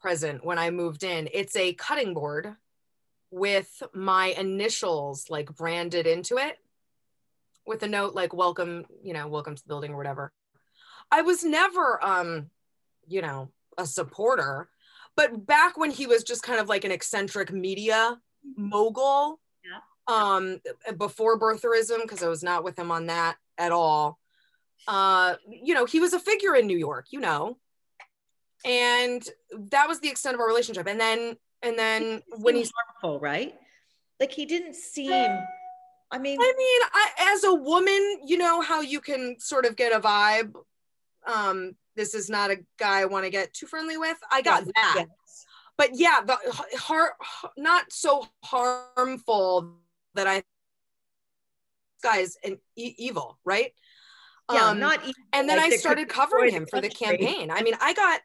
present 0.00 0.44
when 0.44 0.58
I 0.58 0.70
moved 0.70 1.02
in. 1.02 1.28
It's 1.32 1.56
a 1.56 1.74
cutting 1.74 2.14
board 2.14 2.54
with 3.30 3.82
my 3.92 4.28
initials 4.38 5.28
like 5.28 5.54
branded 5.54 6.06
into 6.06 6.36
it 6.38 6.58
with 7.66 7.82
a 7.82 7.88
note 7.88 8.14
like 8.14 8.32
welcome, 8.32 8.84
you 9.02 9.12
know, 9.12 9.26
welcome 9.26 9.56
to 9.56 9.62
the 9.62 9.68
building 9.68 9.92
or 9.92 9.96
whatever. 9.96 10.32
I 11.10 11.22
was 11.22 11.44
never 11.44 12.02
um, 12.04 12.50
you 13.06 13.22
know, 13.22 13.50
a 13.78 13.86
supporter, 13.86 14.68
but 15.16 15.46
back 15.46 15.76
when 15.76 15.90
he 15.90 16.06
was 16.06 16.22
just 16.22 16.42
kind 16.42 16.60
of 16.60 16.68
like 16.68 16.84
an 16.84 16.92
eccentric 16.92 17.52
media 17.52 18.18
mogul, 18.56 19.40
yeah. 19.64 20.34
um 20.36 20.60
before 20.98 21.38
birtherism 21.38 22.02
because 22.02 22.22
I 22.22 22.28
was 22.28 22.44
not 22.44 22.62
with 22.62 22.78
him 22.78 22.92
on 22.92 23.06
that 23.06 23.36
at 23.58 23.72
all 23.72 24.20
uh, 24.88 25.34
you 25.48 25.74
know, 25.74 25.84
he 25.84 26.00
was 26.00 26.12
a 26.12 26.18
figure 26.18 26.54
in 26.54 26.66
New 26.66 26.76
York, 26.78 27.06
you 27.10 27.20
know, 27.20 27.58
and 28.64 29.26
that 29.70 29.88
was 29.88 30.00
the 30.00 30.08
extent 30.08 30.34
of 30.34 30.40
our 30.40 30.46
relationship. 30.46 30.86
And 30.86 31.00
then, 31.00 31.36
and 31.62 31.78
then 31.78 32.22
when 32.38 32.54
he's 32.54 32.72
harmful, 33.02 33.20
right? 33.20 33.54
Like 34.20 34.32
he 34.32 34.46
didn't 34.46 34.74
seem. 34.74 35.38
I 36.10 36.18
mean, 36.18 36.38
I 36.40 36.54
mean, 36.56 36.88
I, 36.92 37.34
as 37.34 37.44
a 37.44 37.54
woman, 37.54 38.20
you 38.24 38.38
know 38.38 38.60
how 38.60 38.80
you 38.80 39.00
can 39.00 39.36
sort 39.40 39.66
of 39.66 39.76
get 39.76 39.92
a 39.92 40.00
vibe. 40.00 40.54
Um, 41.26 41.74
this 41.96 42.14
is 42.14 42.30
not 42.30 42.50
a 42.50 42.58
guy 42.78 43.00
I 43.00 43.06
want 43.06 43.24
to 43.24 43.30
get 43.30 43.52
too 43.52 43.66
friendly 43.66 43.96
with. 43.96 44.16
I 44.30 44.42
got 44.42 44.64
yes, 44.64 44.72
that. 44.74 44.94
Yes. 44.98 45.46
But 45.76 45.90
yeah, 45.94 46.20
the 46.24 46.38
heart 46.78 47.12
not 47.56 47.92
so 47.92 48.26
harmful 48.44 49.74
that 50.14 50.26
I 50.26 50.44
guys 52.02 52.36
and 52.44 52.58
e- 52.76 52.94
evil, 52.98 53.38
right? 53.44 53.72
Yeah, 54.52 54.68
um, 54.68 54.78
not 54.78 55.00
and 55.32 55.48
then 55.48 55.58
like 55.58 55.72
I 55.72 55.76
started 55.76 56.08
covering 56.08 56.52
him 56.52 56.66
for 56.66 56.80
the 56.80 56.88
campaign. 56.88 57.50
I 57.50 57.62
mean, 57.62 57.74
I 57.80 57.94
got 57.94 58.20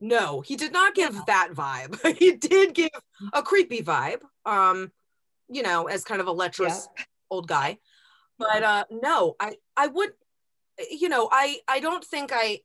no, 0.00 0.40
he 0.40 0.56
did 0.56 0.72
not 0.72 0.94
give 0.94 1.18
that 1.26 1.50
vibe. 1.52 2.16
he 2.18 2.32
did 2.32 2.74
give 2.74 2.90
a 3.32 3.42
creepy 3.42 3.82
vibe. 3.82 4.20
Um, 4.44 4.92
you 5.48 5.62
know, 5.62 5.86
as 5.88 6.04
kind 6.04 6.20
of 6.20 6.26
a 6.26 6.32
lecherous 6.32 6.88
yeah. 6.96 7.04
old 7.30 7.48
guy. 7.48 7.78
But 8.38 8.62
uh 8.62 8.84
no, 8.90 9.34
I 9.40 9.56
I 9.76 9.88
would 9.88 10.10
you 10.90 11.08
know, 11.08 11.28
I 11.32 11.60
I 11.68 11.80
don't 11.80 12.04
think 12.04 12.30
I 12.32 12.60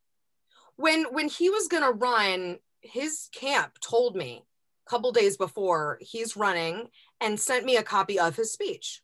when 0.75 1.05
when 1.11 1.29
he 1.29 1.49
was 1.49 1.67
going 1.67 1.83
to 1.83 1.91
run, 1.91 2.57
his 2.81 3.29
camp 3.33 3.79
told 3.79 4.15
me 4.15 4.43
a 4.85 4.89
couple 4.89 5.11
days 5.11 5.37
before 5.37 5.99
he's 6.01 6.35
running 6.35 6.87
and 7.19 7.39
sent 7.39 7.65
me 7.65 7.77
a 7.77 7.83
copy 7.83 8.19
of 8.19 8.35
his 8.35 8.51
speech 8.51 9.01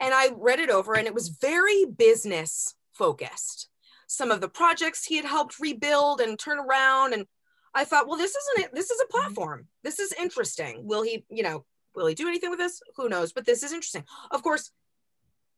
and 0.00 0.12
I 0.12 0.30
read 0.36 0.60
it 0.60 0.70
over, 0.70 0.94
and 0.94 1.06
it 1.06 1.14
was 1.14 1.28
very 1.28 1.84
business 1.84 2.74
focused. 2.92 3.68
Some 4.06 4.30
of 4.30 4.40
the 4.40 4.48
projects 4.48 5.04
he 5.04 5.16
had 5.16 5.24
helped 5.24 5.58
rebuild 5.58 6.20
and 6.20 6.38
turn 6.38 6.58
around. 6.58 7.12
And 7.12 7.26
I 7.74 7.84
thought, 7.84 8.06
well, 8.06 8.18
this 8.18 8.34
isn't 8.34 8.66
it. 8.66 8.74
This 8.74 8.90
is 8.90 9.00
a 9.00 9.04
mm-hmm. 9.04 9.18
platform. 9.18 9.66
This 9.82 9.98
is 9.98 10.12
interesting. 10.12 10.86
Will 10.86 11.02
he, 11.02 11.24
you 11.28 11.42
know, 11.42 11.64
will 11.94 12.06
he 12.06 12.14
do 12.14 12.28
anything 12.28 12.50
with 12.50 12.58
this? 12.58 12.80
Who 12.96 13.08
knows? 13.08 13.32
But 13.32 13.46
this 13.46 13.62
is 13.62 13.72
interesting. 13.72 14.04
Of 14.30 14.42
course, 14.42 14.70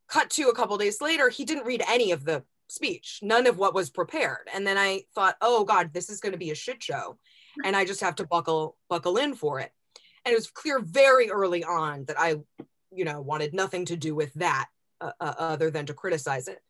cut 0.09 0.31
to 0.31 0.49
a 0.49 0.55
couple 0.55 0.79
days 0.79 1.01
later, 1.01 1.29
he 1.29 1.45
didn't 1.45 1.67
read 1.67 1.83
any 1.87 2.13
of 2.13 2.25
the 2.25 2.43
speech, 2.69 3.21
none 3.23 3.47
of 3.47 3.59
what 3.59 3.75
was 3.75 3.91
prepared. 3.91 4.49
And 4.55 4.67
then 4.67 4.79
I 4.79 5.03
thought, 5.15 5.37
oh 5.41 5.65
God, 5.65 5.93
this 5.93 6.11
is 6.11 6.21
going 6.21 6.33
to 6.33 6.39
be 6.39 6.51
a 6.51 6.55
shit 6.55 6.83
show. 6.83 7.19
And 7.65 7.75
I 7.75 7.85
just 7.85 8.01
have 8.01 8.17
to 8.17 8.27
buckle 8.27 8.77
buckle 8.89 9.17
in 9.17 9.35
for 9.35 9.61
it. 9.61 9.73
And 10.25 10.33
it 10.33 10.37
was 10.37 10.51
clear 10.51 10.79
very 10.79 11.31
early 11.31 11.65
on 11.65 12.05
that 12.07 12.19
I 12.19 12.37
you 12.99 13.05
know 13.05 13.21
wanted 13.21 13.55
nothing 13.55 13.85
to 13.87 13.97
do 13.97 14.15
with 14.15 14.35
that 14.35 14.67
uh, 15.01 15.13
uh, 15.21 15.35
other 15.39 15.71
than 15.71 15.87
to 15.87 15.95
criticize 15.95 16.49
it. 16.49 16.61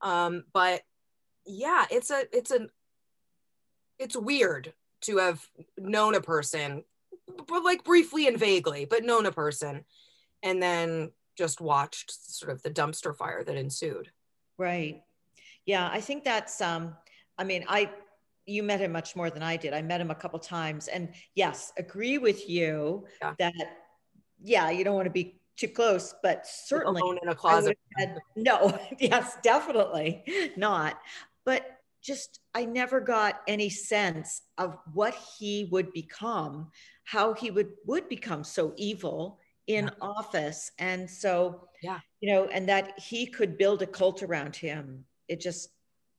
Um, 0.00 0.44
but 0.52 0.82
yeah 1.46 1.84
it's 1.90 2.10
a 2.10 2.24
it's 2.32 2.50
a 2.50 2.68
it's 3.98 4.16
weird 4.16 4.72
to 5.02 5.18
have 5.18 5.46
known 5.76 6.14
a 6.14 6.20
person 6.20 6.84
but 7.48 7.62
like 7.62 7.84
briefly 7.84 8.26
and 8.26 8.38
vaguely 8.38 8.84
but 8.84 9.04
known 9.04 9.26
a 9.26 9.32
person 9.32 9.84
and 10.42 10.62
then 10.62 11.10
just 11.36 11.60
watched 11.60 12.10
sort 12.10 12.52
of 12.52 12.62
the 12.62 12.70
dumpster 12.70 13.14
fire 13.14 13.42
that 13.42 13.56
ensued. 13.56 14.10
Right. 14.56 15.02
Yeah 15.66 15.88
i 15.92 16.00
think 16.00 16.24
that's 16.24 16.60
um 16.60 16.94
i 17.38 17.44
mean 17.44 17.64
i 17.68 17.90
you 18.46 18.62
met 18.62 18.80
him 18.80 18.92
much 18.92 19.16
more 19.16 19.30
than 19.30 19.42
i 19.42 19.56
did. 19.56 19.72
I 19.72 19.82
met 19.82 20.00
him 20.00 20.10
a 20.10 20.14
couple 20.14 20.38
times 20.38 20.88
and 20.88 21.08
yes 21.34 21.72
agree 21.78 22.18
with 22.18 22.48
you 22.48 23.06
yeah. 23.20 23.34
that 23.38 23.78
yeah 24.42 24.70
you 24.70 24.84
don't 24.84 24.94
want 24.94 25.06
to 25.06 25.10
be 25.10 25.40
too 25.56 25.68
close, 25.68 26.14
but 26.22 26.46
certainly 26.46 27.00
alone 27.00 27.18
in 27.22 27.28
a 27.28 27.34
closet. 27.34 27.78
Had, 27.96 28.18
no, 28.36 28.78
yes, 28.98 29.36
definitely 29.42 30.24
not. 30.56 30.98
But 31.44 31.78
just 32.02 32.40
I 32.54 32.64
never 32.64 33.00
got 33.00 33.40
any 33.48 33.70
sense 33.70 34.42
of 34.58 34.76
what 34.92 35.14
he 35.38 35.68
would 35.70 35.92
become, 35.92 36.70
how 37.04 37.34
he 37.34 37.50
would 37.50 37.72
would 37.86 38.08
become 38.08 38.44
so 38.44 38.72
evil 38.76 39.38
in 39.66 39.84
yeah. 39.84 39.90
office, 40.00 40.70
and 40.78 41.08
so 41.08 41.68
yeah, 41.82 42.00
you 42.20 42.32
know, 42.32 42.46
and 42.46 42.68
that 42.68 42.98
he 42.98 43.26
could 43.26 43.56
build 43.56 43.82
a 43.82 43.86
cult 43.86 44.22
around 44.22 44.56
him. 44.56 45.04
It 45.28 45.40
just 45.40 45.70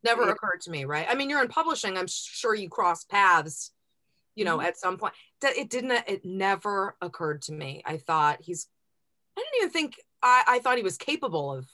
never 0.03 0.23
it, 0.23 0.29
occurred 0.29 0.61
to 0.61 0.71
me, 0.71 0.85
right? 0.85 1.07
I 1.09 1.15
mean, 1.15 1.29
you're 1.29 1.41
in 1.43 1.49
publishing. 1.49 1.97
I'm 1.97 2.07
sure 2.07 2.55
you 2.55 2.69
cross 2.69 3.03
paths 3.03 3.71
you 4.35 4.43
know, 4.43 4.57
Mhm. 4.57 4.65
at 4.65 4.77
some 4.77 4.97
point. 4.97 5.13
It 5.41 5.69
didn't, 5.69 5.91
it 6.07 6.25
never 6.25 6.97
occurred 7.01 7.41
to 7.43 7.53
me. 7.53 7.81
I 7.85 7.97
thought 7.97 8.41
he's, 8.41 8.67
I 9.37 9.41
didn't 9.41 9.61
even 9.61 9.69
think, 9.71 9.95
I, 10.21 10.43
I 10.47 10.59
thought 10.59 10.77
he 10.77 10.83
was 10.83 10.97
capable 10.97 11.53
of 11.53 11.67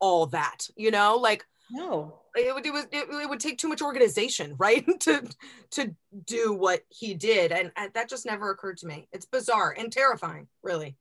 all 0.00 0.26
that, 0.26 0.68
you 0.76 0.90
know, 0.90 1.16
like 1.16 1.44
No. 1.70 2.20
it 2.36 2.54
would, 2.54 2.64
it 2.66 2.72
was, 2.72 2.86
it, 2.92 3.08
it 3.10 3.28
would 3.28 3.40
take 3.40 3.58
too 3.58 3.68
much 3.68 3.82
organization, 3.82 4.54
right? 4.58 4.86
to, 5.00 5.28
to 5.72 5.94
do 6.24 6.54
what 6.54 6.82
he 6.88 7.14
did. 7.14 7.52
And, 7.52 7.72
and 7.76 7.92
that 7.94 8.08
just 8.08 8.26
never 8.26 8.50
occurred 8.50 8.78
to 8.78 8.86
me. 8.86 9.08
It's 9.12 9.26
bizarre 9.26 9.74
and 9.76 9.92
terrifying, 9.92 10.48
really. 10.62 10.96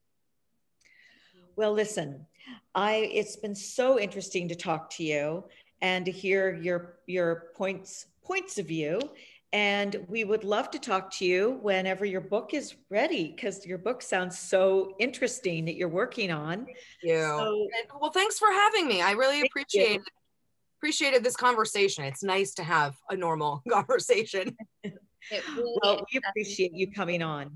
Well, 1.56 1.74
listen, 1.74 2.26
I 2.76 3.10
it's 3.12 3.36
been 3.36 3.56
so 3.56 4.00
interesting 4.00 4.48
to 4.50 4.56
talk 4.56 4.92
to 4.92 5.04
you 5.04 5.46
and 5.82 6.06
to 6.06 6.12
hear 6.12 6.54
your 6.54 7.00
your 7.08 7.48
points 7.56 8.06
points 8.24 8.60
of 8.60 8.68
view. 8.68 9.00
And 9.54 10.06
we 10.10 10.26
would 10.26 10.44
love 10.44 10.70
to 10.72 10.80
talk 10.80 11.10
to 11.16 11.26
you 11.26 11.60
whenever 11.62 12.04
your 12.04 12.22
book 12.22 12.54
is 12.54 12.76
ready, 12.90 13.34
because 13.34 13.66
your 13.66 13.78
book 13.78 14.02
sounds 14.02 14.38
so 14.38 14.96
interesting 15.00 15.66
that 15.66 15.76
you're 15.76 15.88
working 15.88 16.32
on. 16.32 16.68
Yeah. 17.02 17.38
So 17.38 17.68
well, 18.00 18.12
thanks 18.12 18.38
for 18.38 18.50
having 18.52 18.88
me. 18.88 19.02
I 19.02 19.12
really 19.12 19.40
Thank 19.40 19.44
you. 19.44 19.62
appreciate 19.62 20.02
appreciated 20.80 21.24
this 21.24 21.36
conversation. 21.36 22.04
It's 22.04 22.24
nice 22.24 22.54
to 22.56 22.64
have 22.64 22.96
a 23.10 23.16
normal 23.16 23.64
conversation. 23.70 24.56
Really 25.30 25.76
well, 25.84 26.06
we 26.14 26.22
appreciate 26.26 26.72
you 26.74 26.90
coming 26.90 27.22
on. 27.22 27.52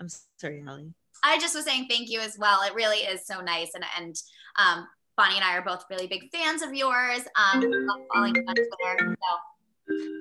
I'm 0.00 0.08
sorry, 0.40 0.60
Holly. 0.66 0.92
I 1.22 1.38
just 1.38 1.54
was 1.54 1.64
saying 1.64 1.86
thank 1.88 2.10
you 2.10 2.18
as 2.18 2.36
well. 2.36 2.62
It 2.62 2.74
really 2.74 2.96
is 2.96 3.24
so 3.26 3.40
nice. 3.40 3.70
And 3.74 3.84
and 3.96 4.16
um, 4.58 4.88
Bonnie 5.16 5.36
and 5.36 5.44
I 5.44 5.56
are 5.56 5.62
both 5.62 5.84
really 5.88 6.08
big 6.08 6.30
fans 6.32 6.62
of 6.62 6.74
yours. 6.74 7.20
Um, 7.36 7.60
love 7.60 8.00
following 8.12 8.34
you 8.34 8.42
on 8.48 8.54
Twitter. 8.56 9.16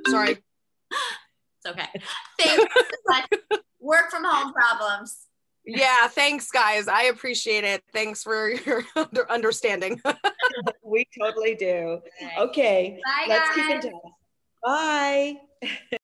So 0.06 0.12
Sorry. 0.12 0.38
It's 0.92 1.66
okay. 1.68 1.88
Thank 2.40 2.60
you 2.60 2.68
so 2.76 2.84
much. 3.08 3.26
Work 3.80 4.12
from 4.12 4.24
home 4.26 4.54
problems. 4.54 5.28
Yeah, 5.66 6.08
thanks 6.08 6.50
guys. 6.50 6.88
I 6.88 7.04
appreciate 7.04 7.64
it. 7.64 7.84
Thanks 7.94 8.24
for 8.24 8.50
your 8.50 8.84
under- 8.96 9.30
understanding. 9.32 10.02
We 10.84 11.08
totally 11.18 11.56
do. 11.56 12.02
Okay, 12.38 13.00
Bye, 13.06 13.26
let's 13.30 13.56
keep 13.56 13.66
in 13.70 13.80
guys. 13.80 13.84
touch. 13.84 13.94
Bye. 14.64 15.36